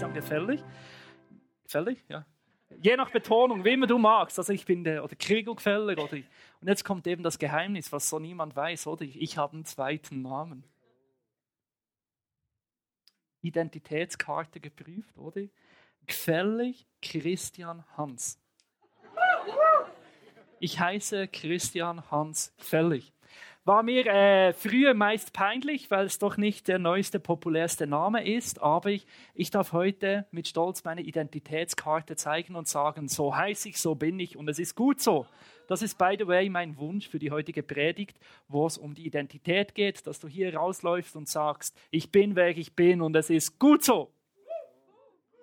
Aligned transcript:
Christian 0.00 0.14
gefällig. 0.14 0.64
Gefällig? 1.62 2.02
Ja. 2.08 2.24
Je 2.80 2.96
nach 2.96 3.10
Betonung, 3.10 3.66
wie 3.66 3.74
immer 3.74 3.86
du 3.86 3.98
magst. 3.98 4.38
Also 4.38 4.50
ich 4.50 4.64
bin 4.64 4.82
der, 4.82 5.04
oder 5.04 5.14
Krigo 5.14 5.54
gefällig. 5.54 5.98
Oder, 5.98 6.16
und 6.16 6.68
jetzt 6.68 6.86
kommt 6.86 7.06
eben 7.06 7.22
das 7.22 7.38
Geheimnis, 7.38 7.92
was 7.92 8.08
so 8.08 8.18
niemand 8.18 8.56
weiß, 8.56 8.86
oder? 8.86 9.02
Ich, 9.02 9.20
ich 9.20 9.36
habe 9.36 9.52
einen 9.52 9.66
zweiten 9.66 10.22
Namen. 10.22 10.64
Identitätskarte 13.42 14.58
geprüft, 14.58 15.18
oder? 15.18 15.42
Gefällig 16.06 16.86
Christian 17.02 17.84
Hans. 17.98 18.40
Ich 20.60 20.80
heiße 20.80 21.28
Christian 21.28 22.10
Hans 22.10 22.54
Gefällig. 22.56 23.12
War 23.66 23.82
mir 23.82 24.06
äh, 24.06 24.54
früher 24.54 24.94
meist 24.94 25.34
peinlich, 25.34 25.90
weil 25.90 26.06
es 26.06 26.18
doch 26.18 26.38
nicht 26.38 26.66
der 26.66 26.78
neueste, 26.78 27.20
populärste 27.20 27.86
Name 27.86 28.26
ist, 28.26 28.62
aber 28.62 28.88
ich, 28.88 29.06
ich 29.34 29.50
darf 29.50 29.72
heute 29.72 30.26
mit 30.30 30.48
Stolz 30.48 30.82
meine 30.84 31.02
Identitätskarte 31.02 32.16
zeigen 32.16 32.56
und 32.56 32.68
sagen, 32.68 33.08
so 33.08 33.36
heiße 33.36 33.68
ich, 33.68 33.76
so 33.76 33.94
bin 33.94 34.18
ich 34.18 34.38
und 34.38 34.48
es 34.48 34.58
ist 34.58 34.76
gut 34.76 35.02
so. 35.02 35.26
Das 35.68 35.82
ist, 35.82 35.98
by 35.98 36.16
the 36.18 36.26
way, 36.26 36.48
mein 36.48 36.78
Wunsch 36.78 37.06
für 37.08 37.18
die 37.18 37.30
heutige 37.30 37.62
Predigt, 37.62 38.18
wo 38.48 38.66
es 38.66 38.78
um 38.78 38.94
die 38.94 39.06
Identität 39.06 39.74
geht, 39.74 40.06
dass 40.06 40.20
du 40.20 40.26
hier 40.26 40.56
rausläufst 40.56 41.14
und 41.14 41.28
sagst, 41.28 41.78
ich 41.90 42.10
bin, 42.10 42.36
wer 42.36 42.56
ich 42.56 42.74
bin 42.74 43.02
und 43.02 43.14
es 43.14 43.28
ist 43.28 43.58
gut 43.58 43.84
so. 43.84 44.10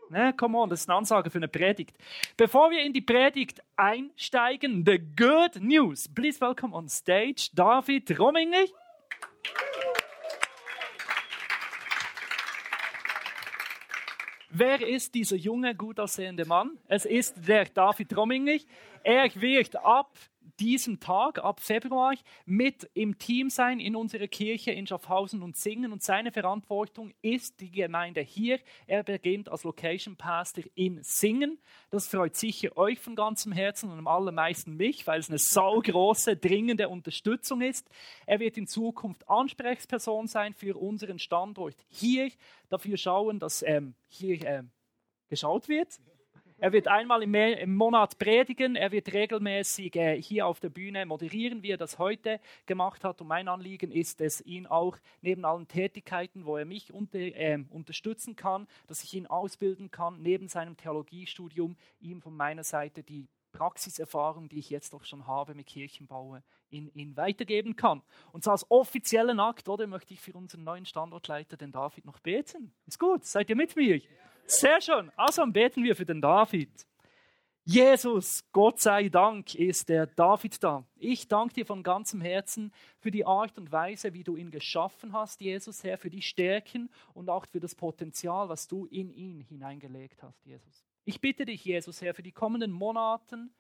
Ne, 0.10 0.34
come 0.34 0.58
on, 0.58 0.70
das 0.70 0.82
ist 0.82 0.90
eine 0.90 1.00
Ansage 1.00 1.30
für 1.30 1.38
eine 1.38 1.50
Predigt. 1.50 1.98
Bevor 2.38 2.72
wir 2.72 2.82
in 2.82 2.94
die 2.94 3.02
Predigt 3.02 3.62
einsteigen, 3.76 4.86
the 4.86 5.00
good 5.00 5.62
news. 5.62 6.08
Please 6.08 6.40
welcome 6.40 6.74
on 6.74 6.88
stage 6.88 7.50
David 7.54 8.18
Rominger. 8.18 8.66
Wer 14.50 14.88
ist 14.88 15.14
dieser 15.14 15.36
junge, 15.36 15.76
gut 15.76 16.00
aussehende 16.00 16.46
Mann? 16.46 16.78
Es 16.88 17.04
ist 17.04 17.36
der 17.46 17.66
David 17.66 18.16
Rominger. 18.16 18.60
Er 19.04 19.30
wird 19.36 19.76
ab 19.76 20.12
diesem 20.60 21.00
Tag, 21.00 21.40
ab 21.40 21.60
Februar, 21.60 22.16
mit 22.46 22.90
im 22.94 23.18
Team 23.18 23.50
sein 23.50 23.80
in 23.80 23.96
unserer 23.96 24.28
Kirche 24.28 24.72
in 24.72 24.88
Schaffhausen 24.88 25.42
und 25.42 25.56
singen. 25.56 25.92
Und 25.92 26.04
seine 26.04 26.32
Verantwortung 26.32 27.14
ist 27.22 27.60
die 27.60 27.72
Gemeinde 27.72 28.22
hier. 28.22 28.60
Er 28.86 29.04
beginnt 29.04 29.50
als 29.50 29.64
Location 29.64 30.16
Pastor 30.16 30.64
in 30.76 31.00
Singen. 31.04 31.60
Das 31.90 32.08
freut 32.08 32.36
sicher 32.36 32.76
euch 32.78 33.00
von 33.00 33.16
ganzem 33.16 33.52
Herzen 33.52 33.90
und 33.90 33.98
am 33.98 34.08
allermeisten 34.08 34.76
mich, 34.76 35.06
weil 35.08 35.20
es 35.20 35.30
eine 35.30 35.40
saugroße, 35.40 36.36
dringende 36.38 36.90
Unterstützung 36.90 37.62
ist. 37.62 37.90
Er 38.26 38.40
wird 38.40 38.58
in 38.58 38.68
Zukunft 38.68 39.28
Ansprechperson 39.30 40.28
sein 40.28 40.54
für 40.54 40.78
unseren 40.78 41.20
Standort 41.20 41.76
hier, 41.90 42.32
dafür 42.70 42.98
schauen, 42.98 43.40
dass 43.40 43.64
ähm, 43.64 43.96
hier 44.08 44.44
ähm, 44.46 44.72
geschaut 45.30 45.70
wird 45.70 46.00
er 46.60 46.72
wird 46.72 46.88
einmal 46.88 47.22
im, 47.22 47.76
Monat 47.76 48.18
predigen, 48.18 48.76
er 48.76 48.92
wird 48.92 49.14
regelmäßig 49.14 49.96
äh, 49.96 50.22
hier 50.22 50.48
auf 50.48 50.60
der 50.60 50.70
Bühne 50.70 51.06
moderieren, 51.06 51.62
wie 51.62 51.72
er 51.72 51.78
das 51.78 52.00
heute 52.00 52.40
gemacht 52.66 53.04
hat. 53.04 53.22
Und 53.22 53.28
mein 53.28 53.48
Anliegen 53.48 53.92
ist 53.92 54.22
es, 54.22 54.42
ihn 54.42 54.66
auch 54.66 54.98
neben 55.22 55.46
allen 55.46 55.68
Tätigkeiten, 55.68 56.46
wo 56.46 56.58
er 56.58 56.66
mich 56.66 56.92
unter, 56.92 57.20
äh, 57.20 57.64
unterstützen 57.70 58.36
kann, 58.36 58.68
dass 58.88 59.04
ich 59.04 59.14
ihn 59.14 59.28
ausbilden 59.28 59.92
kann, 59.92 60.22
neben 60.22 60.48
seinem 60.48 60.78
Theologiestudium, 60.78 61.78
ihm 62.00 62.22
von 62.22 62.36
meiner 62.36 62.64
Seite 62.64 63.04
die 63.04 63.28
Praxiserfahrung, 63.52 64.50
die 64.50 64.60
ich 64.60 64.70
jetzt 64.70 64.94
doch 64.94 65.04
schon 65.04 65.26
habe 65.26 65.56
mit 65.56 65.68
Kirchenbau, 65.68 66.40
in 66.70 66.94
ihn 66.94 67.16
weitergeben 67.18 67.76
kann. 67.76 68.02
Und 68.32 68.44
so 68.44 68.52
als 68.52 68.70
offiziellen 68.70 69.40
Akt, 69.40 69.70
oder, 69.70 69.88
möchte 69.88 70.14
ich 70.14 70.20
für 70.20 70.34
unseren 70.34 70.64
neuen 70.64 70.86
Standortleiter, 70.86 71.58
den 71.58 71.72
David, 71.72 72.06
noch 72.06 72.20
beten. 72.20 72.74
Ist 72.86 73.00
gut, 73.00 73.26
seid 73.26 73.50
ihr 73.50 73.56
mit 73.56 73.76
mir? 73.76 74.02
Sehr 74.50 74.80
schön. 74.80 75.12
Also 75.18 75.46
beten 75.46 75.84
wir 75.84 75.94
für 75.94 76.06
den 76.06 76.22
David. 76.22 76.72
Jesus, 77.66 78.46
Gott 78.54 78.80
sei 78.80 79.10
Dank, 79.10 79.54
ist 79.56 79.90
der 79.90 80.08
David 80.08 80.64
da. 80.64 80.86
Ich 80.96 81.28
danke 81.28 81.54
dir 81.54 81.66
von 81.66 81.84
ganzem 81.84 82.22
Herzen 82.22 82.72
für 82.98 83.12
die 83.12 83.26
Art 83.26 83.58
und 83.58 83.74
Weise, 83.74 84.14
wie 84.14 84.24
du 84.24 84.38
ihn 84.38 84.50
geschaffen 84.50 85.12
hast, 85.12 85.42
Jesus, 85.42 85.84
Herr, 85.84 85.98
für 85.98 86.10
die 86.10 86.22
Stärken 86.22 86.90
und 87.14 87.30
auch 87.30 87.46
für 87.46 87.60
das 87.60 87.76
Potenzial, 87.76 88.48
was 88.48 88.70
du 88.70 88.86
in 88.86 89.12
ihn 89.12 89.42
hineingelegt 89.42 90.24
hast, 90.24 90.46
Jesus. 90.46 90.86
Ich 91.04 91.20
bitte 91.20 91.44
dich, 91.44 91.66
Jesus, 91.66 92.02
Herr, 92.02 92.14
für 92.14 92.24
die 92.24 92.32
kommenden 92.32 92.72
Monaten, 92.72 93.54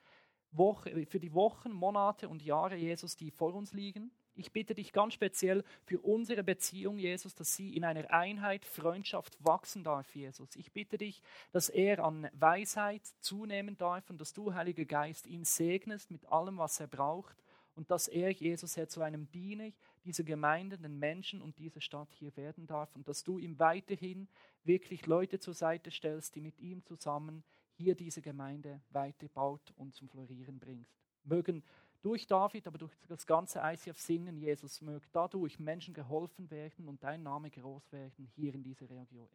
Woche, 0.51 1.05
für 1.05 1.19
die 1.19 1.33
Wochen, 1.33 1.73
Monate 1.73 2.29
und 2.29 2.41
Jahre, 2.41 2.77
Jesus, 2.77 3.17
die 3.17 3.29
vor 3.29 3.53
uns 3.53 3.73
liegen. 3.73 4.09
Ich 4.37 4.51
bitte 4.51 4.75
dich 4.75 4.93
ganz 4.93 5.15
speziell 5.15 5.63
für 5.83 5.99
unsere 5.99 6.43
Beziehung, 6.43 6.99
Jesus, 6.99 7.33
dass 7.33 7.55
sie 7.55 7.75
in 7.75 7.83
einer 7.83 8.11
Einheit, 8.11 8.65
Freundschaft 8.65 9.35
wachsen 9.43 9.83
darf, 9.83 10.13
Jesus. 10.15 10.55
Ich 10.55 10.71
bitte 10.71 10.99
dich, 10.99 11.23
dass 11.51 11.69
er 11.69 12.03
an 12.03 12.29
Weisheit 12.33 13.01
zunehmen 13.19 13.77
darf 13.77 14.09
und 14.11 14.21
dass 14.21 14.33
du, 14.33 14.53
Heiliger 14.53 14.85
Geist, 14.85 15.25
ihn 15.25 15.43
segnest 15.43 16.11
mit 16.11 16.25
allem, 16.31 16.59
was 16.59 16.79
er 16.79 16.85
braucht 16.87 17.35
und 17.73 17.89
dass 17.89 18.07
er, 18.07 18.31
Jesus, 18.31 18.77
Herr, 18.77 18.87
zu 18.87 19.01
einem 19.01 19.29
Diener 19.31 19.71
dieser 20.03 20.23
Gemeinde, 20.23 20.77
den 20.77 20.99
Menschen 20.99 21.41
und 21.41 21.57
dieser 21.57 21.81
Stadt 21.81 22.13
hier 22.13 22.35
werden 22.37 22.67
darf 22.67 22.95
und 22.95 23.07
dass 23.07 23.23
du 23.23 23.39
ihm 23.39 23.57
weiterhin 23.57 24.27
wirklich 24.63 25.07
Leute 25.07 25.39
zur 25.39 25.55
Seite 25.55 25.89
stellst, 25.89 26.35
die 26.35 26.41
mit 26.41 26.59
ihm 26.59 26.83
zusammen 26.85 27.43
hier 27.73 27.95
diese 27.95 28.21
Gemeinde 28.21 28.81
weiterbaut 28.91 29.73
und 29.77 29.95
zum 29.95 30.09
Florieren 30.09 30.59
bringst. 30.59 30.95
Mögen 31.23 31.63
durch 32.01 32.27
David, 32.27 32.67
aber 32.67 32.77
durch 32.77 32.93
das 33.07 33.25
ganze 33.25 33.61
ICF 33.63 33.99
Singen, 33.99 34.37
Jesus, 34.37 34.81
möge 34.81 35.07
dadurch 35.11 35.59
Menschen 35.59 35.93
geholfen 35.93 36.49
werden 36.51 36.87
und 36.87 37.03
dein 37.03 37.23
Name 37.23 37.49
groß 37.49 37.91
werden 37.91 38.29
hier 38.35 38.53
in 38.53 38.63
dieser 38.63 38.87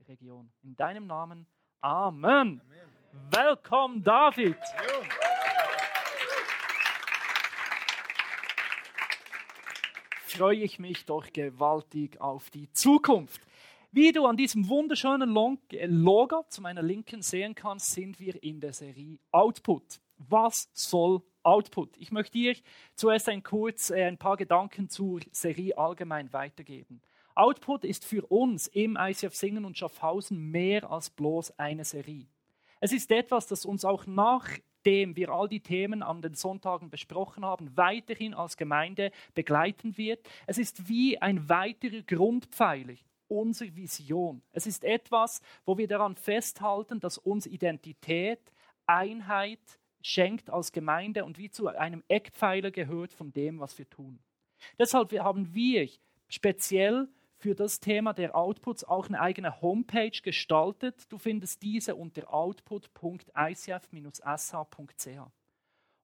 Region. 0.09 0.50
In 0.62 0.77
deinem 0.77 1.06
Namen, 1.06 1.47
Amen. 1.83 2.25
Amen. 2.25 2.61
Willkommen, 3.31 4.05
David. 4.05 4.56
Freue 10.25 10.59
ich 10.59 10.79
mich 10.79 11.05
doch 11.05 11.31
gewaltig 11.33 12.21
auf 12.21 12.50
die 12.50 12.71
Zukunft. 12.73 13.43
Wie 13.91 14.12
du 14.12 14.25
an 14.27 14.37
diesem 14.37 14.69
wunderschönen 14.69 15.34
Logo 15.34 16.44
zu 16.49 16.62
meiner 16.62 16.83
Linken 16.83 17.21
sehen 17.21 17.55
kannst, 17.55 17.91
sind 17.91 18.21
wir 18.21 18.41
in 18.43 18.61
der 18.61 18.73
Serie 18.73 19.19
Output. 19.33 20.00
Was 20.17 20.71
soll 20.73 21.21
Output. 21.42 21.97
Ich 21.97 22.12
möchte 22.12 22.32
dir 22.32 22.56
zuerst 22.94 23.28
ein, 23.28 23.42
kurz, 23.42 23.91
äh, 23.91 24.04
ein 24.04 24.19
paar 24.19 24.36
Gedanken 24.36 24.88
zur 24.88 25.20
Serie 25.30 25.76
allgemein 25.76 26.32
weitergeben. 26.32 27.00
Output 27.34 27.84
ist 27.84 28.04
für 28.04 28.25
uns 28.26 28.66
im 28.69 28.97
ICF 29.00 29.34
Singen 29.34 29.64
und 29.64 29.78
Schaffhausen 29.78 30.50
mehr 30.50 30.91
als 30.91 31.10
bloß 31.10 31.58
eine 31.58 31.84
Serie. 31.84 32.26
Es 32.81 32.92
ist 32.92 33.10
etwas, 33.10 33.47
das 33.47 33.64
uns 33.64 33.84
auch 33.84 34.06
nachdem 34.06 35.16
wir 35.16 35.31
all 35.31 35.48
die 35.48 35.60
Themen 35.60 36.02
an 36.02 36.20
den 36.20 36.34
Sonntagen 36.34 36.91
besprochen 36.91 37.44
haben, 37.44 37.76
weiterhin 37.76 38.34
als 38.34 38.56
Gemeinde 38.56 39.12
begleiten 39.34 39.97
wird. 39.97 40.28
Es 40.47 40.58
ist 40.58 40.88
wie 40.88 41.16
ein 41.22 41.48
weiterer 41.48 42.02
Grundpfeiler 42.02 42.94
unserer 43.28 43.75
Vision. 43.75 44.42
Es 44.52 44.66
ist 44.66 44.84
etwas, 44.84 45.41
wo 45.64 45.78
wir 45.78 45.88
daran 45.88 46.16
festhalten, 46.16 47.00
dass 47.00 47.19
uns 47.19 47.47
Identität, 47.47 48.41
Einheit, 48.86 49.60
schenkt 50.02 50.50
als 50.50 50.72
Gemeinde 50.72 51.24
und 51.24 51.38
wie 51.38 51.50
zu 51.50 51.68
einem 51.68 52.02
Eckpfeiler 52.08 52.70
gehört 52.70 53.12
von 53.12 53.32
dem, 53.32 53.60
was 53.60 53.78
wir 53.78 53.88
tun. 53.88 54.18
Deshalb 54.78 55.12
haben 55.18 55.54
wir 55.54 55.88
speziell 56.28 57.08
für 57.36 57.54
das 57.54 57.80
Thema 57.80 58.12
der 58.12 58.36
Outputs 58.36 58.84
auch 58.84 59.08
eine 59.08 59.20
eigene 59.20 59.60
Homepage 59.60 60.20
gestaltet. 60.22 61.10
Du 61.10 61.18
findest 61.18 61.62
diese 61.62 61.96
unter 61.96 62.32
output.icf-sh.ch. 62.32 65.32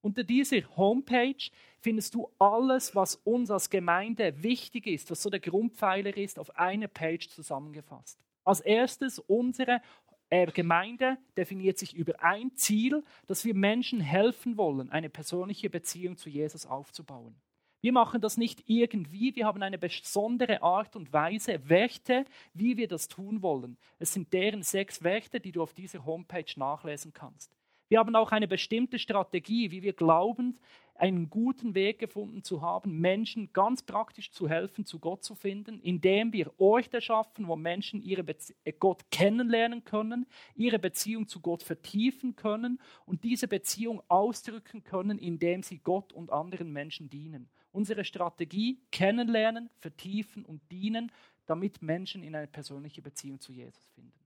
Unter 0.01 0.25
dieser 0.25 0.77
Homepage 0.77 1.51
findest 1.81 2.15
du 2.15 2.31
alles, 2.39 2.95
was 2.95 3.17
uns 3.17 3.51
als 3.51 3.71
Gemeinde 3.71 4.43
wichtig 4.43 4.87
ist, 4.87 5.11
was 5.11 5.23
so 5.23 5.31
der 5.31 5.41
Grundpfeiler 5.41 6.17
ist, 6.17 6.39
auf 6.39 6.57
eine 6.57 6.89
Page 6.89 7.29
zusammengefasst. 7.29 8.19
Als 8.45 8.61
erstes 8.61 9.19
unsere 9.19 9.83
äh, 10.31 10.47
Gemeinde 10.47 11.19
definiert 11.37 11.79
sich 11.79 11.95
über 11.95 12.23
ein 12.23 12.55
Ziel, 12.55 13.05
dass 13.27 13.45
wir 13.45 13.55
Menschen 13.55 14.01
helfen 14.01 14.57
wollen, 14.57 14.91
eine 14.91 15.09
persönliche 15.09 15.71
Beziehung 15.71 16.17
zu 16.17 16.29
Jesus 16.29 16.67
aufzubauen. 16.67 17.35
Wir 17.81 17.93
machen 17.93 18.21
das 18.21 18.37
nicht 18.37 18.65
irgendwie, 18.67 19.37
wir 19.37 19.47
haben 19.47 19.63
eine 19.63 19.79
besondere 19.79 20.63
Art 20.63 20.97
und 20.97 21.13
Weise, 21.13 21.69
Werte, 21.69 22.25
wie 22.53 22.77
wir 22.77 22.89
das 22.89 23.07
tun 23.07 23.41
wollen. 23.41 23.79
Es 24.01 24.13
sind 24.13 24.33
deren 24.33 24.63
sechs 24.65 25.05
Werte, 25.05 25.39
die 25.39 25.53
du 25.53 25.63
auf 25.63 25.75
dieser 25.75 26.05
Homepage 26.05 26.53
nachlesen 26.57 27.13
kannst. 27.13 27.55
Wir 27.89 28.01
haben 28.01 28.15
auch 28.17 28.33
eine 28.33 28.49
bestimmte 28.49 28.99
Strategie, 28.99 29.71
wie 29.71 29.83
wir 29.83 29.93
glauben, 29.93 30.59
einen 30.99 31.31
guten 31.31 31.75
Weg 31.75 31.99
gefunden 31.99 32.43
zu 32.43 32.61
haben, 32.61 33.01
Menschen 33.01 33.53
ganz 33.53 33.83
praktisch 33.83 34.31
zu 34.33 34.49
helfen, 34.49 34.85
zu 34.85 34.99
Gott 34.99 35.23
zu 35.23 35.35
finden, 35.35 35.81
indem 35.81 36.33
wir 36.33 36.53
Orte 36.59 37.01
schaffen, 37.01 37.47
wo 37.47 37.57
Menschen 37.57 38.03
ihre 38.03 38.25
Bezie 38.25 38.55
äh, 38.65 38.73
Gott 38.73 39.11
kennenlernen 39.11 39.85
können, 39.85 40.27
ihre 40.55 40.79
Beziehung 40.79 41.29
zu 41.29 41.41
Gott 41.41 41.63
vertiefen 41.63 42.37
können 42.37 42.81
und 43.07 43.25
diese 43.25 43.49
Beziehung 43.49 44.03
ausdrücken 44.09 44.83
können, 44.83 45.19
indem 45.19 45.63
sie 45.63 45.79
Gott 45.79 46.13
und 46.13 46.33
anderen 46.33 46.73
Menschen 46.73 47.09
dienen. 47.09 47.49
Unsere 47.71 48.05
Strategie 48.05 48.81
kennenlernen, 48.91 49.71
vertiefen 49.79 50.45
und 50.45 50.61
dienen, 50.71 51.13
damit 51.47 51.81
Menschen 51.81 52.23
in 52.23 52.35
eine 52.35 52.49
persönliche 52.49 53.03
Beziehung 53.03 53.41
zu 53.41 53.53
Jesus 53.53 53.89
finden. 53.95 54.18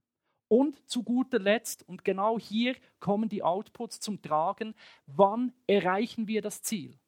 Und 0.53 0.87
zu 0.87 1.01
guter 1.01 1.39
Letzt, 1.39 1.83
und 1.89 2.05
genau 2.05 2.37
hier 2.37 2.75
kommen 2.99 3.27
die 3.27 3.41
Outputs 3.41 3.99
zum 3.99 4.21
Tragen, 4.21 4.75
wann 5.07 5.51
erreichen 5.65 6.27
wir 6.27 6.43
das 6.43 6.61
Ziel? 6.61 6.99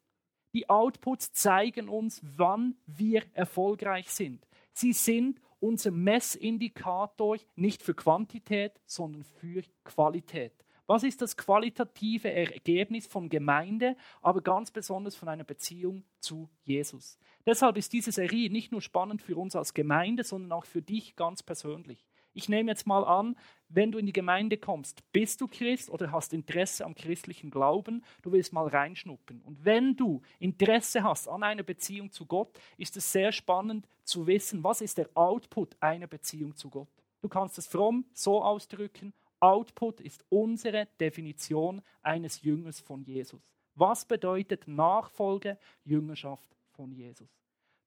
Die 0.55 0.67
Outputs 0.67 1.31
zeigen 1.31 1.87
uns, 1.87 2.23
wann 2.23 2.75
wir 2.87 3.21
erfolgreich 3.33 4.09
sind. 4.09 4.47
Sie 4.73 4.93
sind 4.93 5.39
unser 5.59 5.91
Messindikator 5.91 7.37
nicht 7.55 7.83
für 7.83 7.93
Quantität, 7.93 8.81
sondern 8.87 9.23
für 9.23 9.61
Qualität. 9.83 10.53
Was 10.87 11.03
ist 11.03 11.21
das 11.21 11.37
qualitative 11.37 12.31
Ergebnis 12.31 13.05
von 13.05 13.29
Gemeinde, 13.29 13.95
aber 14.23 14.41
ganz 14.41 14.71
besonders 14.71 15.15
von 15.15 15.29
einer 15.29 15.43
Beziehung 15.43 16.03
zu 16.19 16.49
Jesus? 16.63 17.19
Deshalb 17.45 17.77
ist 17.77 17.93
diese 17.93 18.11
Serie 18.11 18.49
nicht 18.49 18.71
nur 18.71 18.81
spannend 18.81 19.21
für 19.21 19.37
uns 19.37 19.55
als 19.55 19.75
Gemeinde, 19.75 20.23
sondern 20.23 20.51
auch 20.51 20.65
für 20.65 20.81
dich 20.81 21.15
ganz 21.15 21.43
persönlich. 21.43 22.07
Ich 22.35 22.49
nehme 22.49 22.69
jetzt 22.69 22.85
mal 22.85 23.05
an, 23.05 23.37
wenn 23.69 23.93
du 23.93 23.97
in 23.97 24.05
die 24.05 24.13
Gemeinde 24.13 24.57
kommst, 24.57 25.09
bist 25.13 25.39
du 25.39 25.47
Christ 25.47 25.89
oder 25.89 26.11
hast 26.11 26.33
Interesse 26.33 26.83
am 26.83 26.93
christlichen 26.93 27.49
Glauben, 27.49 28.03
du 28.23 28.33
willst 28.33 28.51
mal 28.51 28.67
reinschnuppern. 28.67 29.41
Und 29.41 29.63
wenn 29.63 29.95
du 29.95 30.21
Interesse 30.37 31.01
hast 31.03 31.29
an 31.29 31.43
einer 31.43 31.63
Beziehung 31.63 32.11
zu 32.11 32.25
Gott, 32.25 32.59
ist 32.77 32.97
es 32.97 33.09
sehr 33.09 33.31
spannend 33.31 33.87
zu 34.03 34.27
wissen, 34.27 34.65
was 34.65 34.81
ist 34.81 34.97
der 34.97 35.09
Output 35.15 35.77
einer 35.79 36.07
Beziehung 36.07 36.57
zu 36.57 36.69
Gott. 36.69 36.89
Du 37.21 37.29
kannst 37.29 37.57
es 37.57 37.67
fromm 37.67 38.05
so 38.13 38.43
ausdrücken, 38.43 39.13
Output 39.39 40.01
ist 40.01 40.25
unsere 40.29 40.87
Definition 40.99 41.81
eines 42.01 42.41
Jüngers 42.41 42.81
von 42.81 43.01
Jesus. 43.03 43.41
Was 43.75 44.05
bedeutet 44.05 44.67
Nachfolge, 44.67 45.57
Jüngerschaft 45.85 46.55
von 46.71 46.91
Jesus? 46.91 47.29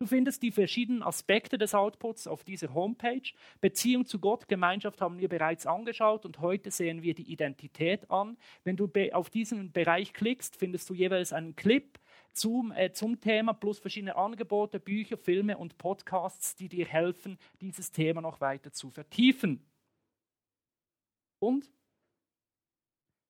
Du 0.01 0.07
findest 0.07 0.45
die 0.45 0.53
verschiedenen 0.53 1.03
Aspekte 1.03 1.59
des 1.59 1.75
Outputs 1.75 2.29
auf 2.29 2.45
dieser 2.45 2.73
Homepage. 2.73 3.33
Beziehung 3.61 4.07
zu 4.07 4.21
Gott, 4.21 4.47
Gemeinschaft 4.47 5.01
haben 5.01 5.19
wir 5.19 5.29
bereits 5.29 5.67
angeschaut 5.67 6.25
und 6.25 6.39
heute 6.39 6.71
sehen 6.71 7.03
wir 7.03 7.15
die 7.15 7.33
Identität 7.33 8.09
an. 8.09 8.37
Wenn 8.63 8.77
du 8.77 8.89
auf 9.13 9.29
diesen 9.29 9.73
Bereich 9.73 10.13
klickst, 10.13 10.55
findest 10.55 10.89
du 10.89 10.95
jeweils 10.95 11.33
einen 11.33 11.57
Clip 11.57 11.99
zum, 12.33 12.71
äh, 12.71 12.93
zum 12.93 13.21
Thema 13.21 13.55
plus 13.55 13.81
verschiedene 13.81 14.15
Angebote, 14.15 14.79
Bücher, 14.79 15.17
Filme 15.17 15.59
und 15.59 15.79
Podcasts, 15.79 16.55
die 16.55 16.69
dir 16.69 16.87
helfen, 16.87 17.37
dieses 17.61 17.91
Thema 17.91 18.21
noch 18.21 18.41
weiter 18.41 18.73
zu 18.73 18.91
vertiefen. 18.91 19.67
Und 21.41 21.73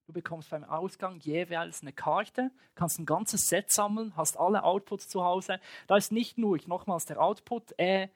du 0.08 0.14
bekommst 0.14 0.48
beim 0.48 0.64
Ausgang 0.64 1.20
jeweils 1.20 1.82
eine 1.82 1.92
Karte, 1.92 2.50
kannst 2.74 2.98
ein 2.98 3.04
ganzes 3.04 3.46
Set 3.46 3.70
sammeln, 3.70 4.16
hast 4.16 4.38
alle 4.38 4.64
Outputs 4.64 5.06
zu 5.06 5.22
Hause. 5.22 5.60
Da 5.86 5.98
ist 5.98 6.12
nicht 6.12 6.38
nur 6.38 6.58
nochmals 6.66 7.04
der 7.04 7.20
Output 7.20 7.78
äh, 7.78 8.08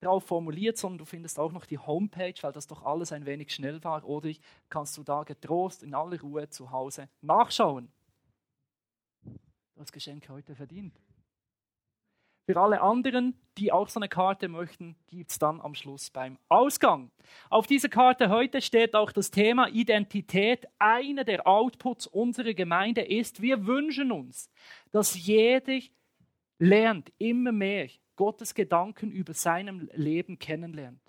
drauf 0.00 0.24
formuliert, 0.24 0.78
sondern 0.78 0.98
du 0.98 1.04
findest 1.04 1.40
auch 1.40 1.50
noch 1.50 1.66
die 1.66 1.78
Homepage, 1.78 2.34
weil 2.40 2.52
das 2.52 2.68
doch 2.68 2.84
alles 2.84 3.10
ein 3.10 3.26
wenig 3.26 3.52
schnell 3.52 3.82
war. 3.82 4.04
Oder 4.04 4.30
kannst 4.68 4.96
du 4.96 5.02
da 5.02 5.24
getrost 5.24 5.82
in 5.82 5.94
aller 5.94 6.20
Ruhe 6.20 6.48
zu 6.50 6.70
Hause 6.70 7.08
nachschauen. 7.20 7.90
Das 9.74 9.90
Geschenk 9.90 10.28
heute 10.28 10.54
verdient. 10.54 10.94
Für 12.46 12.60
alle 12.60 12.82
anderen, 12.82 13.34
die 13.56 13.72
auch 13.72 13.88
so 13.88 13.98
eine 13.98 14.08
Karte 14.08 14.48
möchten, 14.48 14.96
gibt 15.08 15.30
es 15.30 15.38
dann 15.38 15.62
am 15.62 15.74
Schluss 15.74 16.10
beim 16.10 16.38
Ausgang. 16.50 17.10
Auf 17.48 17.66
dieser 17.66 17.88
Karte 17.88 18.28
heute 18.28 18.60
steht 18.60 18.94
auch 18.94 19.12
das 19.12 19.30
Thema 19.30 19.68
Identität. 19.68 20.66
Einer 20.78 21.24
der 21.24 21.46
Outputs 21.46 22.06
unserer 22.06 22.52
Gemeinde 22.52 23.00
ist, 23.00 23.40
wir 23.40 23.66
wünschen 23.66 24.12
uns, 24.12 24.50
dass 24.92 25.26
jeder 25.26 25.80
lernt 26.58 27.12
immer 27.18 27.52
mehr 27.52 27.88
Gottes 28.16 28.54
Gedanken 28.54 29.10
über 29.10 29.32
seinem 29.32 29.88
Leben 29.94 30.38
kennenlernt 30.38 31.00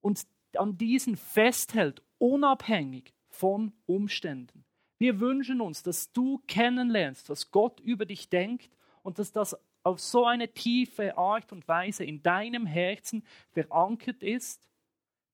und 0.00 0.24
an 0.56 0.78
diesen 0.78 1.16
festhält, 1.16 2.02
unabhängig 2.18 3.12
von 3.28 3.72
Umständen. 3.86 4.64
Wir 4.98 5.20
wünschen 5.20 5.60
uns, 5.60 5.82
dass 5.82 6.12
du 6.12 6.42
kennenlernst, 6.46 7.28
was 7.28 7.50
Gott 7.50 7.80
über 7.80 8.06
dich 8.06 8.28
denkt 8.28 8.70
und 9.02 9.18
dass 9.18 9.32
das 9.32 9.56
auf 9.82 10.00
so 10.00 10.26
eine 10.26 10.52
tiefe 10.52 11.16
Art 11.16 11.52
und 11.52 11.66
Weise 11.68 12.04
in 12.04 12.22
deinem 12.22 12.66
Herzen 12.66 13.24
verankert 13.50 14.22
ist, 14.22 14.68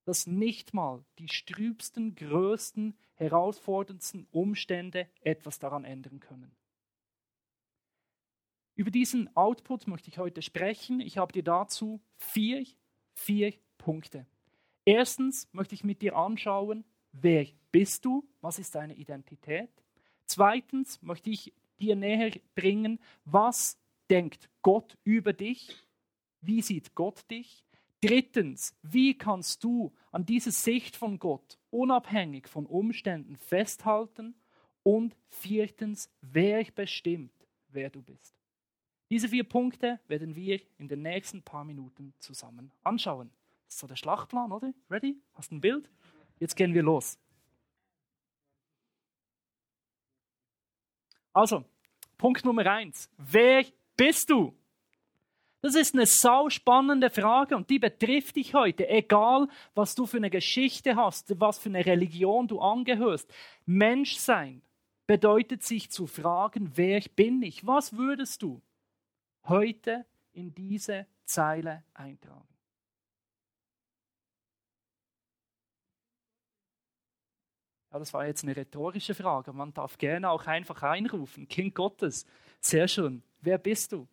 dass 0.04 0.26
nicht 0.26 0.72
mal 0.72 1.04
die 1.18 1.28
strübsten, 1.28 2.14
größten, 2.14 2.96
herausforderndsten 3.14 4.26
Umstände 4.30 5.08
etwas 5.20 5.58
daran 5.58 5.84
ändern 5.84 6.20
können. 6.20 6.54
Über 8.76 8.90
diesen 8.90 9.34
Output 9.34 9.88
möchte 9.88 10.10
ich 10.10 10.18
heute 10.18 10.42
sprechen. 10.42 11.00
Ich 11.00 11.18
habe 11.18 11.32
dir 11.32 11.42
dazu 11.42 12.00
vier, 12.18 12.64
vier 13.14 13.54
Punkte. 13.78 14.26
Erstens 14.84 15.48
möchte 15.52 15.74
ich 15.74 15.82
mit 15.82 16.02
dir 16.02 16.14
anschauen, 16.14 16.84
wer 17.10 17.46
bist 17.72 18.04
du? 18.04 18.28
Was 18.40 18.58
ist 18.58 18.74
deine 18.74 18.94
Identität? 18.94 19.70
Zweitens 20.26 21.00
möchte 21.02 21.30
ich 21.30 21.52
dir 21.80 21.96
näher 21.96 22.30
bringen, 22.54 23.00
was 23.24 23.78
denkt 24.10 24.48
Gott 24.62 24.96
über 25.04 25.32
dich? 25.32 25.74
Wie 26.40 26.62
sieht 26.62 26.94
Gott 26.94 27.28
dich? 27.30 27.64
Drittens, 28.00 28.76
wie 28.82 29.16
kannst 29.16 29.64
du 29.64 29.92
an 30.12 30.26
dieser 30.26 30.52
Sicht 30.52 30.96
von 30.96 31.18
Gott 31.18 31.58
unabhängig 31.70 32.46
von 32.46 32.66
Umständen 32.66 33.36
festhalten? 33.36 34.34
Und 34.82 35.16
viertens, 35.28 36.10
wer 36.20 36.64
bestimmt, 36.72 37.32
wer 37.68 37.90
du 37.90 38.02
bist? 38.02 38.36
Diese 39.10 39.28
vier 39.28 39.44
Punkte 39.44 40.00
werden 40.08 40.34
wir 40.36 40.60
in 40.78 40.88
den 40.88 41.02
nächsten 41.02 41.42
paar 41.42 41.64
Minuten 41.64 42.14
zusammen 42.18 42.72
anschauen. 42.82 43.30
Das 43.66 43.74
ist 43.74 43.80
so 43.80 43.86
der 43.86 43.96
Schlachtplan, 43.96 44.52
oder? 44.52 44.72
Ready? 44.90 45.16
Hast 45.34 45.50
du 45.50 45.56
ein 45.56 45.60
Bild? 45.60 45.90
Jetzt 46.38 46.54
gehen 46.54 46.74
wir 46.74 46.82
los. 46.82 47.18
Also, 51.32 51.64
Punkt 52.16 52.44
Nummer 52.44 52.66
eins. 52.66 53.10
Wer 53.16 53.64
bist 53.96 54.30
du? 54.30 54.54
Das 55.62 55.74
ist 55.74 55.94
eine 55.94 56.06
sau 56.06 56.48
spannende 56.48 57.10
Frage 57.10 57.56
und 57.56 57.68
die 57.70 57.78
betrifft 57.78 58.36
dich 58.36 58.54
heute, 58.54 58.88
egal 58.88 59.48
was 59.74 59.94
du 59.94 60.06
für 60.06 60.18
eine 60.18 60.30
Geschichte 60.30 60.94
hast, 60.94 61.40
was 61.40 61.58
für 61.58 61.70
eine 61.70 61.84
Religion 61.84 62.46
du 62.46 62.60
angehörst. 62.60 63.32
Menschsein 63.64 64.62
bedeutet 65.06 65.62
sich 65.62 65.90
zu 65.90 66.06
fragen, 66.06 66.72
wer 66.74 67.00
bin 67.16 67.42
ich? 67.42 67.66
Was 67.66 67.96
würdest 67.96 68.42
du 68.42 68.62
heute 69.44 70.04
in 70.32 70.54
diese 70.54 71.06
Zeile 71.24 71.82
eintragen? 71.94 72.46
Ja, 77.92 77.98
das 77.98 78.12
war 78.12 78.26
jetzt 78.26 78.44
eine 78.44 78.54
rhetorische 78.54 79.14
Frage. 79.14 79.52
Man 79.52 79.72
darf 79.72 79.96
gerne 79.96 80.28
auch 80.28 80.46
einfach 80.46 80.82
einrufen. 80.82 81.48
Kind 81.48 81.74
Gottes, 81.74 82.26
sehr 82.60 82.88
schön. 82.88 83.22
Wer 83.46 83.58
bist 83.58 83.92
du? 83.92 84.08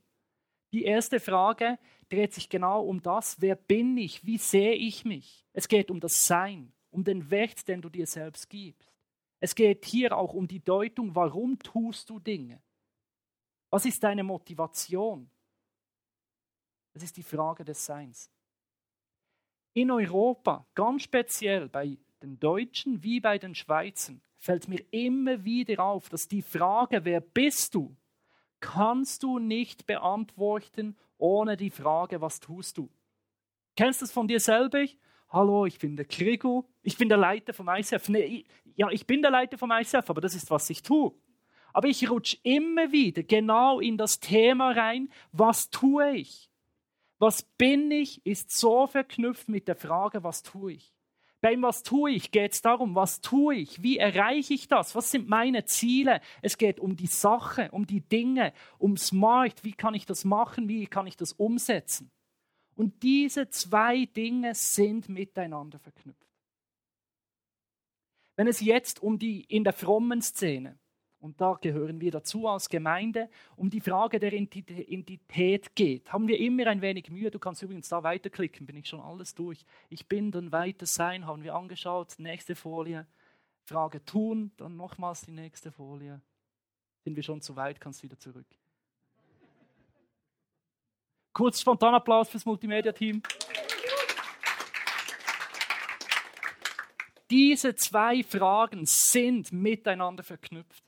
Die 0.74 0.84
erste 0.84 1.20
Frage 1.20 1.80
dreht 2.08 2.36
sich 2.36 2.48
genau 2.50 2.84
um 2.84 3.02
das, 3.02 3.42
wer 3.42 3.56
bin 3.56 3.98
ich, 3.98 4.24
wie 4.24 4.38
sehe 4.38 4.75
ich 4.75 5.06
mich. 5.06 5.44
Es 5.54 5.68
geht 5.68 5.90
um 5.90 6.00
das 6.00 6.22
Sein, 6.22 6.72
um 6.92 7.04
den 7.04 7.32
Wert, 7.32 7.68
den 7.68 7.82
du 7.82 7.90
dir 7.90 8.06
selbst 8.06 8.48
gibst. 8.48 8.94
Es 9.40 9.56
geht 9.56 9.86
hier 9.86 10.16
auch 10.16 10.36
um 10.36 10.48
die 10.48 10.63
Deutung, 10.63 11.16
warum 11.16 11.58
tust 11.58 12.12
du 12.12 12.20
Dinge. 12.20 12.62
Was 13.72 13.88
ist 13.88 14.04
deine 14.04 14.24
Motivation? 14.24 15.28
Das 16.94 17.02
ist 17.02 17.18
die 17.18 17.24
Frage 17.24 17.66
des 17.66 17.84
Seins. 17.84 18.30
In 19.74 19.90
Europa, 19.90 20.68
ganz 20.75 21.02
speziell 21.02 21.70
bei 21.70 21.98
den 22.22 22.40
Deutschen 22.40 23.02
wie 23.02 23.20
bei 23.20 23.40
den 23.40 23.56
Schweizern, 23.56 24.22
fällt 24.38 24.68
mir 24.68 24.86
immer 24.92 25.44
wieder 25.44 25.84
auf, 25.84 26.08
dass 26.10 26.28
die 26.28 26.44
Frage, 26.44 27.04
wer 27.04 27.20
bist 27.20 27.74
du, 27.74 27.98
kannst 28.63 29.24
du 29.24 29.39
nicht 29.39 29.86
beantworten 29.86 30.96
ohne 31.17 31.58
die 31.58 31.70
Frage, 31.70 32.22
was 32.22 32.39
tust 32.39 32.77
du? 32.77 32.89
Kennst 33.75 34.00
du 34.00 34.05
es 34.05 34.12
von 34.12 34.27
dir 34.27 34.39
selber? 34.39 34.86
Hallo, 35.29 35.65
ich 35.65 35.79
bin 35.79 35.98
der 35.98 36.05
Krigo, 36.05 36.65
ich 36.82 36.98
bin 36.98 37.10
der 37.10 37.17
Leiter 37.17 37.53
vom 37.53 37.67
ICF. 37.67 38.08
Nee, 38.08 38.46
ja, 38.75 38.89
ich 38.89 39.05
bin 39.05 39.22
der 39.22 39.32
Leiter 39.32 39.58
vom 39.58 39.72
ICF, 39.72 40.10
aber 40.10 40.22
das 40.22 40.34
ist, 40.34 40.50
was 40.50 40.70
ich 40.70 40.82
tue. 40.82 41.13
Aber 41.74 41.89
ich 41.89 42.10
rutsche 42.10 42.38
immer 42.43 42.91
wieder 42.91 43.24
genau 43.24 43.82
in 43.82 43.98
das 43.98 44.22
Thema 44.22 44.72
rein, 44.72 45.10
was 45.34 45.70
tue 45.70 46.12
ich? 46.12 46.50
Was 47.20 47.43
bin 47.43 47.91
ich, 47.91 48.25
ist 48.25 48.58
so 48.58 48.88
verknüpft 48.88 49.50
mit 49.50 49.67
der 49.67 49.75
Frage, 49.75 50.24
was 50.24 50.41
tue 50.41 50.74
ich? 50.74 50.93
Beim 51.44 51.62
Was 51.62 51.84
tue 51.84 52.12
ich 52.12 52.32
geht 52.32 52.54
es 52.54 52.62
darum, 52.62 52.96
was 52.96 53.20
tue 53.20 53.56
ich, 53.56 53.84
wie 53.84 53.98
erreiche 53.98 54.54
ich 54.54 54.70
das, 54.70 54.96
was 54.96 55.12
sind 55.12 55.28
meine 55.28 55.66
Ziele. 55.66 56.22
Es 56.42 56.58
geht 56.58 56.80
um 56.80 56.96
die 56.96 57.08
Sache, 57.08 57.70
um 57.72 57.86
die 57.86 58.00
Dinge, 58.00 58.54
um 58.78 58.96
Smart, 58.96 59.66
wie 59.66 59.74
kann 59.74 59.94
ich 59.94 60.06
das 60.06 60.24
machen, 60.24 60.70
wie 60.70 60.88
kann 60.88 61.06
ich 61.06 61.18
das 61.18 61.34
umsetzen. 61.34 62.10
Und 62.78 63.04
diese 63.04 63.50
zwei 63.50 64.06
Dinge 64.06 64.56
sind 64.56 65.10
miteinander 65.10 65.80
verknüpft. 65.80 66.34
Wenn 68.38 68.48
es 68.48 68.62
jetzt 68.62 69.04
um 69.04 69.20
die 69.20 69.42
in 69.42 69.66
der 69.66 69.74
frommen 69.74 70.22
Szene 70.22 70.80
und 71.24 71.39
da 71.39 71.53
gehören 71.53 72.01
wir 72.01 72.12
dazu 72.12 72.50
als 72.50 72.68
Gemeinde, 72.68 73.30
um 73.56 73.70
die 73.70 73.80
Frage 73.80 74.20
der 74.20 74.34
Identität 74.34 75.74
geht, 75.74 76.12
haben 76.12 76.27
wir 76.27 76.38
immer 76.38 76.68
ein 76.68 76.82
wenig 76.82 77.10
Mühe. 77.10 77.32
Du 77.32 77.39
kannst 77.39 77.63
übrigens 77.63 77.88
da 77.88 78.03
weiterklicken, 78.03 78.65
bin 78.65 78.75
ich 78.75 78.89
schon 78.89 79.00
alles 79.00 79.34
durch. 79.34 79.65
Ich 79.89 80.10
bin, 80.10 80.32
dann 80.32 80.51
weiter 80.51 80.86
sein, 80.86 81.25
haben 81.25 81.42
wir 81.42 81.56
angeschaut. 81.56 82.15
Nächste 82.18 82.56
Folie. 82.56 83.08
Frage 83.63 84.03
tun, 84.03 84.51
dann 84.58 84.75
nochmals 84.75 85.22
die 85.22 85.32
nächste 85.32 85.72
Folie. 85.72 86.20
Sind 87.06 87.15
wir 87.15 87.24
schon 87.24 87.39
zu 87.39 87.56
weit, 87.56 87.80
kannst 87.80 88.03
wieder 88.03 88.20
zurück. 88.20 88.48
Kurz 91.32 91.62
spontan 91.62 91.96
Applaus 91.96 92.27
fürs 92.27 92.46
Multimedia-Team. 92.46 93.24
Diese 97.30 97.74
zwei 97.75 98.24
Fragen 98.24 98.82
sind 98.86 99.53
miteinander 99.53 100.24
verknüpft. 100.24 100.84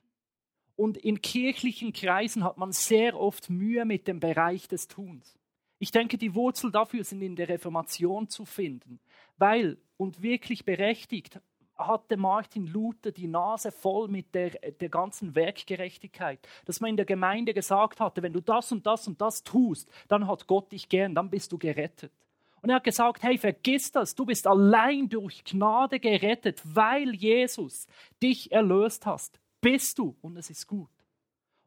Und 0.75 0.97
in 0.97 1.21
kirchlichen 1.21 1.93
Kreisen 1.93 2.43
hat 2.43 2.57
man 2.57 2.71
sehr 2.71 3.19
oft 3.19 3.49
Mühe 3.49 3.85
mit 3.85 4.07
dem 4.07 4.19
Bereich 4.19 4.67
des 4.67 4.87
Tuns. 4.87 5.37
Ich 5.79 5.91
denke, 5.91 6.17
die 6.17 6.35
Wurzel 6.35 6.71
dafür 6.71 7.03
sind 7.03 7.21
in 7.21 7.35
der 7.35 7.49
Reformation 7.49 8.27
zu 8.27 8.45
finden, 8.45 8.99
weil, 9.37 9.77
und 9.97 10.21
wirklich 10.21 10.65
berechtigt, 10.65 11.39
hatte 11.77 12.15
Martin 12.15 12.67
Luther 12.67 13.11
die 13.11 13.27
Nase 13.27 13.71
voll 13.71 14.07
mit 14.07 14.33
der, 14.33 14.51
der 14.51 14.87
ganzen 14.89 15.35
Werkgerechtigkeit, 15.35 16.39
dass 16.63 16.79
man 16.79 16.91
in 16.91 16.97
der 16.97 17.05
Gemeinde 17.05 17.53
gesagt 17.53 17.99
hatte, 17.99 18.21
wenn 18.23 18.31
du 18.31 18.39
das 18.39 18.71
und 18.71 18.85
das 18.85 19.07
und 19.07 19.19
das 19.19 19.43
tust, 19.43 19.89
dann 20.07 20.27
hat 20.27 20.47
Gott 20.47 20.71
dich 20.71 20.87
gern, 20.87 21.15
dann 21.15 21.29
bist 21.29 21.51
du 21.51 21.57
gerettet. 21.57 22.13
Und 22.61 22.69
er 22.69 22.77
hat 22.77 22.85
gesagt, 22.85 23.23
hey, 23.23 23.37
vergiss 23.37 23.91
das, 23.91 24.15
du 24.15 24.25
bist 24.25 24.47
allein 24.47 25.09
durch 25.09 25.43
Gnade 25.43 25.99
gerettet, 25.99 26.61
weil 26.63 27.13
Jesus 27.13 27.87
dich 28.21 28.51
erlöst 28.51 29.05
hast 29.05 29.39
bist 29.65 29.97
du 29.97 30.15
und 30.21 30.37
es 30.37 30.51
ist 30.51 30.67
gut. 30.67 30.91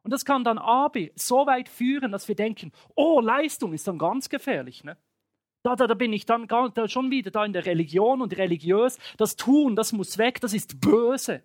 Und 0.03 0.11
das 0.11 0.23
kann 0.23 0.45
dann 0.45 0.57
aber 0.57 1.07
so 1.15 1.45
weit 1.45 1.67
führen, 1.67 2.13
dass 2.13 2.29
wir 2.29 2.35
denken, 2.35 2.71
oh, 2.95 3.19
Leistung 3.19 3.73
ist 3.73 3.89
dann 3.89 3.97
ganz 3.97 4.29
gefährlich. 4.29 4.85
Ne? 4.85 4.97
Da, 5.63 5.75
da, 5.75 5.85
da 5.85 5.95
bin 5.95 6.13
ich 6.13 6.25
dann 6.25 6.47
da 6.47 6.87
schon 6.87 7.11
wieder 7.11 7.29
da 7.29 7.43
in 7.43 7.51
der 7.51 7.65
Religion 7.65 8.21
und 8.21 8.37
religiös. 8.37 8.97
Das 9.17 9.35
Tun, 9.35 9.75
das 9.75 9.91
muss 9.91 10.17
weg, 10.17 10.39
das 10.39 10.53
ist 10.53 10.79
böse. 10.79 11.43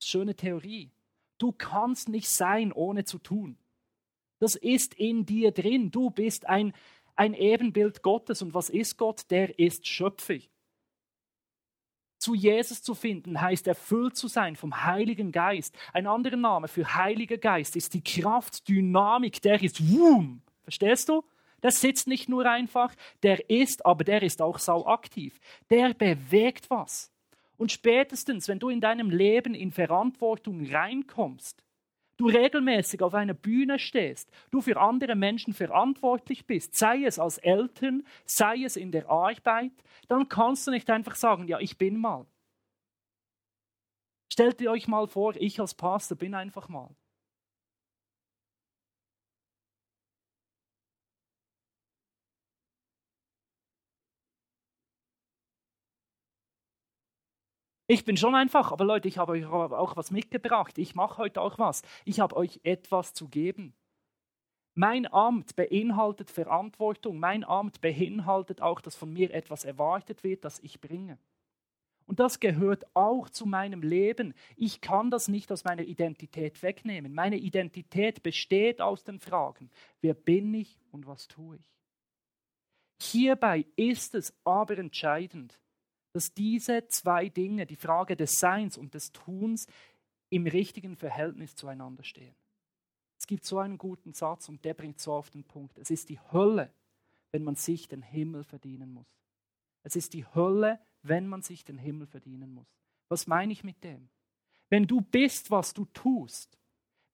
Schöne 0.00 0.36
Theorie. 0.36 0.92
Du 1.38 1.50
kannst 1.50 2.08
nicht 2.08 2.30
sein, 2.30 2.70
ohne 2.70 3.04
zu 3.04 3.18
tun. 3.18 3.58
Das 4.38 4.54
ist 4.54 4.94
in 4.94 5.26
dir 5.26 5.50
drin. 5.50 5.90
Du 5.90 6.10
bist 6.10 6.46
ein, 6.46 6.72
ein 7.16 7.34
Ebenbild 7.34 8.02
Gottes. 8.02 8.42
Und 8.42 8.54
was 8.54 8.70
ist 8.70 8.96
Gott? 8.96 9.28
Der 9.32 9.58
ist 9.58 9.88
schöpfig 9.88 10.53
zu 12.24 12.34
Jesus 12.34 12.82
zu 12.82 12.94
finden, 12.94 13.40
heißt 13.40 13.66
erfüllt 13.66 14.16
zu 14.16 14.28
sein 14.28 14.56
vom 14.56 14.84
Heiligen 14.84 15.30
Geist. 15.30 15.76
Ein 15.92 16.06
anderer 16.06 16.36
Name 16.36 16.68
für 16.68 16.94
Heiliger 16.94 17.36
Geist 17.36 17.76
ist 17.76 17.92
die 17.92 18.02
Kraft, 18.02 18.66
Dynamik, 18.66 19.42
der 19.42 19.62
ist 19.62 19.92
Wum. 19.92 20.40
Verstehst 20.62 21.10
du? 21.10 21.22
Der 21.62 21.70
sitzt 21.70 22.08
nicht 22.08 22.28
nur 22.28 22.46
einfach, 22.46 22.94
der 23.22 23.48
ist, 23.48 23.86
aber 23.86 24.04
der 24.04 24.22
ist 24.22 24.42
auch 24.42 24.58
sau 24.58 24.86
aktiv. 24.86 25.38
Der 25.70 25.94
bewegt 25.94 26.68
was. 26.70 27.10
Und 27.56 27.72
spätestens, 27.72 28.48
wenn 28.48 28.58
du 28.58 28.68
in 28.68 28.80
deinem 28.80 29.10
Leben 29.10 29.54
in 29.54 29.70
Verantwortung 29.70 30.66
reinkommst, 30.66 31.63
du 32.16 32.26
regelmäßig 32.28 33.02
auf 33.02 33.14
einer 33.14 33.34
Bühne 33.34 33.78
stehst, 33.78 34.30
du 34.50 34.60
für 34.60 34.80
andere 34.80 35.14
Menschen 35.14 35.52
verantwortlich 35.52 36.46
bist, 36.46 36.74
sei 36.76 37.04
es 37.04 37.18
als 37.18 37.38
Eltern, 37.38 38.04
sei 38.24 38.62
es 38.64 38.76
in 38.76 38.92
der 38.92 39.08
Arbeit, 39.08 39.72
dann 40.08 40.28
kannst 40.28 40.66
du 40.66 40.70
nicht 40.70 40.90
einfach 40.90 41.14
sagen, 41.14 41.48
ja, 41.48 41.58
ich 41.58 41.78
bin 41.78 41.98
mal. 41.98 42.26
Stellt 44.32 44.60
ihr 44.60 44.70
euch 44.70 44.88
mal 44.88 45.06
vor, 45.06 45.34
ich 45.36 45.60
als 45.60 45.74
Pastor 45.74 46.18
bin 46.18 46.34
einfach 46.34 46.68
mal. 46.68 46.94
Ich 57.86 58.04
bin 58.04 58.16
schon 58.16 58.34
einfach, 58.34 58.72
aber 58.72 58.84
Leute, 58.84 59.08
ich 59.08 59.18
habe 59.18 59.32
euch 59.32 59.44
auch 59.44 59.96
was 59.96 60.10
mitgebracht. 60.10 60.78
Ich 60.78 60.94
mache 60.94 61.18
heute 61.18 61.40
auch 61.40 61.58
was. 61.58 61.82
Ich 62.04 62.20
habe 62.20 62.34
euch 62.36 62.60
etwas 62.62 63.12
zu 63.12 63.28
geben. 63.28 63.74
Mein 64.74 65.12
Amt 65.12 65.54
beinhaltet 65.54 66.30
Verantwortung. 66.30 67.18
Mein 67.18 67.44
Amt 67.44 67.80
beinhaltet 67.80 68.62
auch, 68.62 68.80
dass 68.80 68.96
von 68.96 69.12
mir 69.12 69.32
etwas 69.32 69.64
erwartet 69.64 70.24
wird, 70.24 70.44
das 70.44 70.58
ich 70.60 70.80
bringe. 70.80 71.18
Und 72.06 72.20
das 72.20 72.40
gehört 72.40 72.84
auch 72.94 73.28
zu 73.30 73.46
meinem 73.46 73.82
Leben. 73.82 74.34
Ich 74.56 74.80
kann 74.80 75.10
das 75.10 75.28
nicht 75.28 75.52
aus 75.52 75.64
meiner 75.64 75.82
Identität 75.82 76.62
wegnehmen. 76.62 77.14
Meine 77.14 77.36
Identität 77.36 78.22
besteht 78.22 78.80
aus 78.80 79.04
den 79.04 79.20
Fragen, 79.20 79.70
wer 80.00 80.14
bin 80.14 80.52
ich 80.54 80.78
und 80.90 81.06
was 81.06 81.28
tue 81.28 81.56
ich. 81.56 81.70
Hierbei 83.00 83.66
ist 83.76 84.14
es 84.14 84.34
aber 84.44 84.78
entscheidend, 84.78 85.58
dass 86.14 86.32
diese 86.32 86.86
zwei 86.86 87.28
Dinge, 87.28 87.66
die 87.66 87.76
Frage 87.76 88.16
des 88.16 88.38
Seins 88.38 88.78
und 88.78 88.94
des 88.94 89.10
Tuns, 89.10 89.66
im 90.30 90.46
richtigen 90.46 90.96
Verhältnis 90.96 91.56
zueinander 91.56 92.04
stehen. 92.04 92.34
Es 93.18 93.26
gibt 93.26 93.44
so 93.44 93.58
einen 93.58 93.78
guten 93.78 94.12
Satz 94.12 94.48
und 94.48 94.64
der 94.64 94.74
bringt 94.74 95.00
so 95.00 95.12
auf 95.12 95.30
den 95.30 95.44
Punkt. 95.44 95.76
Es 95.76 95.90
ist 95.90 96.08
die 96.08 96.20
Hölle, 96.32 96.72
wenn 97.32 97.42
man 97.42 97.56
sich 97.56 97.88
den 97.88 98.02
Himmel 98.02 98.44
verdienen 98.44 98.92
muss. 98.92 99.06
Es 99.82 99.96
ist 99.96 100.14
die 100.14 100.24
Hölle, 100.34 100.78
wenn 101.02 101.26
man 101.26 101.42
sich 101.42 101.64
den 101.64 101.78
Himmel 101.78 102.06
verdienen 102.06 102.54
muss. 102.54 102.68
Was 103.08 103.26
meine 103.26 103.52
ich 103.52 103.64
mit 103.64 103.82
dem? 103.82 104.08
Wenn 104.70 104.86
du 104.86 105.00
bist, 105.00 105.50
was 105.50 105.74
du 105.74 105.84
tust, 105.86 106.56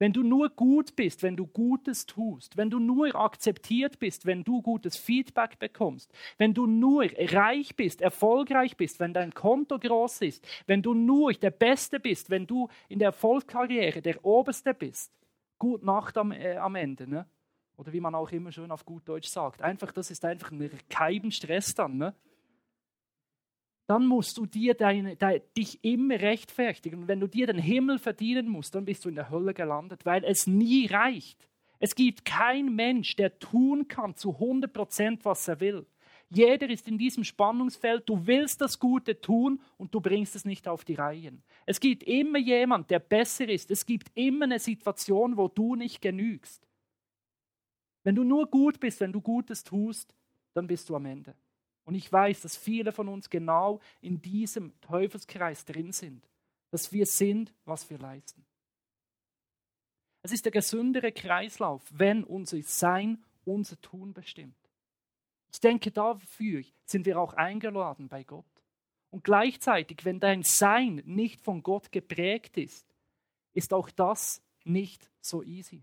wenn 0.00 0.14
du 0.14 0.22
nur 0.22 0.48
gut 0.48 0.96
bist, 0.96 1.22
wenn 1.22 1.36
du 1.36 1.46
Gutes 1.46 2.06
tust, 2.06 2.56
wenn 2.56 2.70
du 2.70 2.80
nur 2.80 3.14
akzeptiert 3.14 3.98
bist, 3.98 4.26
wenn 4.26 4.42
du 4.42 4.62
gutes 4.62 4.96
Feedback 4.96 5.58
bekommst, 5.58 6.10
wenn 6.38 6.54
du 6.54 6.66
nur 6.66 7.04
reich 7.04 7.76
bist, 7.76 8.00
erfolgreich 8.00 8.76
bist, 8.76 8.98
wenn 8.98 9.12
dein 9.12 9.32
Konto 9.34 9.78
groß 9.78 10.22
ist, 10.22 10.44
wenn 10.66 10.82
du 10.82 10.94
nur 10.94 11.34
der 11.34 11.50
Beste 11.50 12.00
bist, 12.00 12.30
wenn 12.30 12.46
du 12.46 12.68
in 12.88 12.98
der 12.98 13.08
Erfolgskarriere 13.08 14.00
der 14.00 14.24
Oberste 14.24 14.72
bist, 14.72 15.12
gut 15.58 15.84
Nacht 15.84 16.16
am, 16.16 16.32
äh, 16.32 16.56
am 16.56 16.74
Ende, 16.74 17.06
ne? 17.06 17.26
Oder 17.76 17.92
wie 17.92 18.00
man 18.00 18.14
auch 18.14 18.30
immer 18.32 18.52
schön 18.52 18.70
auf 18.70 18.84
gut 18.84 19.08
Deutsch 19.08 19.28
sagt. 19.28 19.62
Einfach, 19.62 19.92
das 19.92 20.10
ist 20.10 20.24
einfach 20.24 20.50
ein 20.50 20.70
Keibenstress 20.88 21.74
dann, 21.74 21.98
ne? 21.98 22.14
Dann 23.90 24.06
musst 24.06 24.38
du 24.38 24.46
dir 24.46 24.74
deine, 24.74 25.16
de, 25.16 25.42
dich 25.56 25.82
immer 25.82 26.14
rechtfertigen. 26.14 27.00
Und 27.00 27.08
wenn 27.08 27.18
du 27.18 27.26
dir 27.26 27.48
den 27.48 27.58
Himmel 27.58 27.98
verdienen 27.98 28.48
musst, 28.48 28.76
dann 28.76 28.84
bist 28.84 29.04
du 29.04 29.08
in 29.08 29.16
der 29.16 29.30
Hölle 29.30 29.52
gelandet, 29.52 30.06
weil 30.06 30.22
es 30.22 30.46
nie 30.46 30.86
reicht. 30.86 31.48
Es 31.80 31.96
gibt 31.96 32.24
keinen 32.24 32.76
Mensch, 32.76 33.16
der 33.16 33.40
tun 33.40 33.88
kann 33.88 34.14
zu 34.14 34.34
100 34.34 34.72
Prozent, 34.72 35.24
was 35.24 35.48
er 35.48 35.58
will. 35.58 35.86
Jeder 36.28 36.70
ist 36.70 36.86
in 36.86 36.98
diesem 36.98 37.24
Spannungsfeld, 37.24 38.08
du 38.08 38.28
willst 38.28 38.60
das 38.60 38.78
Gute 38.78 39.20
tun 39.20 39.60
und 39.76 39.92
du 39.92 40.00
bringst 40.00 40.36
es 40.36 40.44
nicht 40.44 40.68
auf 40.68 40.84
die 40.84 40.94
Reihen. 40.94 41.42
Es 41.66 41.80
gibt 41.80 42.04
immer 42.04 42.38
jemand, 42.38 42.90
der 42.90 43.00
besser 43.00 43.48
ist. 43.48 43.72
Es 43.72 43.84
gibt 43.84 44.12
immer 44.14 44.44
eine 44.44 44.60
Situation, 44.60 45.36
wo 45.36 45.48
du 45.48 45.74
nicht 45.74 46.00
genügst. 46.00 46.64
Wenn 48.04 48.14
du 48.14 48.22
nur 48.22 48.46
gut 48.46 48.78
bist, 48.78 49.00
wenn 49.00 49.12
du 49.12 49.20
Gutes 49.20 49.64
tust, 49.64 50.14
dann 50.54 50.68
bist 50.68 50.88
du 50.88 50.94
am 50.94 51.06
Ende. 51.06 51.34
Und 51.90 51.96
ich 51.96 52.12
weiß, 52.12 52.42
dass 52.42 52.56
viele 52.56 52.92
von 52.92 53.08
uns 53.08 53.30
genau 53.30 53.80
in 54.00 54.22
diesem 54.22 54.80
Teufelskreis 54.80 55.64
drin 55.64 55.90
sind, 55.90 56.24
dass 56.70 56.92
wir 56.92 57.04
sind, 57.04 57.52
was 57.64 57.90
wir 57.90 57.98
leisten. 57.98 58.46
Es 60.22 60.30
ist 60.30 60.44
der 60.44 60.52
gesündere 60.52 61.10
Kreislauf, 61.10 61.82
wenn 61.90 62.22
unser 62.22 62.62
Sein 62.62 63.24
unser 63.44 63.80
Tun 63.80 64.14
bestimmt. 64.14 64.54
Ich 65.52 65.58
denke, 65.58 65.90
dafür 65.90 66.62
sind 66.84 67.06
wir 67.06 67.18
auch 67.18 67.34
eingeladen 67.34 68.06
bei 68.06 68.22
Gott. 68.22 68.46
Und 69.10 69.24
gleichzeitig, 69.24 70.04
wenn 70.04 70.20
dein 70.20 70.44
Sein 70.44 71.02
nicht 71.06 71.40
von 71.40 71.60
Gott 71.64 71.90
geprägt 71.90 72.56
ist, 72.56 72.86
ist 73.52 73.72
auch 73.72 73.90
das 73.90 74.40
nicht 74.62 75.10
so 75.20 75.42
easy. 75.42 75.82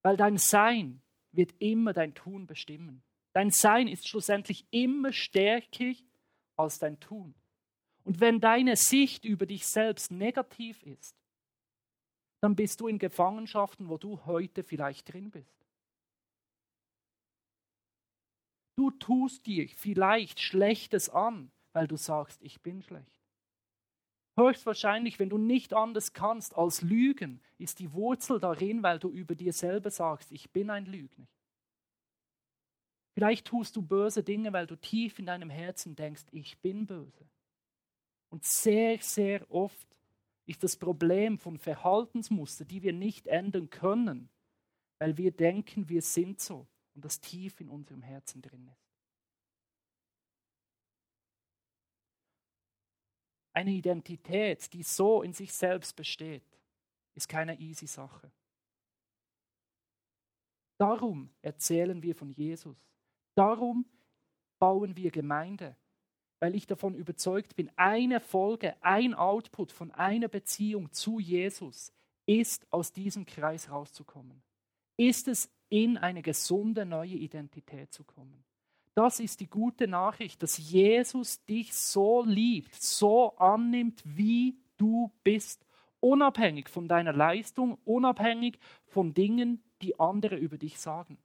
Weil 0.00 0.16
dein 0.16 0.38
Sein 0.38 1.02
wird 1.32 1.52
immer 1.58 1.92
dein 1.92 2.14
Tun 2.14 2.46
bestimmen. 2.46 3.02
Dein 3.36 3.50
Sein 3.50 3.86
ist 3.86 4.08
schlussendlich 4.08 4.64
immer 4.70 5.12
stärker 5.12 5.92
als 6.56 6.78
dein 6.78 6.98
Tun. 7.00 7.34
Und 8.02 8.18
wenn 8.18 8.40
deine 8.40 8.76
Sicht 8.76 9.26
über 9.26 9.44
dich 9.44 9.66
selbst 9.66 10.10
negativ 10.10 10.82
ist, 10.84 11.14
dann 12.40 12.56
bist 12.56 12.80
du 12.80 12.88
in 12.88 12.98
Gefangenschaften, 12.98 13.90
wo 13.90 13.98
du 13.98 14.24
heute 14.24 14.64
vielleicht 14.64 15.12
drin 15.12 15.30
bist. 15.30 15.66
Du 18.74 18.90
tust 18.90 19.44
dir 19.44 19.68
vielleicht 19.68 20.40
Schlechtes 20.40 21.10
an, 21.10 21.50
weil 21.74 21.86
du 21.86 21.98
sagst, 21.98 22.42
ich 22.42 22.62
bin 22.62 22.80
schlecht. 22.80 23.22
Höchstwahrscheinlich, 24.38 25.18
wenn 25.18 25.28
du 25.28 25.36
nicht 25.36 25.74
anders 25.74 26.14
kannst 26.14 26.56
als 26.56 26.80
lügen, 26.80 27.42
ist 27.58 27.80
die 27.80 27.92
Wurzel 27.92 28.40
darin, 28.40 28.82
weil 28.82 28.98
du 28.98 29.10
über 29.10 29.34
dir 29.34 29.52
selber 29.52 29.90
sagst, 29.90 30.32
ich 30.32 30.50
bin 30.52 30.70
ein 30.70 30.86
Lügner. 30.86 31.26
Vielleicht 33.16 33.46
tust 33.46 33.74
du 33.74 33.80
böse 33.80 34.22
Dinge, 34.22 34.52
weil 34.52 34.66
du 34.66 34.76
tief 34.76 35.18
in 35.18 35.24
deinem 35.24 35.48
Herzen 35.48 35.96
denkst, 35.96 36.24
ich 36.32 36.58
bin 36.58 36.86
böse. 36.86 37.26
Und 38.28 38.44
sehr, 38.44 38.98
sehr 39.00 39.50
oft 39.50 39.88
ist 40.44 40.62
das 40.62 40.76
Problem 40.76 41.38
von 41.38 41.56
Verhaltensmustern, 41.56 42.68
die 42.68 42.82
wir 42.82 42.92
nicht 42.92 43.26
ändern 43.26 43.70
können, 43.70 44.28
weil 44.98 45.16
wir 45.16 45.30
denken, 45.30 45.88
wir 45.88 46.02
sind 46.02 46.42
so 46.42 46.68
und 46.94 47.06
das 47.06 47.18
tief 47.18 47.58
in 47.58 47.70
unserem 47.70 48.02
Herzen 48.02 48.42
drin 48.42 48.68
ist. 48.68 48.84
Eine 53.54 53.70
Identität, 53.70 54.70
die 54.74 54.82
so 54.82 55.22
in 55.22 55.32
sich 55.32 55.54
selbst 55.54 55.96
besteht, 55.96 56.44
ist 57.14 57.30
keine 57.30 57.58
easy 57.58 57.86
Sache. 57.86 58.30
Darum 60.76 61.30
erzählen 61.40 62.02
wir 62.02 62.14
von 62.14 62.30
Jesus. 62.30 62.76
Darum 63.36 63.86
bauen 64.58 64.96
wir 64.96 65.10
Gemeinde, 65.12 65.76
weil 66.40 66.54
ich 66.54 66.66
davon 66.66 66.94
überzeugt 66.94 67.54
bin, 67.54 67.70
eine 67.76 68.20
Folge, 68.20 68.74
ein 68.82 69.14
Output 69.14 69.70
von 69.70 69.92
einer 69.92 70.28
Beziehung 70.28 70.90
zu 70.90 71.20
Jesus 71.20 71.92
ist, 72.26 72.66
aus 72.72 72.92
diesem 72.92 73.26
Kreis 73.26 73.70
rauszukommen. 73.70 74.42
Ist 74.96 75.28
es, 75.28 75.50
in 75.68 75.96
eine 75.98 76.22
gesunde 76.22 76.86
neue 76.86 77.14
Identität 77.14 77.92
zu 77.92 78.04
kommen. 78.04 78.44
Das 78.94 79.20
ist 79.20 79.40
die 79.40 79.48
gute 79.48 79.88
Nachricht, 79.88 80.42
dass 80.42 80.56
Jesus 80.56 81.44
dich 81.44 81.74
so 81.74 82.24
liebt, 82.24 82.74
so 82.74 83.36
annimmt, 83.36 84.02
wie 84.04 84.56
du 84.78 85.12
bist, 85.22 85.66
unabhängig 86.00 86.68
von 86.68 86.88
deiner 86.88 87.12
Leistung, 87.12 87.78
unabhängig 87.84 88.58
von 88.86 89.12
Dingen, 89.12 89.62
die 89.82 89.98
andere 90.00 90.36
über 90.36 90.56
dich 90.56 90.78
sagen. 90.78 91.18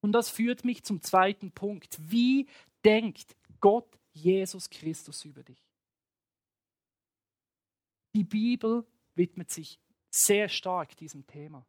Und 0.00 0.12
das 0.12 0.30
führt 0.30 0.64
mich 0.64 0.84
zum 0.84 1.02
zweiten 1.02 1.50
Punkt. 1.50 1.98
Wie 2.00 2.46
denkt 2.84 3.36
Gott 3.60 3.98
Jesus 4.12 4.70
Christus 4.70 5.24
über 5.24 5.42
dich? 5.42 5.62
Die 8.14 8.24
Bibel 8.24 8.86
widmet 9.14 9.50
sich 9.50 9.78
sehr 10.10 10.48
stark 10.48 10.96
diesem 10.96 11.26
Thema. 11.26 11.66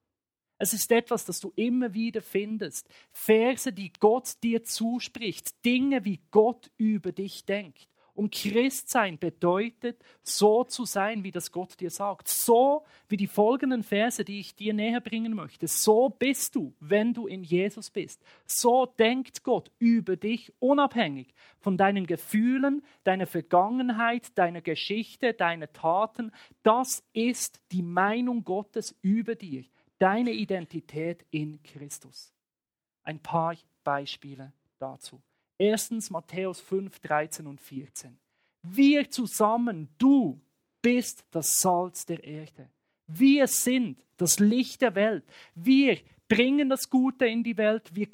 Es 0.58 0.74
ist 0.74 0.92
etwas, 0.92 1.26
das 1.26 1.40
du 1.40 1.54
immer 1.56 1.94
wieder 1.94 2.22
findest. 2.22 2.88
Verse, 3.12 3.72
die 3.72 3.92
Gott 4.00 4.42
dir 4.44 4.64
zuspricht, 4.64 5.64
Dinge, 5.66 6.04
wie 6.06 6.20
Gott 6.32 6.70
über 6.78 7.12
dich 7.12 7.46
denkt. 7.46 7.89
Und 8.20 8.34
Christsein 8.34 9.18
bedeutet, 9.18 10.04
so 10.24 10.66
zu 10.66 10.84
sein, 10.84 11.24
wie 11.24 11.32
das 11.32 11.54
Gott 11.54 11.80
dir 11.80 11.90
sagt. 11.90 12.28
So 12.28 12.84
wie 13.08 13.16
die 13.16 13.28
folgenden 13.28 13.82
Verse, 13.82 14.26
die 14.26 14.42
ich 14.42 14.58
dir 14.58 14.74
näher 14.74 15.00
bringen 15.00 15.34
möchte. 15.34 15.70
So 15.70 16.10
bist 16.10 16.54
du, 16.56 16.76
wenn 16.82 17.14
du 17.14 17.28
in 17.28 17.46
Jesus 17.46 17.90
bist. 17.90 18.22
So 18.46 18.88
denkt 18.88 19.46
Gott 19.46 19.72
über 19.80 20.18
dich, 20.18 20.52
unabhängig 20.60 21.34
von 21.62 21.78
deinen 21.78 22.08
Gefühlen, 22.08 22.84
deiner 23.06 23.26
Vergangenheit, 23.26 24.38
deiner 24.38 24.60
Geschichte, 24.60 25.34
deiner 25.34 25.72
Taten. 25.72 26.34
Das 26.62 27.02
ist 27.14 27.62
die 27.72 27.84
Meinung 27.84 28.44
Gottes 28.44 28.98
über 29.02 29.36
dir 29.36 29.64
deine 29.98 30.32
Identität 30.32 31.26
in 31.32 31.64
Christus. 31.64 32.34
Ein 33.04 33.20
paar 33.20 33.56
Beispiele 33.86 34.52
dazu. 34.78 35.22
Erstens 35.60 36.10
Matthäus 36.10 36.60
5, 36.62 37.00
13 37.00 37.46
und 37.46 37.62
14. 37.62 38.18
Wir 38.64 39.10
zusammen, 39.10 39.90
du 39.98 40.42
bist 40.82 41.26
das 41.32 41.60
Salz 41.60 42.06
der 42.06 42.24
Erde. 42.24 42.70
Wir 43.08 43.46
sind 43.48 44.04
das 44.18 44.40
Licht 44.40 44.82
der 44.82 44.96
Welt. 44.96 45.24
Wir 45.54 46.00
bringen 46.28 46.70
das 46.70 46.90
Gute 46.90 47.28
in 47.28 47.44
die 47.44 47.58
Welt. 47.58 47.94
Wir 47.94 48.08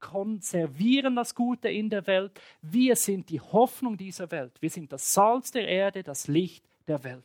konservieren 0.00 1.16
das 1.16 1.34
Gute 1.34 1.68
in 1.68 1.88
der 1.90 2.06
Welt. 2.06 2.38
Wir 2.60 2.96
sind 2.96 3.30
die 3.30 3.40
Hoffnung 3.40 3.96
dieser 3.96 4.30
Welt. 4.30 4.60
Wir 4.60 4.70
sind 4.70 4.92
das 4.92 5.12
Salz 5.12 5.50
der 5.50 5.66
Erde, 5.68 6.02
das 6.02 6.26
Licht 6.26 6.68
der 6.86 7.02
Welt. 7.04 7.24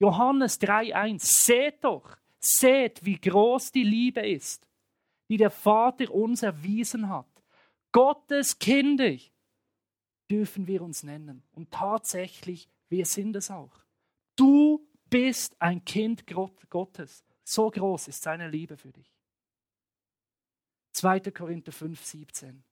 Johannes 0.00 0.60
3.1. 0.60 1.20
Seht 1.20 1.84
doch, 1.84 2.16
Seht, 2.40 3.04
wie 3.04 3.20
groß 3.20 3.72
die 3.72 3.82
Liebe 3.82 4.20
ist, 4.26 4.66
die 5.28 5.36
der 5.36 5.50
Vater 5.50 6.12
uns 6.14 6.42
erwiesen 6.42 7.08
hat. 7.08 7.26
Gottes 7.98 8.56
Kinder 8.60 9.16
dürfen 10.30 10.68
wir 10.68 10.82
uns 10.82 11.02
nennen. 11.02 11.42
Und 11.50 11.72
tatsächlich, 11.72 12.68
wir 12.88 13.04
sind 13.04 13.34
es 13.34 13.50
auch. 13.50 13.76
Du 14.36 14.86
bist 15.10 15.60
ein 15.60 15.84
Kind 15.84 16.24
Gottes. 16.70 17.24
So 17.42 17.68
groß 17.68 18.06
ist 18.06 18.22
seine 18.22 18.48
Liebe 18.48 18.76
für 18.76 18.92
dich. 18.92 19.12
2. 20.92 21.32
Korinther 21.32 21.72
5, 21.72 22.00
17. 22.00 22.62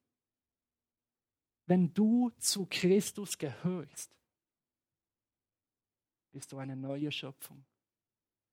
Wenn 1.66 1.92
du 1.92 2.30
zu 2.38 2.68
Christus 2.70 3.36
gehörst, 3.36 4.16
bist 6.30 6.52
du 6.52 6.58
eine 6.58 6.76
neue 6.76 7.10
Schöpfung. 7.10 7.64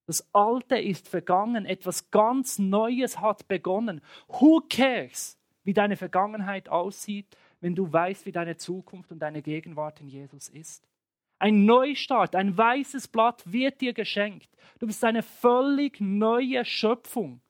Das 0.07 0.27
Alte 0.33 0.79
ist 0.79 1.07
vergangen, 1.07 1.67
etwas 1.67 2.09
ganz 2.09 2.57
Neues 2.57 3.19
hat 3.19 3.47
begonnen. 3.47 4.01
Who 4.27 4.61
cares, 4.67 5.37
wie 5.63 5.73
deine 5.73 5.95
Vergangenheit 5.95 6.69
aussieht, 6.69 7.37
wenn 7.61 7.75
du 7.75 7.91
weißt, 7.91 8.25
wie 8.25 8.31
deine 8.31 8.57
Zukunft 8.57 9.11
und 9.11 9.19
deine 9.19 9.41
Gegenwart 9.41 10.01
in 10.01 10.07
Jesus 10.07 10.49
ist? 10.49 10.87
Ein 11.39 11.65
Neustart, 11.65 12.35
ein 12.35 12.57
weißes 12.57 13.07
Blatt 13.07 13.43
wird 13.51 13.81
dir 13.81 13.93
geschenkt. 13.93 14.49
Du 14.79 14.87
bist 14.87 15.03
eine 15.03 15.23
völlig 15.23 15.99
neue 15.99 16.63
Schöpfung, 16.63 17.41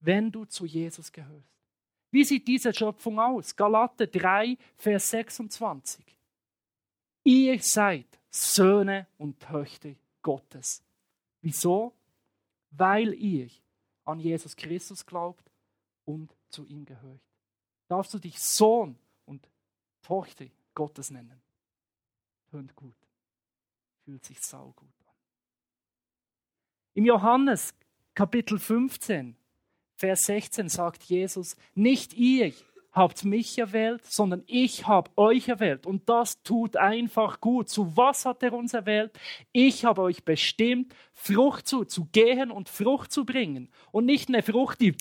wenn 0.00 0.32
du 0.32 0.44
zu 0.44 0.66
Jesus 0.66 1.12
gehörst. 1.12 1.50
Wie 2.10 2.24
sieht 2.24 2.48
diese 2.48 2.74
Schöpfung 2.74 3.20
aus? 3.20 3.54
Galater 3.54 4.06
3, 4.06 4.56
Vers 4.76 5.10
26. 5.10 6.04
Ihr 7.22 7.60
seid 7.60 8.06
Söhne 8.30 9.06
und 9.18 9.38
Töchter 9.38 9.94
Gottes. 10.22 10.82
Wieso? 11.42 11.94
Weil 12.70 13.14
ihr 13.14 13.48
an 14.04 14.18
Jesus 14.18 14.56
Christus 14.56 15.06
glaubt 15.06 15.50
und 16.04 16.34
zu 16.50 16.66
ihm 16.66 16.84
gehört. 16.84 17.20
Darfst 17.88 18.14
du 18.14 18.18
dich 18.18 18.38
Sohn 18.38 18.98
und 19.26 19.48
Tochter 20.02 20.46
Gottes 20.74 21.10
nennen? 21.10 21.40
Tönt 22.50 22.74
gut. 22.76 22.94
Fühlt 24.04 24.24
sich 24.24 24.40
saugut 24.40 24.88
an. 25.06 25.14
Im 26.94 27.04
Johannes 27.06 27.74
Kapitel 28.14 28.58
15, 28.58 29.36
Vers 29.96 30.22
16 30.22 30.68
sagt 30.68 31.04
Jesus, 31.04 31.56
nicht 31.74 32.14
ihr 32.14 32.52
habt 32.92 33.24
mich 33.24 33.58
erwählt, 33.58 34.04
sondern 34.04 34.42
ich 34.46 34.86
habe 34.86 35.10
euch 35.16 35.48
erwählt. 35.48 35.86
Und 35.86 36.08
das 36.08 36.42
tut 36.42 36.76
einfach 36.76 37.40
gut. 37.40 37.68
Zu 37.68 37.96
was 37.96 38.26
hat 38.26 38.42
er 38.42 38.52
uns 38.52 38.74
erwählt? 38.74 39.18
Ich 39.52 39.84
habe 39.84 40.02
euch 40.02 40.24
bestimmt, 40.24 40.94
Frucht 41.12 41.66
zu, 41.68 41.84
zu 41.84 42.06
gehen 42.06 42.50
und 42.50 42.68
Frucht 42.68 43.12
zu 43.12 43.24
bringen. 43.24 43.70
Und 43.92 44.06
nicht 44.06 44.28
eine 44.28 44.42
Frucht, 44.42 44.80
die 44.80 44.96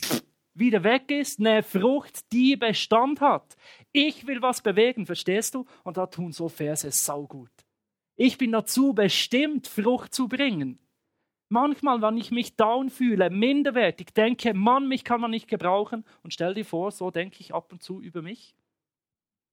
wieder 0.54 0.84
weg 0.84 1.12
ist, 1.12 1.40
eine 1.40 1.64
Frucht, 1.64 2.32
die 2.32 2.56
Bestand 2.56 3.22
hat. 3.22 3.56
Ich 3.92 4.28
will 4.28 4.42
was 4.42 4.62
bewegen, 4.62 5.06
verstehst 5.06 5.56
du? 5.56 5.66
Und 5.84 5.98
da 5.98 6.08
tun 6.08 6.32
so 6.32 6.50
Verse 6.50 6.90
saugut. 6.92 7.52
Ich 8.16 8.38
bin 8.38 8.52
dazu 8.52 8.94
bestimmt, 8.94 9.68
Frucht 9.68 10.14
zu 10.14 10.28
bringen. 10.28 10.80
Manchmal, 11.48 12.02
wenn 12.02 12.18
ich 12.18 12.30
mich 12.30 12.56
down 12.56 12.90
fühle, 12.90 13.30
minderwertig, 13.30 14.14
denke, 14.14 14.54
Mann, 14.54 14.88
mich 14.88 15.04
kann 15.04 15.22
man 15.22 15.32
nicht 15.32 15.48
gebrauchen. 15.48 16.06
Und 16.22 16.34
stell 16.34 16.54
dir 16.54 16.66
vor, 16.66 16.92
so 16.92 17.10
denke 17.10 17.38
ich 17.40 17.54
ab 17.54 17.72
und 17.72 17.82
zu 17.82 18.02
über 18.02 18.22
mich. 18.22 18.54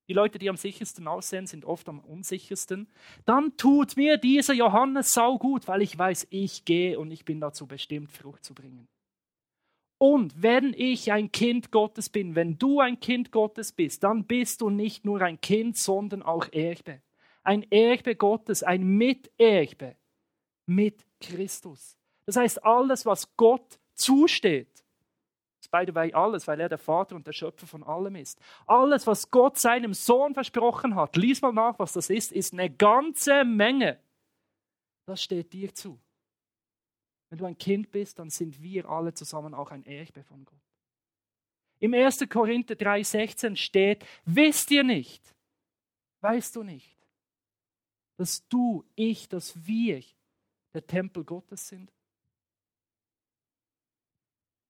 Die 0.08 0.12
Leute, 0.12 0.38
die 0.38 0.48
am 0.48 0.56
sichersten 0.56 1.08
aussehen, 1.08 1.46
sind 1.46 1.64
oft 1.64 1.88
am 1.88 2.00
unsichersten. 2.00 2.88
Dann 3.24 3.56
tut 3.56 3.96
mir 3.96 4.18
dieser 4.18 4.54
Johannes 4.54 5.12
sau 5.12 5.38
gut, 5.38 5.66
weil 5.66 5.82
ich 5.82 5.98
weiß, 5.98 6.28
ich 6.30 6.64
gehe 6.64 6.98
und 6.98 7.10
ich 7.10 7.24
bin 7.24 7.40
dazu 7.40 7.66
bestimmt, 7.66 8.12
Frucht 8.12 8.44
zu 8.44 8.54
bringen. 8.54 8.86
Und 9.98 10.42
wenn 10.42 10.74
ich 10.76 11.10
ein 11.12 11.32
Kind 11.32 11.70
Gottes 11.70 12.10
bin, 12.10 12.34
wenn 12.34 12.58
du 12.58 12.80
ein 12.80 13.00
Kind 13.00 13.32
Gottes 13.32 13.72
bist, 13.72 14.04
dann 14.04 14.24
bist 14.24 14.60
du 14.60 14.68
nicht 14.68 15.04
nur 15.04 15.22
ein 15.22 15.40
Kind, 15.40 15.76
sondern 15.78 16.22
auch 16.22 16.52
Erbe. 16.52 17.00
Ein 17.42 17.62
Erbe 17.70 18.14
Gottes, 18.14 18.62
ein 18.62 18.82
Miterbe 18.84 19.96
mit 20.66 21.06
Christus. 21.20 21.96
Das 22.26 22.36
heißt, 22.36 22.64
alles, 22.64 23.06
was 23.06 23.36
Gott 23.36 23.78
zusteht, 23.94 24.84
ist 25.60 25.70
by 25.70 25.84
the 25.86 25.94
way 25.94 26.12
alles, 26.12 26.46
weil 26.46 26.60
er 26.60 26.68
der 26.68 26.78
Vater 26.78 27.16
und 27.16 27.26
der 27.26 27.32
Schöpfer 27.32 27.66
von 27.66 27.82
allem 27.82 28.16
ist. 28.16 28.38
Alles, 28.66 29.06
was 29.06 29.30
Gott 29.30 29.58
seinem 29.58 29.94
Sohn 29.94 30.34
versprochen 30.34 30.94
hat, 30.94 31.16
lies 31.16 31.40
mal 31.40 31.52
nach, 31.52 31.78
was 31.78 31.92
das 31.94 32.10
ist, 32.10 32.32
ist 32.32 32.52
eine 32.52 32.68
ganze 32.68 33.44
Menge. 33.44 33.98
Das 35.06 35.22
steht 35.22 35.52
dir 35.52 35.72
zu. 35.74 35.98
Wenn 37.28 37.38
du 37.38 37.44
ein 37.44 37.58
Kind 37.58 37.90
bist, 37.90 38.18
dann 38.18 38.30
sind 38.30 38.62
wir 38.62 38.88
alle 38.88 39.12
zusammen 39.12 39.54
auch 39.54 39.70
ein 39.70 39.84
Erbe 39.84 40.22
von 40.22 40.44
Gott. 40.44 40.60
Im 41.78 41.92
1. 41.92 42.28
Korinther 42.28 42.74
3,16 42.74 43.56
steht: 43.56 44.06
Wisst 44.24 44.70
ihr 44.70 44.84
nicht, 44.84 45.34
weißt 46.20 46.56
du 46.56 46.62
nicht, 46.62 46.96
dass 48.16 48.46
du, 48.48 48.84
ich, 48.94 49.28
dass 49.28 49.66
wir 49.66 50.02
der 50.72 50.86
Tempel 50.86 51.24
Gottes 51.24 51.68
sind? 51.68 51.92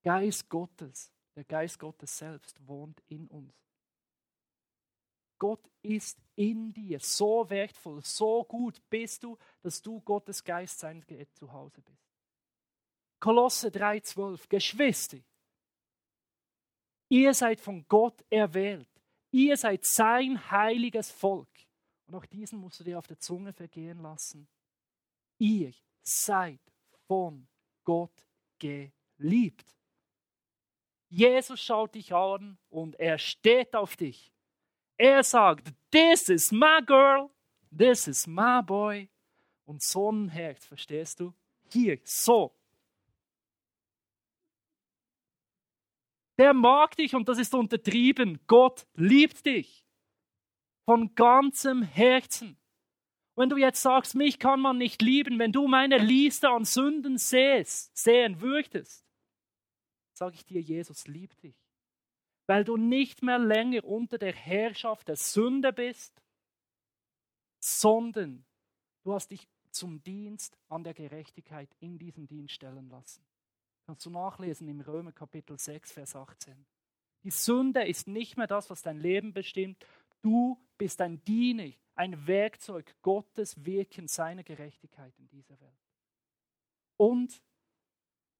Geist 0.03 0.49
Gottes, 0.49 1.13
der 1.35 1.45
Geist 1.45 1.79
Gottes 1.79 2.17
selbst 2.17 2.65
wohnt 2.67 3.03
in 3.09 3.27
uns. 3.29 3.53
Gott 5.39 5.69
ist 5.83 6.19
in 6.35 6.73
dir 6.73 6.99
so 7.01 7.49
wertvoll, 7.51 8.03
so 8.03 8.45
gut 8.45 8.81
bist 8.89 9.23
du, 9.23 9.37
dass 9.61 9.83
du 9.83 10.01
Gottes 10.01 10.43
Geist 10.43 10.79
sein 10.79 11.05
zu 11.35 11.53
Hause 11.53 11.83
bist. 11.83 12.06
Kolosse 13.27 13.71
3,12 13.71 14.49
Geschwister, 14.49 15.19
ihr 17.09 17.35
seid 17.35 17.61
von 17.61 17.85
Gott 17.89 18.25
erwählt. 18.31 18.89
Ihr 19.33 19.57
seid 19.57 19.85
sein 19.85 20.49
heiliges 20.49 21.11
Volk. 21.11 21.49
Und 22.07 22.15
auch 22.15 22.27
diesen 22.27 22.61
musst 22.61 22.79
du 22.79 22.85
dir 22.85 22.97
auf 22.97 23.09
der 23.09 23.19
Zunge 23.19 23.53
vergehen 23.53 24.01
lassen. 24.01 24.47
Ihr 25.39 25.73
seid 26.05 26.61
von 27.09 27.49
Gott 27.83 28.15
geliebt. 28.61 29.75
Jesus 31.09 31.61
schaut 31.61 31.97
dich 31.97 32.15
an 32.15 32.57
und 32.69 32.95
er 33.01 33.19
steht 33.19 33.75
auf 33.75 33.97
dich. 33.97 34.33
Er 34.97 35.25
sagt, 35.25 35.75
this 35.91 36.29
is 36.29 36.53
my 36.53 36.79
girl, 36.87 37.29
this 37.77 38.07
is 38.07 38.29
my 38.29 38.63
boy. 38.63 39.11
Und 39.65 39.83
so 39.83 40.13
ein 40.13 40.29
Herz, 40.29 40.65
verstehst 40.65 41.19
du? 41.19 41.35
Hier, 41.73 41.99
so. 42.05 42.57
Der 46.39 46.53
mag 46.53 46.97
dich 46.97 47.15
und 47.15 47.29
das 47.29 47.39
ist 47.39 47.55
untertrieben. 47.55 48.41
Gott 48.47 48.87
liebt 48.95 49.47
dich. 49.47 49.85
Von 50.85 51.15
ganzem 51.15 51.83
Herzen. 51.83 52.57
Wenn 53.35 53.49
du 53.49 53.57
jetzt 53.57 53.83
sagst, 53.83 54.15
mich 54.15 54.39
kann 54.39 54.61
man 54.61 54.79
nicht 54.79 55.03
lieben, 55.03 55.39
wenn 55.39 55.53
du 55.53 55.67
meine 55.67 55.99
Liste 55.99 56.49
an 56.49 56.65
Sünden 56.65 57.19
sähst, 57.19 57.97
sehen 57.97 58.41
würdest, 58.41 59.05
sage 60.15 60.37
ich 60.37 60.45
dir, 60.47 60.61
Jesus 60.61 61.07
liebt 61.07 61.43
dich 61.43 61.57
weil 62.47 62.65
du 62.65 62.77
nicht 62.77 63.23
mehr 63.23 63.39
länger 63.39 63.85
unter 63.85 64.19
der 64.19 64.33
Herrschaft 64.33 65.09
der 65.09 65.17
Sünde 65.17 65.73
bist, 65.73 66.23
sondern 67.59 68.45
du 69.03 69.13
hast 69.13 69.31
dich 69.31 69.49
zum 69.71 70.03
Dienst 70.03 70.57
an 70.69 70.85
der 70.85 70.95
Gerechtigkeit 70.95 71.69
in 71.81 71.99
diesem 71.99 72.27
Dienst 72.27 72.55
stellen 72.55 72.89
lassen. 72.89 73.25
Kannst 73.87 74.05
du 74.05 74.11
nachlesen 74.11 74.67
im 74.67 74.81
Römer 74.81 75.13
Kapitel 75.13 75.57
6, 75.57 75.93
Vers 75.93 76.17
18. 76.17 76.67
Die 77.23 77.31
Sünde 77.31 77.87
ist 77.87 78.09
nicht 78.09 78.37
mehr 78.37 78.49
das, 78.49 78.69
was 78.69 78.83
dein 78.83 78.99
Leben 78.99 79.33
bestimmt. 79.33 79.87
Du 80.23 80.61
bist 80.77 81.01
ein 81.01 81.23
Diener, 81.25 81.71
ein 81.95 82.27
Werkzeug 82.27 82.97
Gottes 83.01 83.65
Wirken 83.65 84.09
seiner 84.09 84.43
Gerechtigkeit 84.43 85.17
in 85.19 85.29
dieser 85.29 85.61
Welt. 85.61 85.87
Und 86.97 87.41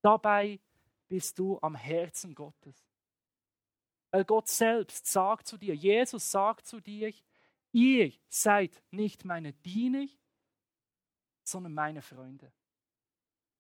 dabei 0.03 0.59
bist 1.07 1.39
du 1.39 1.61
am 1.61 1.77
Herzen 1.77 2.35
Gottes. 2.35 2.85
Weil 4.11 4.25
Gott 4.25 4.49
selbst 4.49 5.07
sagt 5.07 5.47
zu 5.47 5.59
dir, 5.59 5.77
Jesus 5.77 6.29
sagt 6.29 6.67
zu 6.67 6.81
dir, 6.81 7.15
ihr 7.71 8.13
seid 8.29 8.83
nicht 8.91 9.25
meine 9.25 9.53
Diener, 9.53 10.09
sondern 11.45 11.75
meine 11.75 12.03
Freunde. 12.03 12.53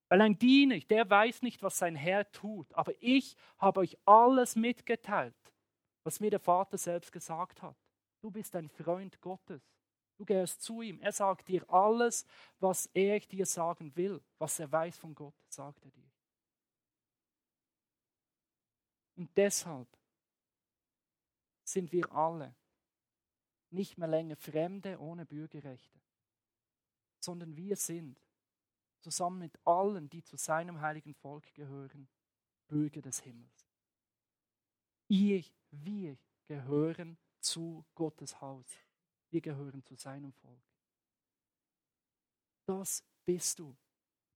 Weil 0.08 0.20
ein 0.20 0.38
Diener, 0.38 0.78
der 0.80 1.08
weiß 1.08 1.42
nicht, 1.42 1.62
was 1.62 1.78
sein 1.78 1.96
Herr 1.96 2.30
tut, 2.30 2.72
aber 2.74 2.92
ich 3.00 3.36
habe 3.58 3.80
euch 3.80 3.96
alles 4.04 4.54
mitgeteilt, 4.54 5.34
was 6.04 6.20
mir 6.20 6.30
der 6.30 6.40
Vater 6.40 6.78
selbst 6.78 7.10
gesagt 7.10 7.62
hat. 7.62 7.76
Du 8.20 8.30
bist 8.30 8.54
ein 8.54 8.68
Freund 8.68 9.20
Gottes. 9.20 9.62
Du 10.16 10.24
gehörst 10.24 10.62
zu 10.62 10.80
ihm. 10.80 11.00
Er 11.00 11.12
sagt 11.12 11.48
dir 11.48 11.68
alles, 11.70 12.24
was 12.58 12.86
er 12.94 13.20
dir 13.20 13.44
sagen 13.44 13.94
will, 13.96 14.22
was 14.38 14.58
er 14.58 14.70
weiß 14.70 14.96
von 14.98 15.14
Gott, 15.14 15.34
sagt 15.48 15.84
er 15.84 15.90
dir. 15.90 16.10
Und 19.16 19.36
deshalb 19.36 19.88
sind 21.64 21.90
wir 21.92 22.10
alle 22.12 22.54
nicht 23.70 23.98
mehr 23.98 24.08
länger 24.08 24.36
Fremde 24.36 24.98
ohne 25.00 25.26
Bürgerrechte, 25.26 26.00
sondern 27.18 27.56
wir 27.56 27.76
sind 27.76 28.18
zusammen 29.00 29.38
mit 29.38 29.58
allen, 29.66 30.08
die 30.08 30.22
zu 30.22 30.36
seinem 30.36 30.80
heiligen 30.80 31.14
Volk 31.14 31.52
gehören, 31.54 32.08
Bürger 32.68 33.02
des 33.02 33.20
Himmels. 33.20 33.66
Ihr, 35.08 35.44
wir 35.70 36.18
gehören 36.46 37.18
zu 37.40 37.84
Gottes 37.94 38.40
Haus. 38.40 38.66
Wir 39.30 39.40
gehören 39.40 39.84
zu 39.84 39.94
seinem 39.94 40.32
Volk. 40.32 40.62
Das 42.66 43.04
bist 43.24 43.58
du. 43.58 43.76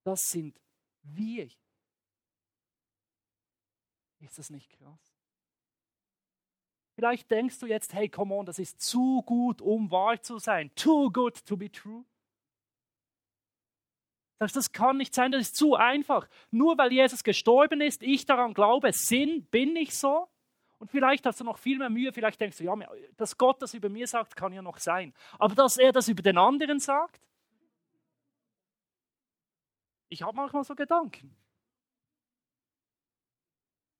Das 0.04 0.30
sind 0.30 0.60
wir. 1.02 1.48
Ist 4.20 4.38
das 4.38 4.50
nicht 4.50 4.70
krass? 4.70 5.14
Vielleicht 6.94 7.30
denkst 7.30 7.58
du 7.58 7.66
jetzt, 7.66 7.94
hey, 7.94 8.08
come 8.08 8.34
on, 8.34 8.44
das 8.44 8.58
ist 8.58 8.80
zu 8.80 9.22
gut, 9.22 9.62
um 9.62 9.90
wahr 9.90 10.20
zu 10.20 10.38
sein. 10.38 10.70
Too 10.74 11.10
good 11.10 11.44
to 11.46 11.56
be 11.56 11.70
true. 11.70 12.04
Sagst, 14.40 14.56
das 14.56 14.72
kann 14.72 14.96
nicht 14.96 15.14
sein, 15.14 15.32
das 15.32 15.42
ist 15.42 15.56
zu 15.56 15.74
einfach. 15.74 16.26
Nur 16.50 16.78
weil 16.78 16.90
Jesus 16.92 17.22
gestorben 17.22 17.82
ist, 17.82 18.02
ich 18.02 18.24
daran 18.24 18.54
glaube, 18.54 18.90
Sinn, 18.94 19.44
bin 19.50 19.76
ich 19.76 19.96
so? 19.96 20.28
Und 20.78 20.90
vielleicht 20.90 21.26
hast 21.26 21.40
du 21.40 21.44
noch 21.44 21.58
viel 21.58 21.76
mehr 21.76 21.90
Mühe, 21.90 22.10
vielleicht 22.10 22.40
denkst 22.40 22.56
du, 22.56 22.64
ja, 22.64 22.74
dass 23.18 23.36
Gott 23.36 23.60
das 23.60 23.74
über 23.74 23.90
mir 23.90 24.06
sagt, 24.06 24.34
kann 24.34 24.54
ja 24.54 24.62
noch 24.62 24.78
sein. 24.78 25.12
Aber 25.38 25.54
dass 25.54 25.76
er 25.76 25.92
das 25.92 26.08
über 26.08 26.22
den 26.22 26.38
anderen 26.38 26.80
sagt? 26.80 27.20
Ich 30.08 30.22
habe 30.22 30.34
manchmal 30.34 30.64
so 30.64 30.74
Gedanken. 30.74 31.36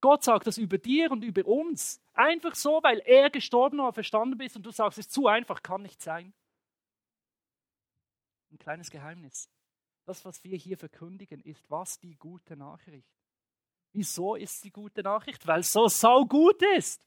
Gott 0.01 0.25
sagt 0.25 0.47
das 0.47 0.57
über 0.57 0.79
dir 0.79 1.11
und 1.11 1.23
über 1.23 1.45
uns. 1.45 2.01
Einfach 2.15 2.55
so, 2.55 2.83
weil 2.83 3.01
er 3.01 3.29
gestorben 3.29 3.79
oder 3.79 3.93
verstanden 3.93 4.41
ist 4.41 4.57
und 4.57 4.63
du 4.63 4.71
sagst, 4.71 4.99
es 4.99 5.07
ist 5.07 5.13
zu 5.13 5.27
einfach, 5.27 5.63
kann 5.63 5.83
nicht 5.83 6.01
sein. 6.01 6.33
Ein 8.51 8.59
kleines 8.59 8.91
Geheimnis. 8.91 9.51
Das, 10.05 10.25
was 10.25 10.43
wir 10.45 10.57
hier 10.57 10.77
verkündigen, 10.77 11.41
ist 11.41 11.71
was 11.71 11.99
die 11.99 12.17
gute 12.17 12.57
Nachricht. 12.57 13.09
Wieso 13.93 14.35
ist 14.35 14.65
die 14.65 14.71
gute 14.71 15.03
Nachricht? 15.03 15.47
Weil 15.47 15.61
es 15.61 15.71
so 15.71 15.89
saugut 15.89 16.63
ist. 16.77 17.01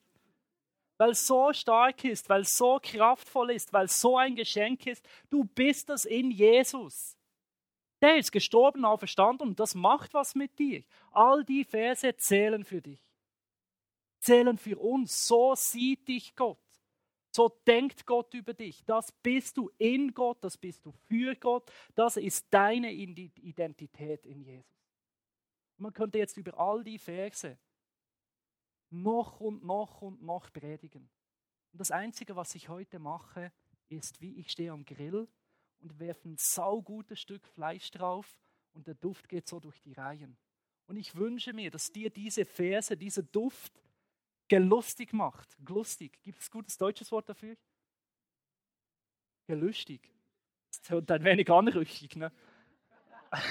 Weil 0.97 1.11
es 1.11 1.25
so 1.25 1.51
stark 1.53 2.03
ist, 2.03 2.29
weil 2.29 2.41
es 2.41 2.55
so 2.55 2.79
kraftvoll 2.81 3.51
ist, 3.51 3.73
weil 3.73 3.85
es 3.85 3.99
so 3.99 4.17
ein 4.17 4.35
Geschenk 4.35 4.85
ist. 4.85 5.05
Du 5.29 5.43
bist 5.43 5.89
das 5.89 6.05
in 6.05 6.29
Jesus. 6.31 7.17
Der 8.01 8.17
ist 8.17 8.31
gestorben, 8.31 8.85
auferstanden 8.85 9.49
und 9.49 9.59
das 9.59 9.75
macht 9.75 10.13
was 10.13 10.35
mit 10.35 10.59
dir. 10.59 10.83
All 11.11 11.43
die 11.45 11.63
Verse 11.63 12.15
zählen 12.17 12.63
für 12.63 12.81
dich. 12.81 13.01
Zählen 14.19 14.57
für 14.57 14.77
uns. 14.77 15.25
So 15.25 15.55
sieht 15.55 16.07
dich 16.07 16.35
Gott. 16.35 16.57
So 17.35 17.49
denkt 17.65 18.05
Gott 18.05 18.33
über 18.35 18.53
dich. 18.53 18.85
Das 18.85 19.11
bist 19.11 19.57
du 19.57 19.71
in 19.79 20.13
Gott, 20.13 20.43
das 20.43 20.55
bist 20.55 20.85
du 20.85 20.91
für 20.91 21.35
Gott. 21.35 21.71
Das 21.95 22.15
ist 22.17 22.45
deine 22.51 22.91
Identität 22.91 24.25
in 24.25 24.43
Jesus. 24.43 24.71
Man 25.77 25.93
könnte 25.93 26.19
jetzt 26.19 26.37
über 26.37 26.59
all 26.59 26.83
die 26.83 26.99
Verse 26.99 27.57
noch 28.91 29.39
und 29.39 29.63
noch 29.63 30.03
und 30.03 30.21
noch 30.21 30.53
predigen. 30.53 31.09
Und 31.71 31.79
das 31.79 31.89
Einzige, 31.89 32.35
was 32.35 32.53
ich 32.53 32.69
heute 32.69 32.99
mache, 32.99 33.51
ist, 33.89 34.21
wie 34.21 34.35
ich 34.35 34.51
stehe 34.51 34.71
am 34.71 34.85
Grill 34.85 35.27
und 35.79 35.99
werfen 35.99 36.33
ein 36.33 36.37
saugutes 36.37 37.19
Stück 37.19 37.47
Fleisch 37.47 37.89
drauf 37.89 38.39
und 38.73 38.85
der 38.85 38.93
Duft 38.93 39.27
geht 39.27 39.47
so 39.47 39.59
durch 39.59 39.81
die 39.81 39.93
Reihen. 39.93 40.37
Und 40.85 40.97
ich 40.97 41.15
wünsche 41.15 41.53
mir, 41.53 41.71
dass 41.71 41.91
dir 41.91 42.11
diese 42.11 42.45
Verse, 42.45 42.95
dieser 42.95 43.23
Duft 43.23 43.82
gelustig 44.53 45.13
macht. 45.13 45.57
Glustig. 45.65 46.19
Gibt 46.21 46.39
es 46.39 46.51
gutes 46.51 46.77
deutsches 46.77 47.11
Wort 47.11 47.27
dafür? 47.27 47.55
Gelüstig. 49.47 50.11
Das 50.69 50.91
hört 50.91 51.09
ein 51.09 51.23
wenig 51.23 51.49
anrüchig, 51.49 52.15
ne? 52.15 52.31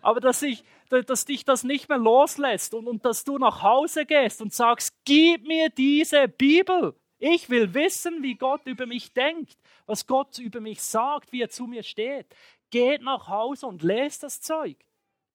Aber 0.00 0.20
dass, 0.20 0.42
ich, 0.42 0.62
dass 0.88 1.24
dich 1.24 1.44
das 1.44 1.64
nicht 1.64 1.88
mehr 1.88 1.98
loslässt 1.98 2.72
und, 2.72 2.86
und 2.86 3.04
dass 3.04 3.24
du 3.24 3.36
nach 3.36 3.62
Hause 3.62 4.06
gehst 4.06 4.40
und 4.42 4.54
sagst, 4.54 4.94
gib 5.04 5.44
mir 5.44 5.70
diese 5.70 6.28
Bibel. 6.28 6.94
Ich 7.18 7.50
will 7.50 7.74
wissen, 7.74 8.22
wie 8.22 8.36
Gott 8.36 8.64
über 8.64 8.86
mich 8.86 9.12
denkt, 9.12 9.58
was 9.86 10.06
Gott 10.06 10.38
über 10.38 10.60
mich 10.60 10.80
sagt, 10.82 11.32
wie 11.32 11.42
er 11.42 11.50
zu 11.50 11.66
mir 11.66 11.82
steht. 11.82 12.32
Geht 12.70 13.02
nach 13.02 13.26
Hause 13.26 13.66
und 13.66 13.82
lest 13.82 14.22
das 14.22 14.40
Zeug. 14.40 14.78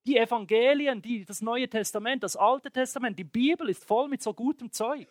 Die 0.06 0.18
Evangelien, 0.18 1.02
die, 1.02 1.26
das 1.26 1.42
Neue 1.42 1.68
Testament, 1.68 2.24
das 2.24 2.36
Alte 2.36 2.72
Testament, 2.72 3.18
die 3.18 3.24
Bibel 3.24 3.70
ist 3.70 3.84
voll 3.86 4.08
mit 4.08 4.22
so 4.22 4.34
gutem 4.34 4.72
Zeug. 4.72 5.08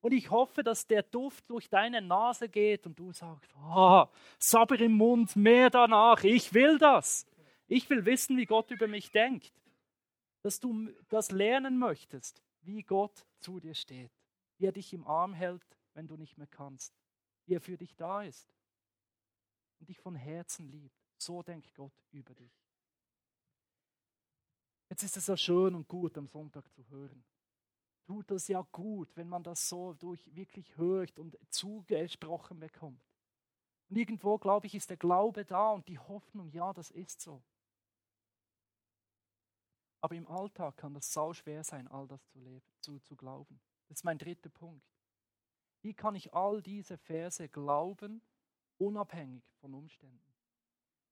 Und 0.00 0.12
ich 0.12 0.30
hoffe, 0.30 0.62
dass 0.62 0.86
der 0.86 1.02
Duft 1.02 1.48
durch 1.50 1.68
deine 1.68 2.00
Nase 2.00 2.48
geht 2.48 2.86
und 2.86 2.98
du 2.98 3.12
sagst, 3.12 3.54
ah, 3.56 4.08
Sabber 4.38 4.80
im 4.80 4.92
Mund, 4.92 5.36
mehr 5.36 5.68
danach, 5.68 6.24
ich 6.24 6.54
will 6.54 6.78
das. 6.78 7.26
Ich 7.68 7.88
will 7.90 8.04
wissen, 8.06 8.36
wie 8.38 8.46
Gott 8.46 8.70
über 8.70 8.88
mich 8.88 9.10
denkt. 9.10 9.52
Dass 10.42 10.58
du 10.58 10.88
das 11.10 11.30
lernen 11.30 11.78
möchtest, 11.78 12.42
wie 12.62 12.82
Gott 12.82 13.26
zu 13.40 13.60
dir 13.60 13.74
steht, 13.74 14.10
wie 14.56 14.66
er 14.66 14.72
dich 14.72 14.94
im 14.94 15.06
Arm 15.06 15.34
hält, 15.34 15.62
wenn 15.92 16.08
du 16.08 16.16
nicht 16.16 16.38
mehr 16.38 16.46
kannst, 16.46 16.94
wie 17.44 17.54
er 17.54 17.60
für 17.60 17.76
dich 17.76 17.94
da 17.94 18.22
ist 18.22 18.48
und 19.78 19.88
dich 19.88 19.98
von 19.98 20.14
Herzen 20.14 20.70
liebt. 20.70 20.96
So 21.18 21.42
denkt 21.42 21.74
Gott 21.74 21.92
über 22.10 22.34
dich. 22.34 22.59
Jetzt 24.90 25.04
ist 25.04 25.16
es 25.16 25.28
ja 25.28 25.36
schön 25.36 25.76
und 25.76 25.86
gut, 25.86 26.18
am 26.18 26.26
Sonntag 26.26 26.68
zu 26.72 26.86
hören. 26.88 27.24
tut 28.04 28.28
das 28.28 28.48
ja 28.48 28.60
gut, 28.72 29.16
wenn 29.16 29.28
man 29.28 29.44
das 29.44 29.68
so 29.68 29.94
durch 29.94 30.34
wirklich 30.34 30.76
hört 30.76 31.20
und 31.20 31.38
zugesprochen 31.48 32.58
bekommt. 32.58 33.00
Und 33.88 33.96
irgendwo, 33.96 34.36
glaube 34.36 34.66
ich, 34.66 34.74
ist 34.74 34.90
der 34.90 34.96
Glaube 34.96 35.44
da 35.44 35.70
und 35.70 35.86
die 35.86 35.98
Hoffnung, 35.98 36.50
ja, 36.50 36.72
das 36.72 36.90
ist 36.90 37.20
so. 37.20 37.40
Aber 40.00 40.16
im 40.16 40.26
Alltag 40.26 40.76
kann 40.76 40.94
das 40.94 41.12
sau 41.12 41.32
schwer 41.34 41.62
sein, 41.62 41.86
all 41.86 42.08
das 42.08 42.26
zu, 42.26 42.40
leben, 42.40 42.66
zu, 42.80 42.98
zu 42.98 43.14
glauben. 43.14 43.60
Das 43.86 43.98
ist 43.98 44.04
mein 44.04 44.18
dritter 44.18 44.50
Punkt. 44.50 44.84
Wie 45.82 45.94
kann 45.94 46.16
ich 46.16 46.34
all 46.34 46.62
diese 46.62 46.98
Verse 46.98 47.48
glauben, 47.48 48.22
unabhängig 48.78 49.44
von 49.60 49.72
Umständen? 49.72 50.34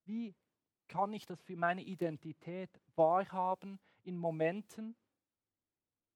Wie 0.05 0.35
kann 0.89 1.13
ich 1.13 1.27
das 1.27 1.41
für 1.41 1.57
meine 1.57 1.83
Identität 1.83 2.71
wahrhaben 2.97 3.79
in 4.05 4.17
Momenten, 4.17 4.97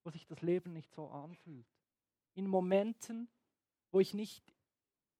wo 0.02 0.10
sich 0.10 0.26
das 0.26 0.42
Leben 0.42 0.72
nicht 0.72 0.92
so 0.92 1.08
anfühlt? 1.08 1.66
In 2.34 2.46
Momenten, 2.46 3.28
wo 3.90 4.00
ich 4.00 4.14
nicht, 4.14 4.54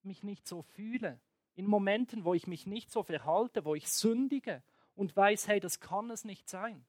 mich 0.03 0.23
nicht 0.23 0.49
so 0.49 0.63
fühle? 0.63 1.21
In 1.55 1.67
Momenten, 1.67 2.25
wo 2.25 2.35
ich 2.35 2.47
mich 2.47 2.67
nicht 2.67 2.91
so 2.91 3.03
verhalte, 3.03 3.65
wo 3.65 3.75
ich 3.75 3.89
sündige 3.91 4.63
und 4.95 5.15
weiß, 5.15 5.49
hey, 5.49 5.61
das 5.61 5.81
kann 5.81 6.11
es 6.11 6.25
nicht 6.25 6.49
sein? 6.49 6.85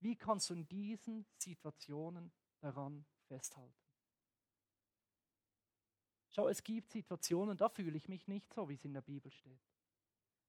Wie 0.00 0.16
kannst 0.16 0.50
du 0.50 0.54
in 0.54 0.68
diesen 0.68 1.26
Situationen 1.38 2.30
daran 2.60 3.06
festhalten? 3.26 3.74
Schau, 6.28 6.48
es 6.48 6.62
gibt 6.62 6.90
Situationen, 6.90 7.56
da 7.56 7.68
fühle 7.68 7.96
ich 7.96 8.08
mich 8.08 8.28
nicht 8.28 8.52
so, 8.52 8.68
wie 8.68 8.74
es 8.74 8.84
in 8.84 8.92
der 8.92 9.02
Bibel 9.02 9.30
steht. 9.30 9.62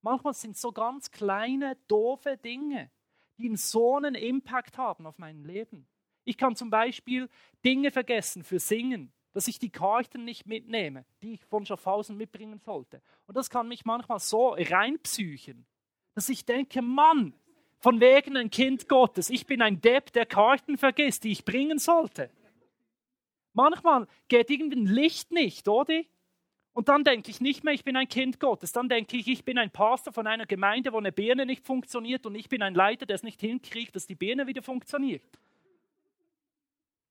Manchmal 0.06 0.36
sind 0.36 0.52
es 0.52 0.62
so 0.62 0.72
ganz 0.72 1.10
kleine, 1.10 1.78
doofe 1.88 2.38
Dinge, 2.38 2.92
die 3.40 3.56
so 3.56 3.96
einen 3.96 4.14
Impact 4.14 4.78
haben 4.78 5.08
auf 5.08 5.18
mein 5.18 5.44
Leben. 5.44 5.88
Ich 6.26 6.38
kann 6.38 6.56
zum 6.56 6.70
Beispiel 6.70 7.28
Dinge 7.66 7.90
vergessen 7.90 8.44
für 8.44 8.60
Singen, 8.60 9.12
dass 9.34 9.48
ich 9.48 9.58
die 9.58 9.72
Karten 9.72 10.24
nicht 10.24 10.46
mitnehme, 10.46 11.06
die 11.24 11.34
ich 11.34 11.46
von 11.46 11.66
Schaffhausen 11.66 12.18
mitbringen 12.18 12.60
sollte. 12.60 13.02
Und 13.26 13.36
das 13.36 13.50
kann 13.50 13.68
mich 13.68 13.84
manchmal 13.84 14.20
so 14.20 14.50
reinpsychen, 14.50 15.66
dass 16.14 16.30
ich 16.30 16.46
denke, 16.46 16.84
Mann, 16.84 17.34
von 17.80 18.00
wegen 18.00 18.38
ein 18.38 18.52
Kind 18.52 18.88
Gottes. 18.88 19.32
Ich 19.32 19.48
bin 19.48 19.64
ein 19.64 19.82
Depp, 19.82 20.14
der 20.14 20.28
Karten 20.28 20.78
vergisst, 20.78 21.24
die 21.24 21.32
ich 21.32 21.46
bringen 21.46 21.80
sollte. 21.80 22.30
Manchmal 23.54 24.06
geht 24.28 24.52
irgendwie 24.52 24.82
ein 24.82 24.86
Licht 24.86 25.32
nicht, 25.32 25.68
oder? 25.68 26.04
Und 26.76 26.90
dann 26.90 27.06
denke 27.06 27.32
ich 27.32 27.40
nicht 27.40 27.64
mehr, 27.64 27.74
ich 27.74 27.86
bin 27.86 27.96
ein 27.96 28.10
Kind 28.10 28.38
Gottes. 28.38 28.74
Dann 28.74 28.90
denke 28.90 29.16
ich, 29.16 29.30
ich 29.30 29.46
bin 29.46 29.58
ein 29.58 29.72
Pastor 29.72 30.12
von 30.12 30.28
einer 30.28 30.46
Gemeinde, 30.46 30.92
wo 30.92 30.98
eine 30.98 31.14
Birne 31.14 31.46
nicht 31.46 31.66
funktioniert 31.66 32.26
und 32.26 32.36
ich 32.36 32.50
bin 32.50 32.62
ein 32.62 32.76
Leiter, 32.76 33.06
der 33.06 33.16
es 33.16 33.24
nicht 33.24 33.40
hinkriegt, 33.40 33.96
dass 33.96 34.08
die 34.08 34.16
Birne 34.16 34.46
wieder 34.46 34.62
funktioniert. 34.62 35.24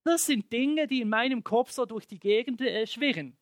Das 0.04 0.26
sind 0.26 0.52
Dinge, 0.52 0.86
die 0.86 1.00
in 1.00 1.08
meinem 1.08 1.42
Kopf 1.42 1.70
so 1.70 1.86
durch 1.86 2.06
die 2.06 2.18
Gegend 2.20 2.60
äh, 2.60 2.86
schwirren. 2.86 3.38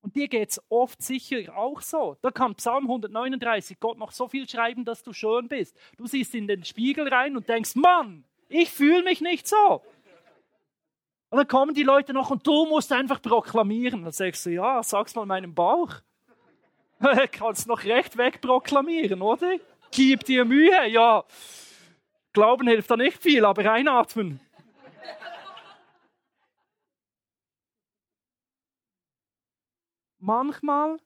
Und 0.00 0.14
dir 0.14 0.28
geht 0.28 0.50
es 0.50 0.62
oft 0.68 1.02
sicher 1.02 1.56
auch 1.56 1.80
so. 1.80 2.16
Da 2.22 2.30
kann 2.30 2.54
Psalm 2.54 2.84
139 2.84 3.80
Gott 3.80 3.98
noch 3.98 4.12
so 4.12 4.28
viel 4.28 4.48
schreiben, 4.48 4.84
dass 4.84 5.02
du 5.02 5.12
schön 5.12 5.48
bist. 5.48 5.76
Du 5.96 6.06
siehst 6.06 6.36
in 6.36 6.46
den 6.46 6.64
Spiegel 6.64 7.08
rein 7.08 7.36
und 7.36 7.48
denkst, 7.48 7.74
Mann, 7.74 8.22
ich 8.48 8.70
fühle 8.70 9.02
mich 9.02 9.20
nicht 9.20 9.48
so. 9.48 9.82
Und 11.32 11.38
dann 11.38 11.48
kommen 11.48 11.72
die 11.72 11.82
Leute 11.82 12.12
noch 12.12 12.28
und 12.28 12.46
du 12.46 12.66
musst 12.66 12.92
einfach 12.92 13.22
proklamieren. 13.22 14.02
Dann 14.02 14.12
sagst 14.12 14.44
du, 14.44 14.50
ja, 14.50 14.82
sag's 14.82 15.14
mal 15.14 15.24
meinem 15.24 15.54
Bauch. 15.54 15.94
Kannst 17.32 17.66
noch 17.66 17.84
recht 17.84 18.18
weg 18.18 18.42
proklamieren, 18.42 19.22
oder? 19.22 19.56
Gib 19.90 20.24
dir 20.24 20.44
Mühe, 20.44 20.88
ja. 20.88 21.24
Glauben 22.34 22.68
hilft 22.68 22.90
da 22.90 22.98
nicht 22.98 23.16
viel, 23.22 23.46
aber 23.46 23.72
einatmen. 23.72 24.40
Manchmal 30.18 30.98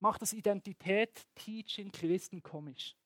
macht 0.00 0.22
das 0.22 0.32
Identität-Teaching 0.32 1.92
Christen 1.92 2.42
komisch. 2.42 2.96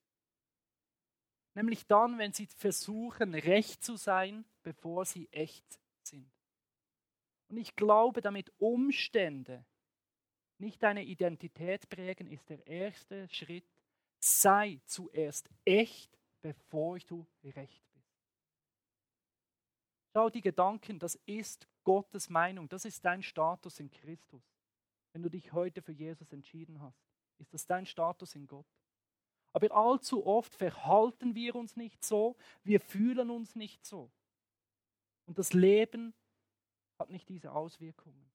Nämlich 1.54 1.86
dann, 1.86 2.18
wenn 2.18 2.32
sie 2.32 2.46
versuchen, 2.46 3.34
recht 3.34 3.82
zu 3.82 3.96
sein, 3.96 4.44
bevor 4.62 5.04
sie 5.04 5.28
echt 5.30 5.78
sind. 6.02 6.30
Und 7.48 7.58
ich 7.58 7.76
glaube, 7.76 8.20
damit 8.20 8.52
Umstände 8.58 9.64
nicht 10.58 10.82
deine 10.82 11.04
Identität 11.04 11.88
prägen, 11.88 12.26
ist 12.26 12.48
der 12.48 12.66
erste 12.66 13.28
Schritt, 13.28 13.68
sei 14.18 14.80
zuerst 14.86 15.48
echt, 15.64 16.18
bevor 16.40 16.98
du 17.00 17.26
recht 17.42 17.82
bist. 17.92 18.18
Schau 20.12 20.30
die 20.30 20.40
Gedanken, 20.40 20.98
das 20.98 21.16
ist 21.26 21.68
Gottes 21.84 22.30
Meinung, 22.30 22.68
das 22.68 22.84
ist 22.84 23.04
dein 23.04 23.22
Status 23.22 23.80
in 23.80 23.90
Christus. 23.90 24.42
Wenn 25.12 25.22
du 25.22 25.28
dich 25.28 25.52
heute 25.52 25.82
für 25.82 25.92
Jesus 25.92 26.32
entschieden 26.32 26.80
hast, 26.80 27.04
ist 27.38 27.52
das 27.52 27.66
dein 27.66 27.86
Status 27.86 28.34
in 28.34 28.46
Gott. 28.46 28.66
Aber 29.54 29.72
allzu 29.72 30.26
oft 30.26 30.52
verhalten 30.52 31.36
wir 31.36 31.54
uns 31.54 31.76
nicht 31.76 32.04
so, 32.04 32.36
wir 32.64 32.80
fühlen 32.80 33.30
uns 33.30 33.54
nicht 33.54 33.86
so. 33.86 34.10
Und 35.26 35.38
das 35.38 35.52
Leben 35.52 36.12
hat 36.98 37.08
nicht 37.08 37.28
diese 37.28 37.52
Auswirkungen. 37.52 38.30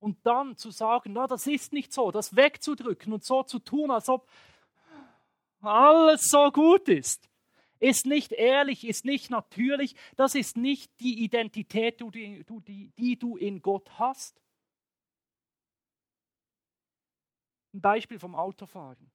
Und 0.00 0.18
dann 0.26 0.56
zu 0.56 0.72
sagen, 0.72 1.12
na, 1.12 1.28
das 1.28 1.46
ist 1.46 1.72
nicht 1.72 1.92
so, 1.92 2.10
das 2.10 2.34
wegzudrücken 2.34 3.12
und 3.12 3.24
so 3.24 3.44
zu 3.44 3.60
tun, 3.60 3.92
als 3.92 4.08
ob 4.08 4.28
alles 5.60 6.24
so 6.24 6.50
gut 6.50 6.88
ist, 6.88 7.28
ist 7.78 8.06
nicht 8.06 8.32
ehrlich, 8.32 8.84
ist 8.84 9.04
nicht 9.04 9.30
natürlich, 9.30 9.94
das 10.16 10.34
ist 10.34 10.56
nicht 10.56 10.90
die 10.98 11.22
Identität, 11.22 12.00
die, 12.00 12.44
die, 12.66 12.90
die 12.98 13.16
du 13.16 13.36
in 13.36 13.62
Gott 13.62 13.88
hast. 13.96 14.40
Ein 17.72 17.80
Beispiel 17.80 18.18
vom 18.18 18.34
Autofahren. 18.34 19.08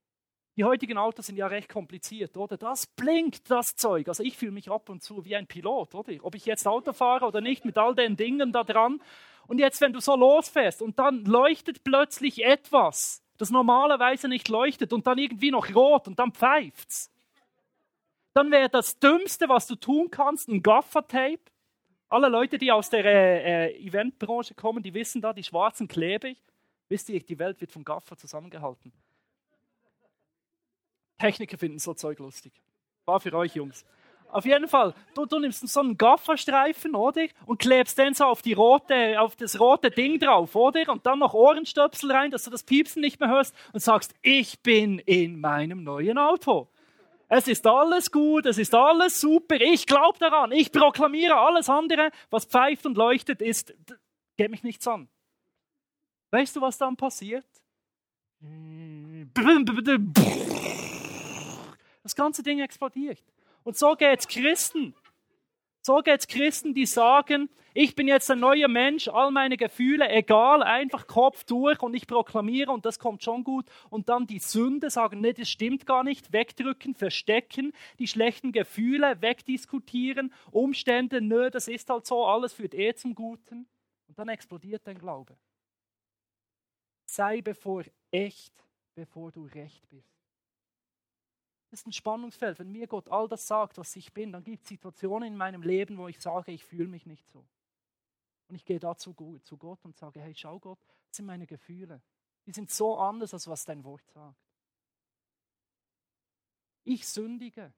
Die 0.55 0.63
heutigen 0.63 0.97
Autos 0.97 1.25
sind 1.25 1.35
ja 1.35 1.47
recht 1.47 1.69
kompliziert, 1.69 2.37
oder? 2.37 2.57
Das 2.57 2.85
blinkt, 2.85 3.49
das 3.49 3.75
Zeug. 3.75 4.07
Also 4.07 4.23
ich 4.23 4.37
fühle 4.37 4.51
mich 4.51 4.69
ab 4.69 4.89
und 4.89 5.01
zu 5.01 5.25
wie 5.25 5.35
ein 5.35 5.47
Pilot, 5.47 5.95
oder? 5.95 6.13
Ob 6.21 6.35
ich 6.35 6.45
jetzt 6.45 6.67
Auto 6.67 6.93
fahre 6.93 7.25
oder 7.25 7.41
nicht, 7.41 7.65
mit 7.65 7.77
all 7.77 7.95
den 7.95 8.15
Dingen 8.15 8.51
da 8.51 8.63
dran. 8.63 9.01
Und 9.47 9.59
jetzt, 9.59 9.81
wenn 9.81 9.93
du 9.93 9.99
so 9.99 10.15
losfährst 10.15 10.81
und 10.81 10.99
dann 10.99 11.25
leuchtet 11.25 11.83
plötzlich 11.83 12.45
etwas, 12.45 13.23
das 13.37 13.49
normalerweise 13.49 14.27
nicht 14.27 14.47
leuchtet 14.47 14.93
und 14.93 15.07
dann 15.07 15.17
irgendwie 15.17 15.51
noch 15.51 15.73
rot 15.73 16.07
und 16.07 16.19
dann 16.19 16.31
pfeift's 16.31 17.13
dann 18.33 18.51
wäre 18.51 18.69
das 18.69 18.99
Dümmste, 18.99 19.47
was 19.47 19.67
du 19.67 19.75
tun 19.75 20.09
kannst, 20.09 20.49
ein 20.49 20.61
Gaffertape. 20.63 21.39
Alle 22.09 22.29
Leute, 22.29 22.57
die 22.57 22.71
aus 22.71 22.89
der 22.89 23.05
äh, 23.05 23.67
äh, 23.67 23.87
Eventbranche 23.87 24.55
kommen, 24.55 24.83
die 24.83 24.93
wissen 24.93 25.21
da, 25.21 25.33
die 25.33 25.43
schwarzen 25.43 25.87
klebrig. 25.87 26.37
Wisst 26.89 27.09
ihr, 27.09 27.19
die 27.21 27.39
Welt 27.39 27.61
wird 27.61 27.71
vom 27.71 27.83
Gaffer 27.83 28.17
zusammengehalten. 28.17 28.91
Techniker 31.23 31.57
finden 31.57 31.79
so 31.79 31.93
Zeug 31.93 32.19
lustig. 32.19 32.51
War 33.05 33.21
für 33.21 33.33
euch, 33.33 33.55
Jungs. 33.55 33.85
Auf 34.29 34.45
jeden 34.45 34.67
Fall, 34.67 34.93
du, 35.13 35.25
du 35.25 35.39
nimmst 35.39 35.65
so 35.69 35.79
einen 35.79 35.97
Gafferstreifen, 35.97 36.95
oder? 36.95 37.27
Und 37.45 37.59
klebst 37.59 37.97
den 37.97 38.13
so 38.13 38.25
auf, 38.25 38.41
die 38.41 38.51
rote, 38.51 39.21
auf 39.21 39.37
das 39.37 39.57
rote 39.57 39.89
Ding 39.89 40.19
drauf, 40.19 40.53
oder? 40.53 40.91
Und 40.91 41.05
dann 41.05 41.19
noch 41.19 41.33
Ohrenstöpsel 41.33 42.11
rein, 42.11 42.31
dass 42.31 42.43
du 42.43 42.49
das 42.49 42.63
Piepsen 42.63 43.01
nicht 43.01 43.21
mehr 43.21 43.29
hörst 43.29 43.55
und 43.71 43.79
sagst, 43.79 44.13
ich 44.21 44.59
bin 44.61 44.99
in 44.99 45.39
meinem 45.39 45.83
neuen 45.85 46.17
Auto. 46.17 46.67
Es 47.29 47.47
ist 47.47 47.65
alles 47.65 48.11
gut, 48.11 48.45
es 48.45 48.57
ist 48.57 48.75
alles 48.75 49.21
super, 49.21 49.61
ich 49.61 49.85
glaube 49.85 50.19
daran, 50.19 50.51
ich 50.51 50.73
proklamiere 50.73 51.35
alles 51.35 51.69
andere, 51.69 52.11
was 52.31 52.45
pfeift 52.45 52.85
und 52.85 52.97
leuchtet, 52.97 53.41
ist, 53.41 53.73
geht 54.35 54.51
mich 54.51 54.63
nichts 54.63 54.85
an. 54.87 55.07
Weißt 56.31 56.55
du, 56.55 56.61
was 56.61 56.77
dann 56.77 56.97
passiert? 56.97 57.45
Das 62.03 62.15
ganze 62.15 62.43
Ding 62.43 62.59
explodiert. 62.59 63.23
Und 63.63 63.77
so 63.77 63.95
geht 63.95 64.19
es 64.19 64.27
Christen. 64.27 64.93
So 65.81 65.97
geht 65.97 66.19
es 66.19 66.27
Christen, 66.27 66.73
die 66.73 66.85
sagen, 66.85 67.49
ich 67.73 67.95
bin 67.95 68.07
jetzt 68.07 68.29
ein 68.29 68.39
neuer 68.39 68.67
Mensch, 68.67 69.07
all 69.07 69.31
meine 69.31 69.57
Gefühle, 69.57 70.07
egal, 70.09 70.61
einfach 70.61 71.07
Kopf 71.07 71.43
durch 71.43 71.81
und 71.81 71.93
ich 71.95 72.05
proklamiere 72.05 72.71
und 72.71 72.85
das 72.85 72.99
kommt 72.99 73.23
schon 73.23 73.43
gut. 73.43 73.65
Und 73.89 74.09
dann 74.09 74.27
die 74.27 74.39
Sünde 74.39 74.89
sagen, 74.89 75.21
nee, 75.21 75.33
das 75.33 75.49
stimmt 75.49 75.85
gar 75.85 76.03
nicht, 76.03 76.31
wegdrücken, 76.31 76.93
verstecken, 76.93 77.73
die 77.99 78.07
schlechten 78.07 78.51
Gefühle 78.51 79.21
wegdiskutieren, 79.21 80.31
Umstände, 80.51 81.19
nö, 81.19 81.49
das 81.49 81.67
ist 81.67 81.89
halt 81.89 82.05
so, 82.05 82.25
alles 82.25 82.53
führt 82.53 82.75
eh 82.75 82.93
zum 82.93 83.15
Guten. 83.15 83.67
Und 84.07 84.19
dann 84.19 84.29
explodiert 84.29 84.85
dein 84.85 84.99
Glaube. 84.99 85.35
Sei 87.05 87.41
bevor 87.41 87.83
echt, 88.11 88.53
bevor 88.95 89.31
du 89.31 89.45
recht 89.45 89.89
bist. 89.89 90.12
Das 91.73 91.79
ist 91.79 91.87
ein 91.87 91.93
Spannungsfeld. 91.93 92.59
Wenn 92.59 92.71
mir 92.71 92.85
Gott 92.85 93.09
all 93.09 93.27
das 93.27 93.47
sagt, 93.47 93.79
was 93.79 93.95
ich 93.95 94.13
bin, 94.13 94.31
dann 94.31 94.43
gibt 94.43 94.61
es 94.61 94.69
Situationen 94.69 95.29
in 95.29 95.35
meinem 95.35 95.63
Leben, 95.63 95.97
wo 95.97 96.07
ich 96.07 96.19
sage, 96.19 96.51
ich 96.51 96.63
fühle 96.63 96.87
mich 96.87 97.07
nicht 97.07 97.27
so. 97.31 97.43
Und 98.47 98.53
ich 98.53 98.63
gehe 98.63 98.79
dazu 98.79 99.15
zu 99.43 99.57
Gott 99.57 99.83
und 99.83 99.97
sage, 99.97 100.21
hey, 100.21 100.35
schau 100.35 100.59
Gott, 100.59 100.77
das 101.07 101.17
sind 101.17 101.25
meine 101.25 101.47
Gefühle. 101.47 101.99
Die 102.45 102.51
sind 102.51 102.69
so 102.69 102.99
anders, 102.99 103.33
als 103.33 103.47
was 103.47 103.65
dein 103.65 103.83
Wort 103.83 104.07
sagt. 104.11 104.37
Ich 106.83 107.07
sündige. 107.07 107.73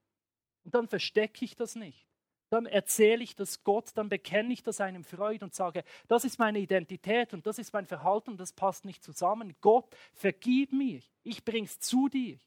Und 0.65 0.75
dann 0.75 0.89
verstecke 0.89 1.45
ich 1.45 1.55
das 1.55 1.75
nicht. 1.75 2.05
dann 2.49 2.65
erzähle 2.65 3.23
ich 3.23 3.33
das 3.33 3.63
Gott, 3.63 3.91
dann 3.95 4.09
bekenne 4.09 4.51
ich 4.51 4.61
das 4.61 4.81
einem 4.81 5.05
Freund 5.05 5.41
und 5.41 5.55
sage, 5.55 5.85
das 6.09 6.25
ist 6.25 6.37
meine 6.37 6.59
Identität 6.59 7.33
und 7.33 7.47
das 7.47 7.59
ist 7.59 7.71
mein 7.71 7.85
Verhalten 7.85 8.35
das 8.35 8.51
passt 8.51 8.83
nicht 8.83 9.05
zusammen. 9.05 9.55
Gott, 9.61 9.95
vergib 10.13 10.73
mir, 10.73 11.01
ich 11.23 11.45
bring's 11.45 11.79
zu 11.79 12.09
dir. 12.09 12.37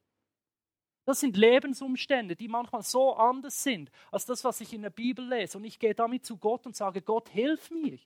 Das 1.08 1.20
sind 1.20 1.38
Lebensumstände, 1.38 2.36
die 2.36 2.48
manchmal 2.48 2.82
so 2.82 3.14
anders 3.14 3.62
sind 3.62 3.90
als 4.12 4.26
das, 4.26 4.44
was 4.44 4.60
ich 4.60 4.74
in 4.74 4.82
der 4.82 4.90
Bibel 4.90 5.26
lese. 5.26 5.56
Und 5.56 5.64
ich 5.64 5.78
gehe 5.78 5.94
damit 5.94 6.26
zu 6.26 6.36
Gott 6.36 6.66
und 6.66 6.76
sage, 6.76 7.00
Gott, 7.00 7.30
hilf 7.30 7.70
mir. 7.70 7.98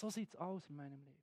So 0.00 0.08
sieht 0.08 0.30
es 0.30 0.36
aus 0.36 0.66
in 0.70 0.76
meinem 0.76 1.04
Leben. 1.04 1.22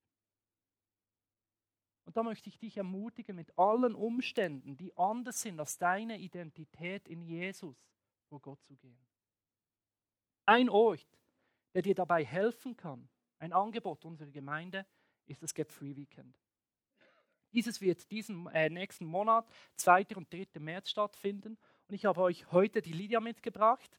Und 2.05 2.15
da 2.15 2.21
möchte 2.21 2.47
ich 2.47 2.59
dich 2.59 2.77
ermutigen, 2.77 3.35
mit 3.35 3.57
allen 3.57 3.95
Umständen, 3.95 4.77
die 4.77 4.95
anders 4.95 5.41
sind 5.41 5.59
als 5.59 5.79
deine 5.79 6.19
Identität 6.19 7.07
in 7.07 7.23
Jesus, 7.23 7.89
vor 8.29 8.39
Gott 8.39 8.63
zu 8.65 8.75
gehen. 8.75 9.07
Ein 10.45 10.69
Ort, 10.69 11.07
der 11.73 11.81
dir 11.81 11.95
dabei 11.95 12.23
helfen 12.23 12.77
kann, 12.77 13.09
ein 13.39 13.51
Angebot 13.51 14.05
unserer 14.05 14.29
Gemeinde, 14.29 14.85
ist 15.25 15.41
das 15.41 15.55
Get 15.55 15.71
Free 15.71 15.95
Weekend. 15.95 16.37
Dieses 17.55 17.79
wird 17.79 18.11
diesen 18.11 18.47
äh, 18.47 18.69
nächsten 18.69 19.05
Monat, 19.05 19.47
2. 19.77 20.07
und 20.15 20.31
3. 20.31 20.59
März 20.59 20.89
stattfinden. 20.89 21.57
Und 21.87 21.95
ich 21.95 22.03
habe 22.03 22.21
euch 22.21 22.51
heute 22.51 22.81
die 22.81 22.91
Lydia 22.91 23.21
mitgebracht, 23.21 23.89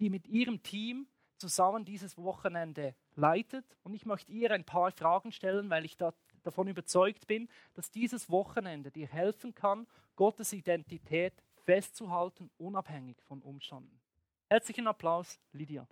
die 0.00 0.10
mit 0.10 0.26
ihrem 0.26 0.64
Team 0.64 1.06
zusammen 1.38 1.84
dieses 1.84 2.18
Wochenende 2.18 2.96
leitet. 3.14 3.64
Und 3.84 3.94
ich 3.94 4.04
möchte 4.04 4.32
ihr 4.32 4.50
ein 4.50 4.64
paar 4.64 4.90
Fragen 4.90 5.30
stellen, 5.30 5.70
weil 5.70 5.84
ich 5.84 5.96
da 5.96 6.12
davon 6.42 6.66
überzeugt 6.66 7.28
bin, 7.28 7.48
dass 7.74 7.92
dieses 7.92 8.30
Wochenende 8.30 8.90
dir 8.90 9.06
helfen 9.06 9.54
kann, 9.54 9.86
Gottes 10.16 10.52
Identität 10.52 11.34
festzuhalten, 11.64 12.50
unabhängig 12.58 13.22
von 13.22 13.40
Umständen. 13.42 14.00
Herzlichen 14.50 14.88
Applaus, 14.88 15.38
Lydia. 15.52 15.86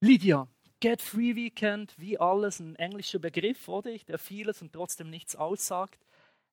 Lydia, 0.00 0.48
Get 0.82 1.00
Free 1.00 1.36
Weekend, 1.36 1.94
wie 1.96 2.18
alles 2.18 2.58
ein 2.58 2.74
englischer 2.74 3.20
Begriff, 3.20 3.68
oder? 3.68 3.96
Der 3.96 4.18
vieles 4.18 4.62
und 4.62 4.72
trotzdem 4.72 5.10
nichts 5.10 5.36
aussagt. 5.36 6.04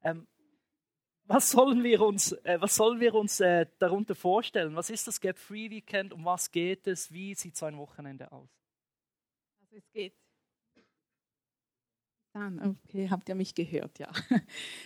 Ähm, 0.04 0.28
was 1.26 1.50
sollen 1.50 1.84
wir 1.84 2.02
uns, 2.02 2.34
äh, 2.44 2.62
was 2.62 2.76
sollen 2.76 3.00
wir 3.00 3.16
uns 3.16 3.40
äh, 3.40 3.66
darunter 3.80 4.14
vorstellen? 4.14 4.76
Was 4.76 4.92
ist 4.92 5.08
das 5.08 5.20
Get 5.20 5.40
Free 5.40 5.72
Weekend? 5.72 6.14
Um 6.14 6.26
was 6.26 6.52
geht 6.52 6.86
es? 6.86 7.12
Wie 7.12 7.34
sieht 7.34 7.58
so 7.58 7.66
ein 7.66 7.76
Wochenende 7.80 8.32
aus? 8.32 8.48
Also 9.62 9.78
es 9.78 9.92
geht. 9.92 10.14
Dann, 12.34 12.78
okay, 12.86 13.10
habt 13.10 13.28
ihr 13.30 13.36
mich 13.36 13.56
gehört, 13.56 13.98
ja. 13.98 14.12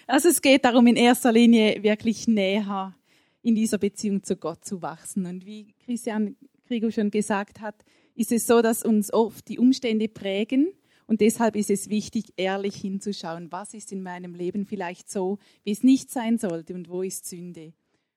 Also 0.08 0.30
es 0.30 0.42
geht 0.42 0.64
darum, 0.64 0.88
in 0.88 0.96
erster 0.96 1.34
Linie 1.34 1.84
wirklich 1.84 2.30
näher 2.30 2.96
in 3.42 3.56
dieser 3.56 3.78
Beziehung 3.78 4.24
zu 4.24 4.38
Gott 4.38 4.64
zu 4.64 4.82
wachsen. 4.82 5.26
Und 5.26 5.46
wie 5.46 5.74
Christian 5.84 6.38
Krigo 6.66 6.90
schon 6.92 7.12
gesagt 7.12 7.60
hat, 7.60 7.84
ist 8.16 8.32
es 8.32 8.48
so, 8.48 8.62
dass 8.62 8.84
uns 8.84 9.12
oft 9.12 9.48
die 9.48 9.60
Umstände 9.60 10.08
prägen 10.08 10.68
und 11.06 11.22
deshalb 11.22 11.56
ist 11.56 11.70
es 11.70 11.90
wichtig, 11.90 12.34
ehrlich 12.38 12.76
hinzuschauen, 12.76 13.52
was 13.52 13.74
ist 13.74 13.92
in 13.92 14.04
meinem 14.04 14.36
Leben 14.36 14.66
vielleicht 14.66 15.12
so, 15.12 15.40
wie 15.64 15.72
es 15.72 15.84
nicht 15.84 16.10
sein 16.10 16.38
sollte 16.38 16.74
und 16.74 16.90
wo 16.90 17.02
ist 17.02 17.26
Sünde. 17.26 17.74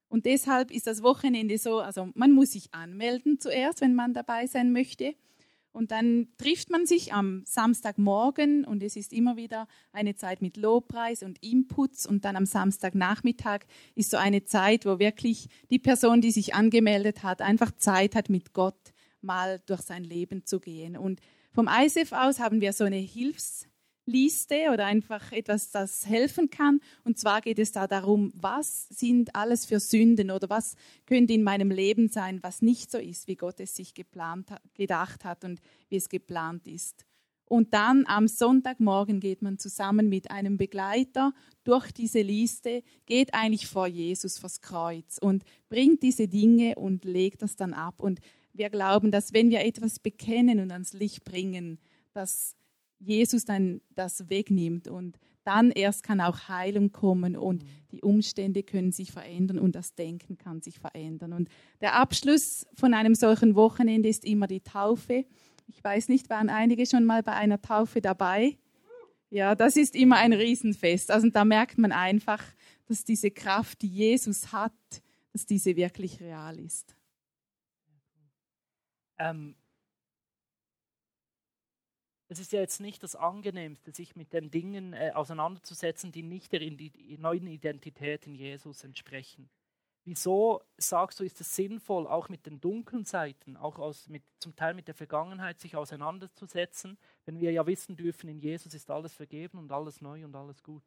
Und 0.09 0.25
deshalb 0.25 0.71
ist 0.71 0.87
das 0.87 1.03
Wochenende 1.03 1.59
so, 1.59 1.81
also 1.81 2.11
man 2.15 2.33
muss 2.33 2.53
sich 2.53 2.73
anmelden 2.73 3.41
zuerst, 3.41 3.81
wenn 3.81 3.95
man 3.95 4.15
dabei 4.15 4.47
sein 4.47 4.73
möchte. 4.73 5.15
Und 5.73 5.91
dann 5.91 6.29
trifft 6.39 6.71
man 6.71 6.87
sich 6.87 7.13
am 7.13 7.43
Samstagmorgen 7.45 8.65
und 8.65 8.83
es 8.83 8.97
ist 8.97 9.13
immer 9.13 9.37
wieder 9.37 9.69
eine 9.93 10.15
Zeit 10.15 10.41
mit 10.41 10.57
Lobpreis 10.57 11.23
und 11.23 11.43
Inputs. 11.43 12.07
Und 12.07 12.25
dann 12.25 12.37
am 12.37 12.47
Samstagnachmittag 12.47 13.67
ist 13.95 14.11
so 14.11 14.17
eine 14.17 14.45
Zeit, 14.45 14.87
wo 14.87 14.99
wirklich 14.99 15.49
die 15.71 15.79
Person, 15.79 16.23
die 16.23 16.31
sich 16.31 16.55
angemeldet 16.55 17.25
hat, 17.25 17.43
einfach 17.43 17.73
Zeit 17.77 18.15
hat, 18.15 18.31
mit 18.31 18.55
Gott 18.55 18.95
mal 19.27 19.61
durch 19.67 19.83
sein 19.83 20.05
Leben 20.05 20.47
zu 20.47 20.61
gehen. 20.61 20.97
Und 20.97 21.21
vom 21.53 21.69
ISF 21.69 22.13
aus 22.13 22.39
haben 22.39 22.61
wir 22.61 22.73
so 22.73 22.85
eine 22.85 22.97
Hilfsliste 22.97 24.71
oder 24.73 24.87
einfach 24.87 25.33
etwas, 25.33 25.71
das 25.71 26.07
helfen 26.07 26.49
kann. 26.51 26.81
Und 27.05 27.19
zwar 27.19 27.41
geht 27.41 27.59
es 27.59 27.73
da 27.73 27.87
darum, 27.87 28.33
was 28.35 28.89
sind 28.89 29.35
alles 29.35 29.67
für 29.67 29.81
Sünden 29.81 30.31
oder 30.31 30.49
was 30.49 30.77
könnte 31.07 31.33
in 31.33 31.43
meinem 31.43 31.71
Leben 31.71 32.09
sein, 32.09 32.43
was 32.43 32.63
nicht 32.63 32.91
so 32.91 32.99
ist, 32.99 33.27
wie 33.27 33.37
Gott 33.37 33.61
es 33.61 33.77
sich 33.77 33.95
geplant, 33.95 34.49
gedacht 34.75 35.25
hat 35.25 35.45
und 35.45 35.61
wie 35.89 35.97
es 35.97 36.09
geplant 36.09 36.67
ist. 36.67 37.05
Und 37.49 37.75
dann 37.75 38.05
am 38.07 38.27
Sonntagmorgen 38.27 39.21
geht 39.21 39.41
man 39.41 39.59
zusammen 39.59 40.09
mit 40.09 40.31
einem 40.33 40.57
Begleiter 40.57 41.33
durch 41.63 41.93
diese 41.93 42.21
Liste, 42.21 42.83
geht 43.07 43.35
eigentlich 43.35 43.69
vor 43.69 43.87
Jesus, 43.87 44.39
vors 44.39 44.61
Kreuz 44.61 45.19
und 45.19 45.45
bringt 45.69 46.03
diese 46.03 46.27
Dinge 46.27 46.75
und 46.75 47.05
legt 47.05 47.43
das 47.43 47.55
dann 47.55 47.73
ab. 47.73 48.03
Und 48.03 48.21
wir 48.57 48.71
glauben, 48.71 49.11
dass 49.11 49.33
wenn 49.33 49.51
wir 49.51 49.65
etwas 49.65 49.99
bekennen 49.99 50.61
und 50.61 50.71
ans 50.71 50.93
Licht 50.93 51.25
bringen, 51.25 51.79
dass 52.13 52.57
Jesus 52.99 53.45
dann 53.45 53.81
das 53.95 54.29
wegnimmt 54.31 54.89
und 54.89 55.19
dann 55.45 55.71
erst 55.71 56.03
kann 56.03 56.21
auch 56.21 56.49
Heilung 56.49 56.91
kommen 56.91 57.37
und 57.37 57.63
mhm. 57.63 57.69
die 57.93 58.03
Umstände 58.03 58.65
können 58.65 58.91
sich 58.91 59.13
verändern 59.13 59.59
und 59.59 59.77
das 59.77 59.95
Denken 59.95 60.39
kann 60.39 60.61
sich 60.61 60.81
verändern. 60.81 61.33
Und 61.33 61.49
der 61.81 61.95
Abschluss 61.95 62.67
von 62.75 62.95
einem 62.95 63.15
solchen 63.15 63.55
Wochenende 63.55 64.09
ist 64.09 64.25
immer 64.25 64.49
die 64.49 64.61
Taufe. 64.61 65.25
Ich 65.69 65.83
weiß 65.85 66.09
nicht, 66.09 66.31
waren 66.31 66.49
einige 66.49 66.85
schon 66.85 67.05
mal 67.05 67.23
bei 67.23 67.33
einer 67.33 67.63
Taufe 67.63 68.01
dabei? 68.01 68.57
Ja, 69.31 69.55
das 69.55 69.77
ist 69.77 69.95
immer 69.95 70.17
ein 70.17 70.33
Riesenfest. 70.33 71.11
Also 71.11 71.29
da 71.31 71.45
merkt 71.45 71.79
man 71.79 71.93
einfach, 71.93 72.43
dass 72.87 73.05
diese 73.05 73.31
Kraft, 73.31 73.83
die 73.83 73.89
Jesus 73.89 74.53
hat, 74.53 74.73
dass 75.33 75.47
diese 75.47 75.77
wirklich 75.77 76.21
real 76.21 76.59
ist. 76.59 76.96
Ähm, 79.19 79.57
es 82.29 82.41
ist 82.41 82.53
ja 82.53 82.61
jetzt 82.61 82.81
nicht 82.81 83.03
das 83.03 83.15
Angenehmste, 83.15 83.93
sich 83.93 84.17
mit 84.17 84.33
den 84.33 84.51
Dingen 84.51 84.93
äh, 84.93 85.13
auseinanderzusetzen, 85.15 86.11
die 86.13 86.23
nicht 86.23 86.53
der 86.53 86.61
die 86.61 87.19
neuen 87.19 87.47
Identität 87.47 88.27
in 88.27 88.35
Jesus 88.35 88.83
entsprechen. 88.85 89.49
Wieso 90.05 90.63
sagst 90.77 91.19
du, 91.19 91.25
ist 91.25 91.41
es 91.41 91.57
sinnvoll, 91.57 92.07
auch 92.07 92.29
mit 92.29 92.47
den 92.47 92.61
dunklen 92.61 93.05
Seiten, 93.05 93.57
auch 93.57 93.79
aus, 93.81 94.09
mit, 94.09 94.23
zum 94.39 94.55
Teil 94.55 94.75
mit 94.75 94.87
der 94.87 94.95
Vergangenheit, 94.95 95.59
sich 95.59 95.75
auseinanderzusetzen, 95.75 96.97
wenn 97.25 97.41
wir 97.41 97.51
ja 97.51 97.67
wissen 97.67 97.97
dürfen, 97.97 98.29
in 98.29 98.39
Jesus 98.39 98.73
ist 98.73 98.89
alles 98.89 99.15
vergeben 99.15 99.59
und 99.59 99.73
alles 99.73 100.01
neu 100.01 100.25
und 100.25 100.37
alles 100.37 100.63
gut? 100.63 100.85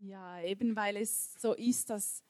Ja, 0.00 0.40
eben 0.42 0.74
weil 0.74 0.96
es 0.96 1.34
so 1.40 1.54
ist, 1.54 1.90
dass 1.90 2.24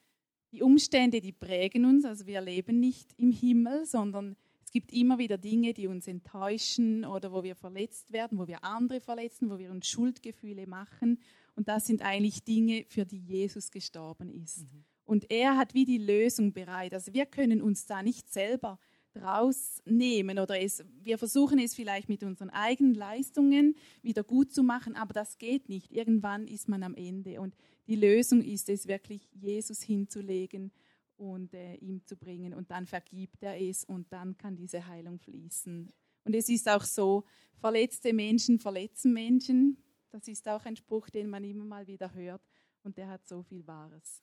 die 0.52 0.62
Umstände, 0.62 1.20
die 1.20 1.32
prägen 1.32 1.84
uns. 1.84 2.04
Also 2.04 2.26
wir 2.26 2.40
leben 2.40 2.80
nicht 2.80 3.12
im 3.18 3.30
Himmel, 3.30 3.86
sondern 3.86 4.36
es 4.64 4.72
gibt 4.72 4.92
immer 4.92 5.18
wieder 5.18 5.38
Dinge, 5.38 5.72
die 5.72 5.86
uns 5.86 6.06
enttäuschen 6.06 7.04
oder 7.04 7.32
wo 7.32 7.42
wir 7.42 7.54
verletzt 7.54 8.12
werden, 8.12 8.38
wo 8.38 8.46
wir 8.46 8.64
andere 8.64 9.00
verletzen, 9.00 9.50
wo 9.50 9.58
wir 9.58 9.70
uns 9.70 9.88
Schuldgefühle 9.88 10.66
machen. 10.66 11.20
Und 11.56 11.68
das 11.68 11.86
sind 11.86 12.02
eigentlich 12.02 12.44
Dinge, 12.44 12.84
für 12.88 13.06
die 13.06 13.18
Jesus 13.18 13.70
gestorben 13.70 14.30
ist. 14.30 14.60
Mhm. 14.60 14.84
Und 15.04 15.30
er 15.30 15.56
hat 15.56 15.72
wie 15.72 15.86
die 15.86 15.96
Lösung 15.96 16.52
bereit. 16.52 16.92
Also 16.92 17.14
wir 17.14 17.24
können 17.24 17.62
uns 17.62 17.86
da 17.86 18.02
nicht 18.02 18.30
selber 18.30 18.78
rausnehmen 19.16 20.38
oder 20.38 20.60
es, 20.60 20.84
wir 21.02 21.16
versuchen 21.16 21.58
es 21.58 21.74
vielleicht 21.74 22.10
mit 22.10 22.22
unseren 22.22 22.50
eigenen 22.50 22.94
Leistungen 22.94 23.74
wieder 24.02 24.22
gut 24.22 24.52
zu 24.52 24.62
machen, 24.62 24.96
aber 24.96 25.14
das 25.14 25.38
geht 25.38 25.68
nicht. 25.68 25.92
Irgendwann 25.92 26.46
ist 26.46 26.68
man 26.68 26.82
am 26.82 26.94
Ende 26.94 27.40
und 27.40 27.56
die 27.88 27.96
Lösung 27.96 28.42
ist 28.42 28.68
es 28.68 28.86
wirklich, 28.86 29.28
Jesus 29.32 29.82
hinzulegen 29.82 30.70
und 31.16 31.54
äh, 31.54 31.74
ihm 31.76 32.04
zu 32.04 32.16
bringen 32.16 32.52
und 32.54 32.70
dann 32.70 32.86
vergibt 32.86 33.42
er 33.42 33.60
es 33.60 33.82
und 33.82 34.12
dann 34.12 34.36
kann 34.36 34.54
diese 34.54 34.86
Heilung 34.86 35.18
fließen. 35.18 35.90
Und 36.24 36.34
es 36.34 36.48
ist 36.50 36.68
auch 36.68 36.84
so, 36.84 37.24
verletzte 37.56 38.12
Menschen 38.12 38.58
verletzen 38.60 39.14
Menschen. 39.14 39.82
Das 40.10 40.28
ist 40.28 40.46
auch 40.48 40.64
ein 40.66 40.76
Spruch, 40.76 41.08
den 41.08 41.28
man 41.30 41.42
immer 41.44 41.64
mal 41.64 41.86
wieder 41.86 42.12
hört 42.12 42.42
und 42.82 42.98
der 42.98 43.08
hat 43.08 43.26
so 43.26 43.42
viel 43.42 43.66
Wahres. 43.66 44.22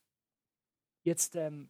Jetzt 1.04 1.36
ähm, 1.36 1.70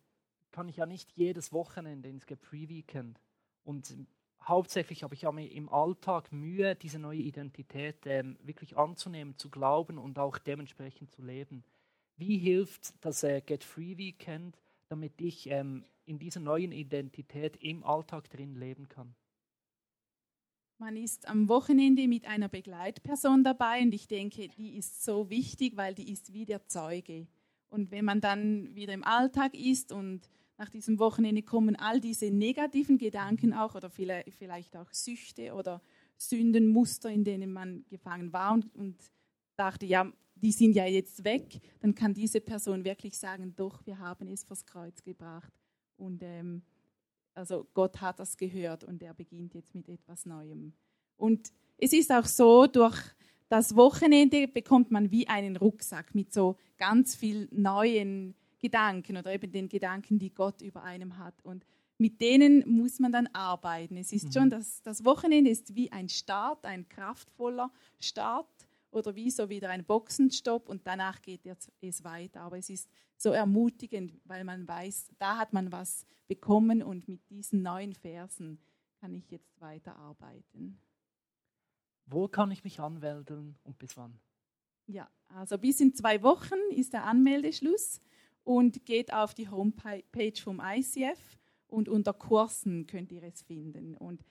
kann 0.51 0.67
ich 0.67 0.77
ja 0.77 0.85
nicht 0.85 1.13
jedes 1.13 1.53
Wochenende 1.53 2.09
ins 2.09 2.25
Free 2.41 2.67
Weekend. 2.67 3.21
Und 3.63 3.95
hauptsächlich 4.41 5.03
habe 5.03 5.15
ich 5.15 5.23
ja 5.23 5.29
im 5.29 5.69
Alltag 5.69 6.31
Mühe, 6.31 6.75
diese 6.75 6.99
neue 6.99 7.19
Identität 7.19 8.05
ähm, 8.05 8.37
wirklich 8.43 8.77
anzunehmen, 8.77 9.37
zu 9.37 9.49
glauben 9.49 9.97
und 9.97 10.19
auch 10.19 10.37
dementsprechend 10.37 11.11
zu 11.11 11.21
leben. 11.21 11.63
Wie 12.18 12.38
hilft 12.38 12.93
das 13.01 13.24
äh, 13.24 13.41
Get 13.41 13.63
Free 13.63 13.97
Weekend, 13.97 14.57
damit 14.88 15.20
ich 15.22 15.49
ähm, 15.49 15.84
in 16.05 16.20
dieser 16.20 16.39
neuen 16.39 16.72
Identität 16.72 17.57
im 17.57 17.84
Alltag 17.84 18.30
drin 18.30 18.55
leben 18.55 18.88
kann? 18.88 19.16
Man 20.78 20.97
ist 20.97 21.28
am 21.28 21.47
Wochenende 21.47 22.07
mit 22.07 22.26
einer 22.26 22.49
Begleitperson 22.49 23.43
dabei 23.43 23.82
und 23.82 23.93
ich 23.93 24.07
denke, 24.07 24.49
die 24.49 24.78
ist 24.78 25.03
so 25.03 25.30
wichtig, 25.30 25.78
weil 25.78 25.95
die 25.95 26.11
ist 26.11 26.34
wie 26.34 26.45
der 26.45 26.68
Zeuge. 26.68 27.28
Und 27.70 27.91
wenn 27.91 28.05
man 28.05 28.22
dann 28.22 28.76
wieder 28.76 28.93
im 28.93 29.03
Alltag 29.03 29.53
ist 29.53 29.91
und 29.91 30.30
nach 30.57 30.70
diesem 30.70 30.99
Wochenende 30.99 31.43
kommen 31.43 31.76
all 31.76 31.99
diese 31.99 32.30
negativen 32.32 32.97
Gedanken 32.97 33.53
auch 33.53 33.76
oder 33.76 33.89
vielleicht 33.89 34.76
auch 34.78 34.91
Süchte 34.91 35.53
oder 35.53 35.82
Sündenmuster, 36.18 37.09
in 37.09 37.24
denen 37.24 37.51
man 37.51 37.86
gefangen 37.89 38.32
war 38.32 38.53
und, 38.53 38.74
und 38.76 38.95
dachte, 39.57 39.86
ja, 39.86 40.11
die 40.36 40.51
sind 40.51 40.75
ja 40.75 40.86
jetzt 40.86 41.23
weg, 41.23 41.59
dann 41.79 41.95
kann 41.95 42.13
diese 42.13 42.41
Person 42.41 42.83
wirklich 42.83 43.17
sagen, 43.17 43.55
doch, 43.55 43.86
wir 43.86 43.99
haben 43.99 44.27
es 44.27 44.43
vors 44.43 44.65
Kreuz 44.65 45.01
gebracht. 45.01 45.53
Und 45.97 46.21
ähm, 46.23 46.61
also 47.33 47.67
Gott 47.73 48.01
hat 48.01 48.19
das 48.19 48.38
gehört 48.38 48.83
und 48.83 49.01
er 49.01 49.13
beginnt 49.13 49.53
jetzt 49.53 49.73
mit 49.75 49.89
etwas 49.89 50.25
Neuem. 50.25 50.73
Und 51.17 51.51
es 51.77 51.93
ist 51.93 52.11
auch 52.11 52.25
so, 52.25 52.67
durch 52.67 52.97
das 53.49 53.75
Wochenende 53.75 54.47
bekommt 54.47 54.91
man 54.91 55.11
wie 55.11 55.27
einen 55.27 55.55
Rucksack 55.55 56.15
mit 56.15 56.33
so 56.33 56.57
ganz 56.77 57.15
viel 57.15 57.47
neuen 57.51 58.36
Gedanken 58.59 59.17
oder 59.17 59.33
eben 59.33 59.51
den 59.51 59.69
Gedanken, 59.69 60.19
die 60.19 60.33
Gott 60.33 60.61
über 60.61 60.83
einem 60.83 61.17
hat. 61.17 61.43
Und 61.43 61.65
mit 61.97 62.19
denen 62.19 62.63
muss 62.67 62.99
man 62.99 63.11
dann 63.11 63.27
arbeiten. 63.27 63.97
Es 63.97 64.11
ist 64.11 64.25
mhm. 64.25 64.31
schon, 64.31 64.49
das, 64.49 64.81
das 64.81 65.05
Wochenende 65.05 65.49
ist 65.49 65.75
wie 65.75 65.91
ein 65.91 66.09
Start, 66.09 66.65
ein 66.65 66.89
kraftvoller 66.89 67.71
Start 67.99 68.49
oder 68.95 69.15
wie 69.15 69.29
so 69.29 69.49
wieder 69.49 69.69
ein 69.69 69.83
Boxenstopp 69.83 70.69
und 70.69 70.87
danach 70.87 71.21
geht 71.21 71.41
es 71.81 72.03
weiter. 72.03 72.41
Aber 72.41 72.57
es 72.57 72.69
ist 72.69 72.89
so 73.17 73.31
ermutigend, 73.31 74.19
weil 74.23 74.43
man 74.43 74.67
weiß, 74.67 75.09
da 75.17 75.37
hat 75.37 75.53
man 75.53 75.71
was 75.71 76.05
bekommen 76.27 76.81
und 76.81 77.07
mit 77.07 77.29
diesen 77.29 77.61
neuen 77.61 77.93
Versen 77.93 78.59
kann 78.99 79.13
ich 79.13 79.29
jetzt 79.29 79.59
weiterarbeiten. 79.59 80.79
Wo 82.05 82.27
kann 82.27 82.51
ich 82.51 82.63
mich 82.63 82.79
anmelden 82.79 83.57
und 83.63 83.77
bis 83.77 83.97
wann? 83.97 84.19
Ja, 84.87 85.09
also 85.29 85.57
bis 85.57 85.81
in 85.81 85.93
zwei 85.93 86.21
Wochen 86.21 86.59
ist 86.71 86.93
der 86.93 87.05
Anmeldeschluss 87.05 87.99
und 88.43 88.85
geht 88.85 89.11
auf 89.11 89.33
die 89.33 89.49
Homepage 89.49 90.39
vom 90.41 90.61
ICF 90.63 91.37
und 91.67 91.89
unter 91.89 92.13
Kursen 92.13 92.85
könnt 92.85 93.11
ihr 93.11 93.23
es 93.23 93.41
finden. 93.41 93.95
Und 93.95 94.23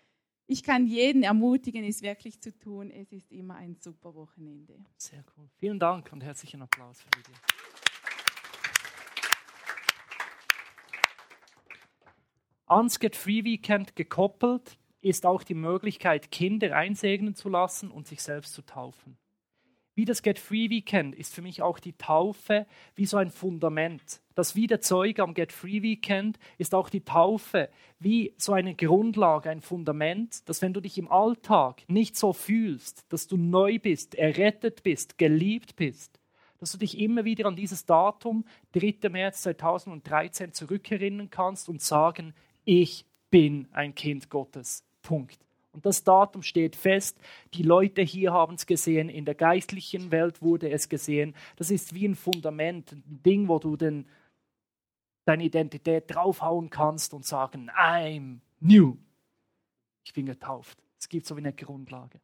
ich 0.47 0.63
kann 0.63 0.87
jeden 0.87 1.23
ermutigen, 1.23 1.85
es 1.85 2.03
wirklich 2.03 2.41
zu 2.41 2.57
tun. 2.59 2.91
Es 2.91 3.13
ist 3.13 3.33
immer 3.33 3.57
ein 3.57 3.77
super 3.77 4.15
Wochenende. 4.15 4.75
Sehr 4.97 5.25
cool. 5.37 5.49
Vielen 5.59 5.79
Dank 5.79 6.13
und 6.13 6.23
herzlichen 6.23 6.61
Applaus 6.61 7.01
für 7.01 7.11
die. 7.11 7.33
Ans 12.67 12.99
Get 12.99 13.17
Free 13.17 13.45
Weekend 13.45 13.97
gekoppelt 13.97 14.79
ist 15.01 15.27
auch 15.27 15.43
die 15.43 15.55
Möglichkeit, 15.55 16.31
Kinder 16.31 16.75
einsegnen 16.75 17.35
zu 17.35 17.49
lassen 17.49 17.91
und 17.91 18.07
sich 18.07 18.23
selbst 18.23 18.55
zu 18.55 18.63
taufen. 18.63 19.19
Wie 19.97 20.05
das 20.05 20.23
Get 20.23 20.41
Free 20.41 20.71
Weekend 20.71 21.15
ist 21.15 21.35
für 21.35 21.43
mich 21.43 21.63
auch 21.63 21.79
die 21.79 21.93
Taufe 21.93 22.67
wie 22.97 23.07
so 23.07 23.17
ein 23.17 23.31
Fundament. 23.31 24.21
Das 24.35 24.57
wie 24.57 24.67
der 24.67 24.81
Zeuge 24.81 25.23
am 25.23 25.35
Get 25.35 25.53
Free 25.53 25.83
Weekend 25.83 26.39
ist 26.59 26.75
auch 26.75 26.91
die 26.91 27.05
Taufe 27.05 27.69
wie 28.01 28.35
so 28.37 28.53
eine 28.53 28.75
Grundlage, 28.75 29.51
ein 29.51 29.61
Fundament, 29.61 30.49
dass 30.49 30.63
wenn 30.63 30.73
du 30.73 30.81
dich 30.81 30.99
im 30.99 31.09
Alltag 31.09 31.83
nicht 31.87 32.17
so 32.17 32.33
fühlst, 32.33 33.05
dass 33.11 33.29
du 33.29 33.37
neu 33.37 33.79
bist, 33.79 34.17
errettet 34.17 34.83
bist, 34.83 35.17
geliebt 35.17 35.77
bist, 35.77 36.19
dass 36.59 36.73
du 36.73 36.79
dich 36.79 36.99
immer 36.99 37.25
wieder 37.25 37.47
an 37.47 37.55
dieses 37.55 37.87
Datum, 37.87 38.45
3. 38.73 39.09
März 39.11 39.43
2013, 39.43 40.53
zurückerinnern 40.53 41.31
kannst 41.31 41.69
und 41.69 41.81
sagen, 41.81 42.35
ich 42.65 43.07
bin 43.31 43.69
ein 43.71 43.95
Kind 43.95 44.29
Gottes. 44.29 44.83
Punkt. 45.03 45.39
Und 45.75 45.85
das 45.85 46.05
Datum 46.05 46.43
steht 46.43 46.77
fest. 46.77 47.21
Die 47.53 47.65
Leute 47.65 48.03
hier 48.03 48.33
haben 48.33 48.55
es 48.55 48.65
gesehen, 48.65 49.09
in 49.09 49.25
der 49.25 49.35
geistlichen 49.35 50.11
Welt 50.13 50.41
wurde 50.41 50.71
es 50.71 50.89
gesehen. 50.89 51.35
Das 51.57 51.71
ist 51.71 51.95
wie 51.95 52.07
ein 52.07 52.15
Fundament, 52.15 52.93
ein 52.93 53.21
Ding, 53.25 53.49
wo 53.49 53.59
du 53.59 53.77
den, 53.77 54.07
deine 55.27 55.45
Identität 55.45 56.05
draufhauen 56.07 56.71
kannst 56.71 57.13
und 57.13 57.27
sagen, 57.27 57.71
I'm 57.71 58.39
new. 58.61 58.97
Ich 60.05 60.13
bin 60.13 60.27
getauft. 60.27 60.83
Es 60.99 61.09
gibt 61.09 61.27
so 61.27 61.37
wie 61.37 61.41
eine 61.41 61.53
Grundlage. 61.53 62.21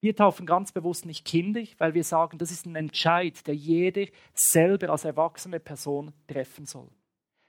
Wir 0.00 0.14
taufen 0.14 0.46
ganz 0.46 0.72
bewusst 0.72 1.04
nicht 1.04 1.24
kindisch, 1.24 1.74
weil 1.78 1.94
wir 1.94 2.04
sagen, 2.04 2.38
das 2.38 2.50
ist 2.50 2.66
ein 2.66 2.76
Entscheid, 2.76 3.46
der 3.46 3.54
jeder 3.54 4.06
selber 4.34 4.90
als 4.90 5.04
erwachsene 5.04 5.60
Person 5.60 6.12
treffen 6.26 6.64
soll. 6.64 6.90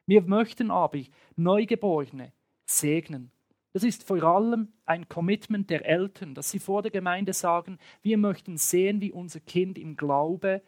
Wir 0.06 0.22
möchten 0.22 0.72
aber 0.72 1.00
Neugeborene 1.36 2.34
segnen 2.66 3.32
das 3.78 3.84
ist 3.84 4.06
vor 4.06 4.24
allem 4.24 4.74
ein 4.88 5.08
Commitment 5.08 5.70
der 5.70 5.86
Eltern, 5.86 6.34
dass 6.34 6.50
sie 6.50 6.58
vor 6.58 6.82
der 6.82 6.90
Gemeinde 6.90 7.32
sagen, 7.32 7.78
wir 8.02 8.18
möchten 8.18 8.58
sehen, 8.58 9.02
wie 9.02 9.12
unser 9.12 9.40
Kind 9.40 9.78
im 9.78 9.96
Glaube 9.96 10.64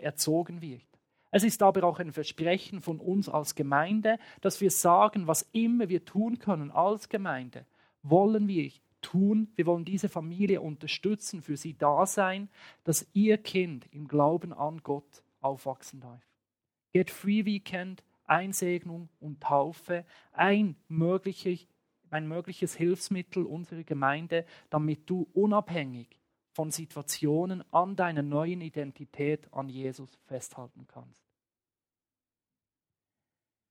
erzogen 0.00 0.60
wird. 0.60 0.82
Es 1.30 1.44
ist 1.44 1.62
aber 1.62 1.84
auch 1.84 2.00
ein 2.00 2.10
Versprechen 2.10 2.80
von 2.80 2.98
uns 2.98 3.28
als 3.28 3.54
Gemeinde, 3.54 4.18
dass 4.40 4.60
wir 4.60 4.72
sagen, 4.72 5.28
was 5.28 5.48
immer 5.52 5.88
wir 5.88 6.04
tun 6.04 6.40
können 6.40 6.72
als 6.72 7.08
Gemeinde, 7.08 7.66
wollen 8.02 8.48
wir 8.48 8.68
tun. 9.00 9.52
Wir 9.54 9.66
wollen 9.66 9.84
diese 9.84 10.08
Familie 10.08 10.60
unterstützen, 10.60 11.40
für 11.40 11.56
sie 11.56 11.78
da 11.78 12.04
sein, 12.04 12.48
dass 12.82 13.06
ihr 13.12 13.38
Kind 13.38 13.86
im 13.92 14.08
Glauben 14.08 14.52
an 14.52 14.80
Gott 14.82 15.22
aufwachsen 15.40 16.00
darf. 16.00 16.26
Get 16.92 17.12
Free 17.12 17.44
Weekend, 17.44 18.02
Einsegnung 18.24 19.08
und 19.20 19.40
Taufe, 19.40 20.04
ein 20.32 20.74
möglicher 20.88 21.54
ein 22.14 22.28
mögliches 22.28 22.74
Hilfsmittel 22.76 23.44
unserer 23.44 23.82
Gemeinde, 23.82 24.46
damit 24.70 25.10
du 25.10 25.28
unabhängig 25.34 26.18
von 26.52 26.70
Situationen 26.70 27.64
an 27.72 27.96
deiner 27.96 28.22
neuen 28.22 28.60
Identität 28.60 29.52
an 29.52 29.68
Jesus 29.68 30.16
festhalten 30.26 30.86
kannst. 30.86 31.24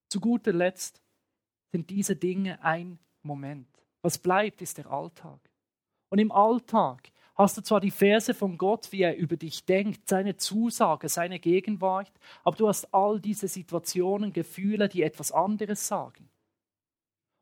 Zu 0.10 0.20
guter 0.20 0.54
Letzt 0.54 1.02
sind 1.72 1.90
diese 1.90 2.16
Dinge 2.16 2.62
ein 2.64 3.00
Moment. 3.24 3.68
Was 4.02 4.18
bleibt, 4.18 4.62
ist 4.62 4.78
der 4.78 4.92
Alltag. 4.92 5.40
Und 6.10 6.20
im 6.20 6.32
Alltag 6.32 7.10
hast 7.36 7.58
du 7.58 7.62
zwar 7.62 7.80
die 7.80 7.90
Verse 7.90 8.34
von 8.34 8.58
Gott, 8.58 8.92
wie 8.92 9.02
er 9.02 9.16
über 9.16 9.38
dich 9.38 9.66
denkt, 9.66 10.08
seine 10.08 10.36
Zusage, 10.36 11.10
seine 11.10 11.40
Gegenwart, 11.40 12.12
aber 12.44 12.58
du 12.58 12.68
hast 12.68 12.94
all 12.94 13.20
diese 13.20 13.48
Situationen, 13.48 14.34
Gefühle, 14.34 14.90
die 14.90 15.02
etwas 15.02 15.32
anderes 15.32 15.88
sagen. 15.88 16.30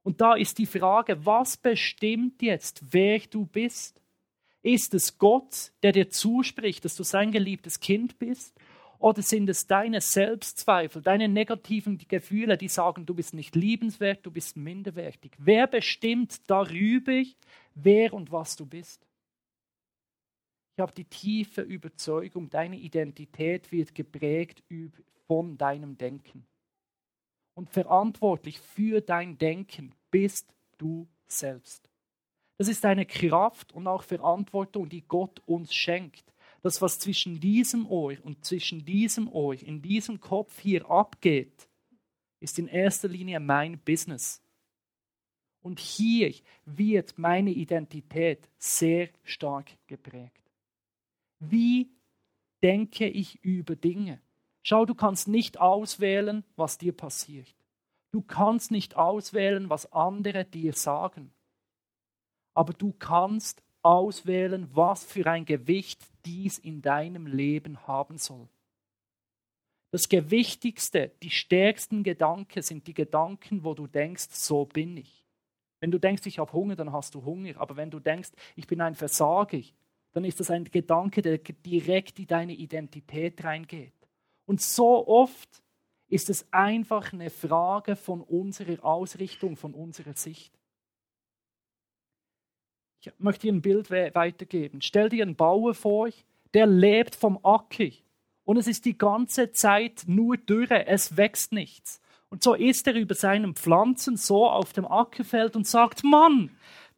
Und 0.04 0.22
da 0.22 0.34
ist 0.34 0.58
die 0.58 0.66
Frage, 0.66 1.26
was 1.26 1.58
bestimmt 1.58 2.42
jetzt, 2.42 2.82
wer 2.92 3.20
du 3.20 3.46
bist? 3.46 4.02
Ist 4.64 4.94
es 4.94 5.18
Gott, 5.18 5.72
der 5.84 5.92
dir 5.92 6.10
zuspricht, 6.10 6.86
dass 6.86 6.96
du 6.96 7.04
sein 7.04 7.32
geliebtes 7.32 7.80
Kind 7.80 8.18
bist? 8.20 8.60
Oder 9.00 9.24
sind 9.24 9.50
es 9.50 9.66
deine 9.66 10.00
Selbstzweifel, 10.00 11.02
deine 11.02 11.28
negativen 11.28 11.98
Gefühle, 11.98 12.58
die 12.58 12.68
sagen, 12.68 13.08
du 13.08 13.16
bist 13.16 13.34
nicht 13.34 13.56
liebenswert, 13.56 14.24
du 14.24 14.32
bist 14.32 14.56
minderwertig? 14.56 15.32
Wer 15.40 15.66
bestimmt 15.66 16.50
darüber, 16.50 17.24
wer 17.74 18.14
und 18.14 18.32
was 18.32 18.56
du 18.56 18.68
bist? 18.68 19.08
Ich 20.76 20.82
habe 20.82 20.94
die 20.94 21.06
tiefe 21.06 21.62
Überzeugung, 21.62 22.50
deine 22.50 22.78
Identität 22.78 23.72
wird 23.72 23.96
geprägt 23.96 24.64
von 25.28 25.58
deinem 25.58 25.98
Denken 25.98 26.46
und 27.54 27.70
verantwortlich 27.70 28.60
für 28.60 29.02
dein 29.02 29.38
Denken 29.38 29.94
bist 30.10 30.54
du 30.78 31.08
selbst. 31.28 31.90
Das 32.58 32.68
ist 32.68 32.86
eine 32.86 33.06
Kraft 33.06 33.72
und 33.74 33.88
auch 33.88 34.04
Verantwortung, 34.04 34.88
die 34.88 35.02
Gott 35.02 35.42
uns 35.48 35.74
schenkt. 35.74 36.32
Das, 36.62 36.82
was 36.82 37.00
zwischen 37.00 37.40
diesem 37.40 37.88
Ohr 37.88 38.16
und 38.24 38.46
zwischen 38.46 38.86
diesem 38.86 39.28
Ohr, 39.28 39.56
in 39.56 39.82
diesem 39.82 40.20
Kopf 40.20 40.60
hier 40.60 40.90
abgeht, 40.90 41.68
ist 42.40 42.60
in 42.60 42.68
erster 42.68 43.08
Linie 43.08 43.40
mein 43.40 43.80
Business. 43.80 44.44
Und 45.62 45.80
hier 45.80 46.34
wird 46.66 47.18
meine 47.18 47.52
Identität 47.52 48.48
sehr 48.58 49.10
stark 49.24 49.72
geprägt. 49.88 50.42
Wie 51.40 51.90
denke 52.62 53.08
ich 53.08 53.44
über 53.44 53.76
Dinge? 53.76 54.22
Schau, 54.64 54.86
du 54.86 54.96
kannst 54.96 55.28
nicht 55.28 55.60
auswählen, 55.60 56.44
was 56.56 56.78
dir 56.78 56.94
passiert. 56.94 57.56
Du 58.12 58.22
kannst 58.22 58.72
nicht 58.72 58.96
auswählen, 58.96 59.70
was 59.70 59.92
andere 59.92 60.46
dir 60.46 60.74
sagen. 60.74 61.34
Aber 62.54 62.74
du 62.74 62.92
kannst 62.92 63.64
auswählen, 63.82 64.70
was 64.74 65.04
für 65.04 65.26
ein 65.26 65.46
Gewicht 65.46 66.02
dies 66.26 66.60
in 66.60 66.82
deinem 66.82 67.26
Leben 67.26 67.88
haben 67.88 68.18
soll. 68.18 68.48
Das 69.92 70.08
Gewichtigste, 70.08 71.12
die 71.22 71.32
stärksten 71.32 72.04
Gedanken 72.04 72.62
sind 72.62 72.88
die 72.88 72.94
Gedanken, 72.94 73.64
wo 73.64 73.74
du 73.74 73.88
denkst, 73.88 74.28
so 74.30 74.66
bin 74.66 74.98
ich. 74.98 75.26
Wenn 75.82 75.92
du 75.92 76.00
denkst, 76.00 76.26
ich 76.28 76.40
habe 76.40 76.54
Hunger, 76.54 76.76
dann 76.76 76.94
hast 76.94 77.16
du 77.16 77.26
Hunger. 77.26 77.58
Aber 77.58 77.76
wenn 77.76 77.90
du 77.90 78.00
denkst, 78.00 78.32
ich 78.56 78.68
bin 78.68 78.80
ein 78.82 78.96
Versager, 78.96 79.60
dann 80.14 80.24
ist 80.24 80.40
das 80.40 80.52
ein 80.52 80.66
Gedanke, 80.66 81.22
der 81.22 81.40
direkt 81.40 82.20
in 82.20 82.28
deine 82.28 82.54
Identität 82.54 83.44
reingeht. 83.44 83.94
Und 84.52 84.60
so 84.60 85.08
oft 85.08 85.64
ist 86.10 86.30
es 86.30 86.46
einfach 86.52 87.14
eine 87.14 87.30
Frage 87.30 87.96
von 87.96 88.20
unserer 88.20 88.84
Ausrichtung, 88.84 89.56
von 89.56 89.74
unserer 89.74 90.14
Sicht. 90.14 90.52
Ich 93.00 93.14
möchte 93.18 93.48
dir 93.48 93.54
ein 93.54 93.62
Bild 93.62 93.90
weitergeben. 93.90 94.82
Stell 94.82 95.08
dir 95.08 95.24
einen 95.24 95.38
Bauer 95.38 95.74
vor, 95.74 96.10
der 96.54 96.68
lebt 96.68 97.16
vom 97.16 97.40
Acker 97.46 97.92
und 98.44 98.58
es 98.58 98.68
ist 98.68 98.84
die 98.84 98.98
ganze 98.98 99.54
Zeit 99.54 100.04
nur 100.06 100.36
Dürre, 100.36 100.86
es 100.86 101.16
wächst 101.16 101.54
nichts. 101.54 102.02
Und 102.28 102.44
so 102.44 102.54
ist 102.54 102.86
er 102.88 102.96
über 102.96 103.16
seinen 103.16 103.56
Pflanzen 103.56 104.18
so 104.18 104.50
auf 104.50 104.74
dem 104.74 104.86
Ackerfeld 104.86 105.56
und 105.56 105.66
sagt, 105.66 106.04
Mann, 106.04 106.50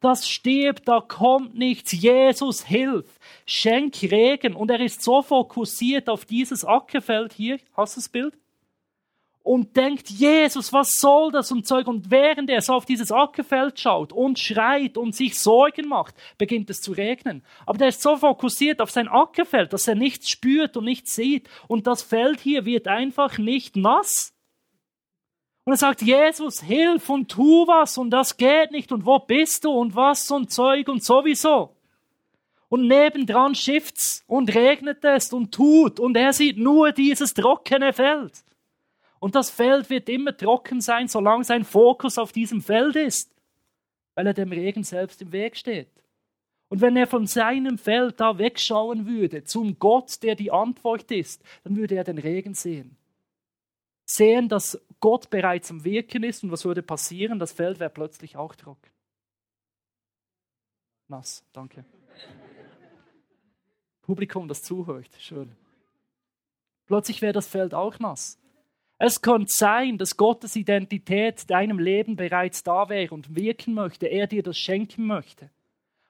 das 0.04 0.28
stirbt, 0.28 0.86
da 0.86 1.00
kommt 1.00 1.54
nichts. 1.56 1.92
Jesus, 1.92 2.64
hilf. 2.64 3.06
Schenk 3.46 4.02
Regen. 4.02 4.54
Und 4.54 4.70
er 4.70 4.80
ist 4.80 5.02
so 5.02 5.22
fokussiert 5.22 6.10
auf 6.10 6.26
dieses 6.26 6.64
Ackerfeld 6.64 7.32
hier. 7.32 7.58
Hast 7.74 7.96
du 7.96 8.00
das 8.00 8.08
Bild? 8.10 8.34
Und 9.42 9.76
denkt, 9.76 10.08
Jesus, 10.08 10.72
was 10.72 10.90
soll 10.92 11.30
das 11.30 11.52
und 11.52 11.66
Zeug? 11.66 11.86
Und 11.86 12.10
während 12.10 12.48
er 12.50 12.60
so 12.60 12.74
auf 12.74 12.86
dieses 12.86 13.12
Ackerfeld 13.12 13.78
schaut 13.78 14.12
und 14.12 14.38
schreit 14.38 14.96
und 14.96 15.14
sich 15.14 15.38
Sorgen 15.38 15.88
macht, 15.88 16.14
beginnt 16.38 16.70
es 16.70 16.80
zu 16.80 16.92
regnen. 16.92 17.42
Aber 17.66 17.78
der 17.78 17.88
ist 17.88 18.02
so 18.02 18.16
fokussiert 18.16 18.80
auf 18.80 18.90
sein 18.90 19.08
Ackerfeld, 19.08 19.72
dass 19.72 19.88
er 19.88 19.94
nichts 19.94 20.30
spürt 20.30 20.76
und 20.76 20.84
nichts 20.84 21.14
sieht. 21.14 21.48
Und 21.66 21.86
das 21.86 22.02
Feld 22.02 22.40
hier 22.40 22.64
wird 22.64 22.88
einfach 22.88 23.38
nicht 23.38 23.76
nass. 23.76 24.33
Und 25.64 25.72
er 25.72 25.76
sagt, 25.78 26.02
Jesus, 26.02 26.60
hilf 26.60 27.08
und 27.08 27.30
tu 27.30 27.66
was 27.66 27.96
und 27.96 28.10
das 28.10 28.36
geht 28.36 28.70
nicht 28.70 28.92
und 28.92 29.06
wo 29.06 29.18
bist 29.18 29.64
du 29.64 29.70
und 29.70 29.96
was 29.96 30.30
und 30.30 30.50
Zeug 30.50 30.88
und 30.88 31.02
sowieso. 31.02 31.74
Und 32.68 32.86
nebendran 32.86 33.54
schifft's 33.54 34.24
und 34.26 34.54
regnet 34.54 35.04
es 35.04 35.32
und 35.32 35.54
tut 35.54 36.00
und 36.00 36.16
er 36.16 36.32
sieht 36.32 36.58
nur 36.58 36.92
dieses 36.92 37.32
trockene 37.32 37.92
Feld. 37.92 38.44
Und 39.20 39.34
das 39.34 39.48
Feld 39.48 39.88
wird 39.88 40.08
immer 40.10 40.36
trocken 40.36 40.82
sein, 40.82 41.08
solange 41.08 41.44
sein 41.44 41.64
Fokus 41.64 42.18
auf 42.18 42.32
diesem 42.32 42.60
Feld 42.60 42.96
ist, 42.96 43.32
weil 44.14 44.26
er 44.26 44.34
dem 44.34 44.52
Regen 44.52 44.84
selbst 44.84 45.22
im 45.22 45.32
Weg 45.32 45.56
steht. 45.56 45.88
Und 46.68 46.80
wenn 46.80 46.96
er 46.96 47.06
von 47.06 47.26
seinem 47.26 47.78
Feld 47.78 48.20
da 48.20 48.36
wegschauen 48.36 49.06
würde, 49.06 49.44
zum 49.44 49.78
Gott, 49.78 50.22
der 50.22 50.34
die 50.34 50.50
Antwort 50.50 51.10
ist, 51.10 51.42
dann 51.62 51.76
würde 51.76 51.94
er 51.94 52.04
den 52.04 52.18
Regen 52.18 52.54
sehen. 52.54 52.96
Sehen, 54.04 54.48
dass 54.48 54.78
Gott 55.04 55.28
bereits 55.28 55.70
am 55.70 55.84
Wirken 55.84 56.24
ist 56.24 56.44
und 56.44 56.50
was 56.50 56.64
würde 56.64 56.82
passieren? 56.82 57.38
Das 57.38 57.52
Feld 57.52 57.78
wäre 57.78 57.90
plötzlich 57.90 58.38
auch 58.38 58.54
trocken. 58.54 58.90
Nass, 61.08 61.44
danke. 61.52 61.84
Publikum, 64.00 64.48
das 64.48 64.62
zuhört, 64.62 65.10
schön. 65.18 65.52
Plötzlich 66.86 67.20
wäre 67.20 67.34
das 67.34 67.46
Feld 67.46 67.74
auch 67.74 67.98
nass. 67.98 68.40
Es 68.96 69.20
könnte 69.20 69.52
sein, 69.54 69.98
dass 69.98 70.16
Gottes 70.16 70.56
Identität 70.56 71.50
deinem 71.50 71.78
Leben 71.78 72.16
bereits 72.16 72.62
da 72.62 72.88
wäre 72.88 73.12
und 73.12 73.36
wirken 73.36 73.74
möchte, 73.74 74.06
er 74.06 74.26
dir 74.26 74.42
das 74.42 74.56
schenken 74.56 75.06
möchte. 75.06 75.50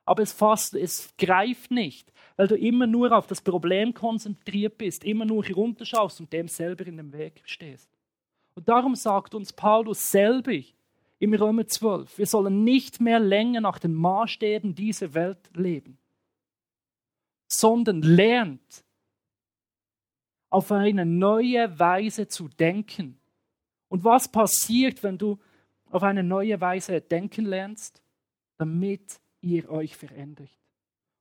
Aber 0.04 0.22
es 0.22 0.32
fasst, 0.32 0.72
es 0.76 1.12
greift 1.18 1.72
nicht, 1.72 2.12
weil 2.36 2.46
du 2.46 2.54
immer 2.54 2.86
nur 2.86 3.10
auf 3.10 3.26
das 3.26 3.40
Problem 3.40 3.92
konzentriert 3.92 4.78
bist, 4.78 5.02
immer 5.02 5.24
nur 5.24 5.44
herunterschaust 5.44 6.20
und 6.20 6.32
dem 6.32 6.46
selber 6.46 6.86
in 6.86 6.98
dem 6.98 7.12
Weg 7.12 7.42
stehst. 7.44 7.93
Und 8.54 8.68
darum 8.68 8.94
sagt 8.94 9.34
uns 9.34 9.52
Paulus 9.52 10.10
selber 10.10 10.58
im 11.18 11.34
Römer 11.34 11.66
12, 11.66 12.18
wir 12.18 12.26
sollen 12.26 12.64
nicht 12.64 13.00
mehr 13.00 13.18
länger 13.18 13.60
nach 13.60 13.78
den 13.78 13.94
Maßstäben 13.94 14.74
dieser 14.74 15.14
Welt 15.14 15.50
leben, 15.54 15.98
sondern 17.48 18.02
lernt 18.02 18.84
auf 20.50 20.70
eine 20.70 21.04
neue 21.04 21.78
Weise 21.78 22.28
zu 22.28 22.48
denken. 22.48 23.18
Und 23.88 24.04
was 24.04 24.28
passiert, 24.28 25.02
wenn 25.02 25.18
du 25.18 25.38
auf 25.90 26.02
eine 26.02 26.22
neue 26.22 26.60
Weise 26.60 27.00
denken 27.00 27.46
lernst? 27.46 28.02
Damit 28.56 29.20
ihr 29.40 29.68
euch 29.68 29.96
verändert 29.96 30.50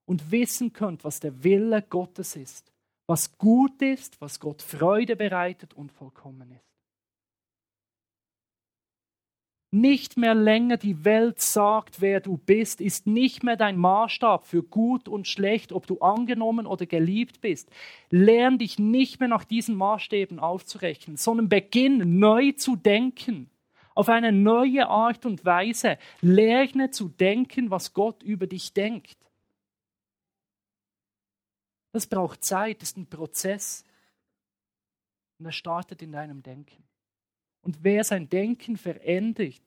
und 0.06 0.32
wissen 0.32 0.72
könnt, 0.72 1.04
was 1.04 1.20
der 1.20 1.44
Wille 1.44 1.82
Gottes 1.82 2.36
ist, 2.36 2.72
was 3.08 3.38
gut 3.38 3.82
ist, 3.82 4.22
was 4.22 4.40
Gott 4.40 4.62
Freude 4.62 5.16
bereitet 5.16 5.74
und 5.74 5.92
vollkommen 5.92 6.52
ist. 6.52 6.73
Nicht 9.74 10.18
mehr 10.18 10.36
länger 10.36 10.78
die 10.78 11.04
Welt 11.04 11.42
sagt, 11.42 12.00
wer 12.00 12.20
du 12.20 12.38
bist, 12.38 12.80
ist 12.80 13.08
nicht 13.08 13.44
mehr 13.44 13.56
dein 13.58 13.78
Maßstab 13.78 14.46
für 14.46 14.62
gut 14.62 15.08
und 15.08 15.28
schlecht, 15.28 15.72
ob 15.72 15.88
du 15.88 16.00
angenommen 16.00 16.68
oder 16.68 16.86
geliebt 16.86 17.42
bist. 17.42 17.70
Lern 18.10 18.60
dich 18.60 18.78
nicht 18.78 19.20
mehr 19.20 19.30
nach 19.30 19.44
diesen 19.44 19.76
Maßstäben 19.76 20.40
aufzurechnen, 20.40 21.18
sondern 21.18 21.50
beginn 21.50 22.20
neu 22.20 22.52
zu 22.52 22.76
denken, 22.76 23.50
auf 23.96 24.10
eine 24.10 24.32
neue 24.32 24.88
Art 24.88 25.26
und 25.26 25.44
Weise. 25.46 25.98
Lerne 26.22 26.92
zu 26.92 27.10
denken, 27.10 27.72
was 27.72 27.94
Gott 27.94 28.22
über 28.24 28.48
dich 28.48 28.74
denkt. 28.74 29.18
Das 31.92 32.08
braucht 32.08 32.44
Zeit, 32.44 32.82
das 32.82 32.90
ist 32.90 32.98
ein 32.98 33.08
Prozess. 33.08 33.84
Und 35.40 35.46
er 35.46 35.52
startet 35.52 36.02
in 36.02 36.12
deinem 36.12 36.42
Denken. 36.42 36.84
Und 37.64 37.84
wer 37.84 38.04
sein 38.04 38.30
Denken 38.30 38.78
verändert, 38.78 39.62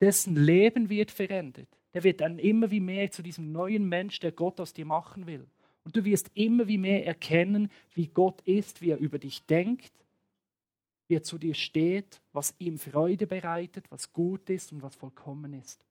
dessen 0.00 0.36
Leben 0.36 0.88
wird 0.88 1.10
verändert. 1.10 1.68
Der 1.92 2.04
wird 2.04 2.20
dann 2.20 2.38
immer 2.38 2.70
wie 2.70 2.80
mehr 2.80 3.10
zu 3.10 3.22
diesem 3.22 3.52
neuen 3.52 3.88
Mensch, 3.88 4.18
der 4.20 4.32
Gott 4.32 4.60
aus 4.60 4.72
dir 4.72 4.86
machen 4.86 5.26
will. 5.26 5.46
Und 5.84 5.96
du 5.96 6.04
wirst 6.04 6.30
immer 6.34 6.68
wie 6.68 6.78
mehr 6.78 7.04
erkennen, 7.04 7.70
wie 7.94 8.06
Gott 8.06 8.40
ist, 8.42 8.80
wie 8.80 8.90
er 8.90 8.98
über 8.98 9.18
dich 9.18 9.44
denkt, 9.44 9.92
wie 11.08 11.16
er 11.16 11.22
zu 11.22 11.36
dir 11.36 11.54
steht, 11.54 12.22
was 12.32 12.54
ihm 12.58 12.78
Freude 12.78 13.26
bereitet, 13.26 13.90
was 13.90 14.12
gut 14.12 14.48
ist 14.48 14.72
und 14.72 14.82
was 14.82 14.94
vollkommen 14.94 15.52
ist. 15.52 15.84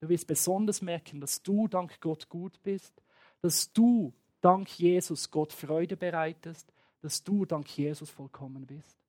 Du 0.00 0.08
wirst 0.08 0.26
besonders 0.26 0.80
merken, 0.80 1.20
dass 1.20 1.42
du 1.42 1.68
dank 1.68 2.00
Gott 2.00 2.28
gut 2.28 2.62
bist, 2.62 3.02
dass 3.40 3.72
du 3.72 4.12
dank 4.40 4.68
Jesus 4.78 5.30
Gott 5.30 5.52
Freude 5.52 5.96
bereitest, 5.96 6.72
dass 7.00 7.22
du 7.22 7.44
dank 7.44 7.68
Jesus 7.76 8.10
vollkommen 8.10 8.66
bist 8.66 9.01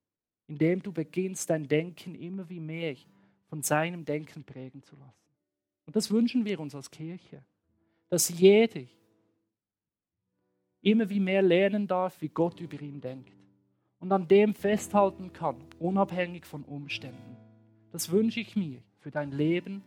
indem 0.47 0.81
du 0.81 0.91
beginnst, 0.91 1.49
dein 1.49 1.67
Denken 1.67 2.15
immer 2.15 2.49
wie 2.49 2.59
mehr 2.59 2.95
von 3.47 3.61
seinem 3.61 4.05
Denken 4.05 4.43
prägen 4.43 4.83
zu 4.83 4.95
lassen. 4.95 5.23
Und 5.85 5.95
das 5.95 6.11
wünschen 6.11 6.45
wir 6.45 6.59
uns 6.59 6.75
als 6.75 6.91
Kirche, 6.91 7.43
dass 8.09 8.29
jeder 8.29 8.81
immer 10.81 11.09
wie 11.09 11.19
mehr 11.19 11.41
lernen 11.41 11.87
darf, 11.87 12.21
wie 12.21 12.29
Gott 12.29 12.59
über 12.59 12.81
ihn 12.81 13.01
denkt 13.01 13.33
und 13.99 14.11
an 14.11 14.27
dem 14.27 14.53
festhalten 14.53 15.31
kann, 15.31 15.55
unabhängig 15.79 16.45
von 16.45 16.63
Umständen. 16.63 17.37
Das 17.91 18.11
wünsche 18.11 18.41
ich 18.41 18.55
mir 18.55 18.81
für 18.99 19.11
dein 19.11 19.31
Leben. 19.31 19.81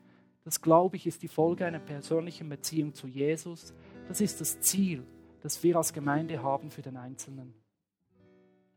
Das, 0.45 0.63
glaube 0.63 0.97
ich, 0.97 1.07
ist 1.07 1.23
die 1.23 1.29
Folge 1.29 1.67
einer 1.67 1.81
persönlichen 1.81 2.49
Beziehung 2.49 2.95
zu 2.95 3.09
Jesus. 3.09 3.75
Das 4.09 4.21
ist 4.21 4.41
das 4.41 4.61
Ziel, 4.61 5.05
das 5.43 5.63
wir 5.63 5.77
als 5.77 5.93
Gemeinde 5.93 6.43
haben 6.43 6.71
für 6.71 6.83
den 6.83 6.97
Einzelnen. 6.97 7.53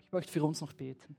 Ich 0.05 0.11
möchte 0.11 0.31
für 0.31 0.43
uns 0.43 0.59
noch 0.61 0.73
beten. 0.73 1.15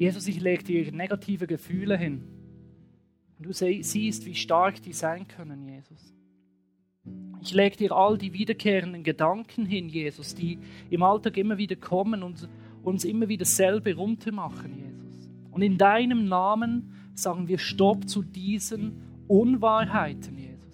Jesus, 0.00 0.26
ich 0.28 0.40
lege 0.40 0.64
dir 0.64 0.92
negative 0.92 1.46
Gefühle 1.46 1.94
hin. 1.94 2.22
Und 3.36 3.46
du 3.46 3.52
siehst, 3.52 4.24
wie 4.24 4.34
stark 4.34 4.80
die 4.80 4.94
sein 4.94 5.28
können, 5.28 5.68
Jesus. 5.68 6.14
Ich 7.42 7.52
lege 7.52 7.76
dir 7.76 7.92
all 7.92 8.16
die 8.16 8.32
wiederkehrenden 8.32 9.04
Gedanken 9.04 9.66
hin, 9.66 9.90
Jesus, 9.90 10.34
die 10.34 10.58
im 10.88 11.02
Alltag 11.02 11.36
immer 11.36 11.58
wieder 11.58 11.76
kommen 11.76 12.22
und 12.22 12.48
uns 12.82 13.04
immer 13.04 13.28
wieder 13.28 13.44
selber 13.44 13.94
runtermachen, 13.94 14.74
Jesus. 14.74 15.30
Und 15.50 15.60
in 15.60 15.76
deinem 15.76 16.24
Namen 16.24 16.94
sagen 17.12 17.46
wir 17.46 17.58
Stopp 17.58 18.08
zu 18.08 18.22
diesen 18.22 19.02
Unwahrheiten, 19.28 20.38
Jesus. 20.38 20.72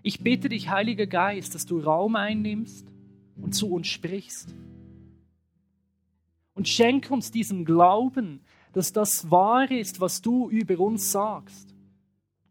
Ich 0.00 0.20
bitte 0.20 0.48
dich, 0.48 0.70
Heiliger 0.70 1.06
Geist, 1.06 1.54
dass 1.54 1.66
du 1.66 1.80
Raum 1.80 2.16
einnimmst 2.16 2.90
und 3.36 3.54
zu 3.54 3.70
uns 3.70 3.88
sprichst. 3.88 4.54
Und 6.60 6.68
schenk 6.68 7.10
uns 7.10 7.30
diesen 7.30 7.64
Glauben, 7.64 8.42
dass 8.74 8.92
das 8.92 9.30
wahr 9.30 9.70
ist, 9.70 9.98
was 9.98 10.20
du 10.20 10.50
über 10.50 10.78
uns 10.78 11.10
sagst. 11.10 11.74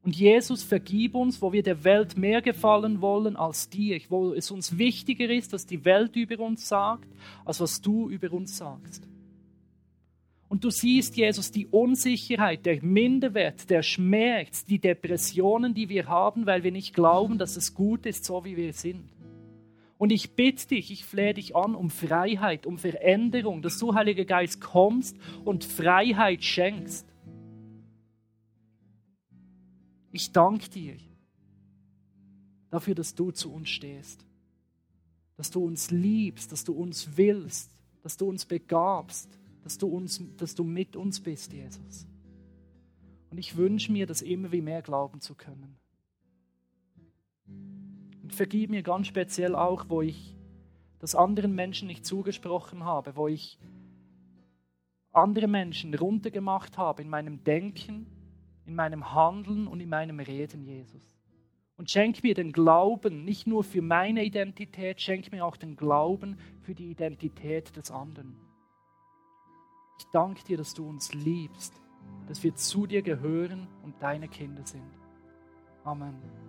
Und 0.01 0.15
Jesus, 0.15 0.63
vergib 0.63 1.13
uns, 1.13 1.43
wo 1.43 1.53
wir 1.53 1.61
der 1.61 1.83
Welt 1.83 2.17
mehr 2.17 2.41
gefallen 2.41 3.01
wollen 3.01 3.35
als 3.35 3.69
dir, 3.69 4.01
wo 4.09 4.33
es 4.33 4.49
uns 4.49 4.79
wichtiger 4.79 5.29
ist, 5.29 5.53
was 5.53 5.67
die 5.67 5.85
Welt 5.85 6.15
über 6.15 6.39
uns 6.43 6.67
sagt, 6.67 7.07
als 7.45 7.59
was 7.59 7.81
du 7.81 8.09
über 8.09 8.33
uns 8.33 8.57
sagst. 8.57 9.07
Und 10.47 10.63
du 10.63 10.71
siehst, 10.71 11.15
Jesus, 11.15 11.51
die 11.51 11.67
Unsicherheit, 11.67 12.65
der 12.65 12.81
Minderwert, 12.81 13.69
der 13.69 13.83
Schmerz, 13.83 14.65
die 14.65 14.79
Depressionen, 14.79 15.75
die 15.75 15.87
wir 15.87 16.07
haben, 16.07 16.47
weil 16.47 16.63
wir 16.63 16.71
nicht 16.71 16.95
glauben, 16.95 17.37
dass 17.37 17.57
es 17.57 17.75
gut 17.75 18.07
ist, 18.07 18.25
so 18.25 18.43
wie 18.43 18.57
wir 18.57 18.73
sind. 18.73 19.03
Und 19.99 20.13
ich 20.13 20.31
bitte 20.31 20.65
dich, 20.69 20.91
ich 20.91 21.03
flehe 21.03 21.33
dich 21.33 21.57
an 21.57 21.75
um 21.75 21.89
Freiheit, 21.89 22.65
um 22.65 22.77
Veränderung, 22.77 23.61
dass 23.61 23.77
du, 23.79 23.93
Heiliger 23.93 24.23
Geist, 24.23 24.61
kommst 24.61 25.17
und 25.43 25.65
Freiheit 25.65 26.41
schenkst. 26.41 27.05
Ich 30.13 30.31
danke 30.31 30.69
dir 30.69 30.95
dafür, 32.69 32.95
dass 32.95 33.13
du 33.13 33.31
zu 33.31 33.51
uns 33.51 33.67
stehst, 33.67 34.25
dass 35.35 35.51
du 35.51 35.65
uns 35.65 35.91
liebst, 35.91 36.53
dass 36.53 36.63
du 36.63 36.71
uns 36.71 37.17
willst, 37.17 37.75
dass 38.01 38.15
du 38.15 38.29
uns 38.29 38.45
begabst, 38.45 39.37
dass 39.65 39.77
du, 39.77 39.89
uns, 39.89 40.23
dass 40.37 40.55
du 40.55 40.63
mit 40.63 40.95
uns 40.95 41.19
bist, 41.19 41.51
Jesus. 41.51 42.07
Und 43.31 43.37
ich 43.37 43.57
wünsche 43.57 43.91
mir, 43.91 44.07
das 44.07 44.21
immer 44.21 44.53
wie 44.53 44.61
mehr 44.61 44.81
glauben 44.81 45.19
zu 45.19 45.35
können 45.35 45.78
vergib 48.33 48.69
mir 48.69 48.83
ganz 48.83 49.07
speziell 49.07 49.55
auch, 49.55 49.85
wo 49.89 50.01
ich 50.01 50.35
das 50.99 51.15
anderen 51.15 51.55
Menschen 51.55 51.87
nicht 51.87 52.05
zugesprochen 52.05 52.83
habe, 52.83 53.15
wo 53.15 53.27
ich 53.27 53.57
andere 55.11 55.47
Menschen 55.47 55.93
runtergemacht 55.93 56.77
habe 56.77 57.01
in 57.01 57.09
meinem 57.09 57.43
Denken, 57.43 58.07
in 58.65 58.75
meinem 58.75 59.13
Handeln 59.13 59.67
und 59.67 59.79
in 59.79 59.89
meinem 59.89 60.19
Reden, 60.19 60.63
Jesus. 60.63 61.15
Und 61.77 61.89
schenk 61.89 62.23
mir 62.23 62.35
den 62.35 62.51
Glauben, 62.51 63.23
nicht 63.23 63.47
nur 63.47 63.63
für 63.63 63.81
meine 63.81 64.25
Identität, 64.25 64.99
schenk 64.99 65.31
mir 65.31 65.45
auch 65.45 65.55
den 65.55 65.77
Glauben 65.77 66.37
für 66.61 66.75
die 66.75 66.91
Identität 66.91 67.75
des 67.77 67.89
anderen. 67.89 68.35
Ich 69.97 70.05
danke 70.11 70.43
dir, 70.43 70.57
dass 70.57 70.73
du 70.73 70.87
uns 70.87 71.13
liebst, 71.13 71.73
dass 72.27 72.43
wir 72.43 72.53
zu 72.53 72.85
dir 72.85 73.01
gehören 73.01 73.67
und 73.83 73.95
deine 74.01 74.27
Kinder 74.27 74.65
sind. 74.65 74.91
Amen. 75.83 76.48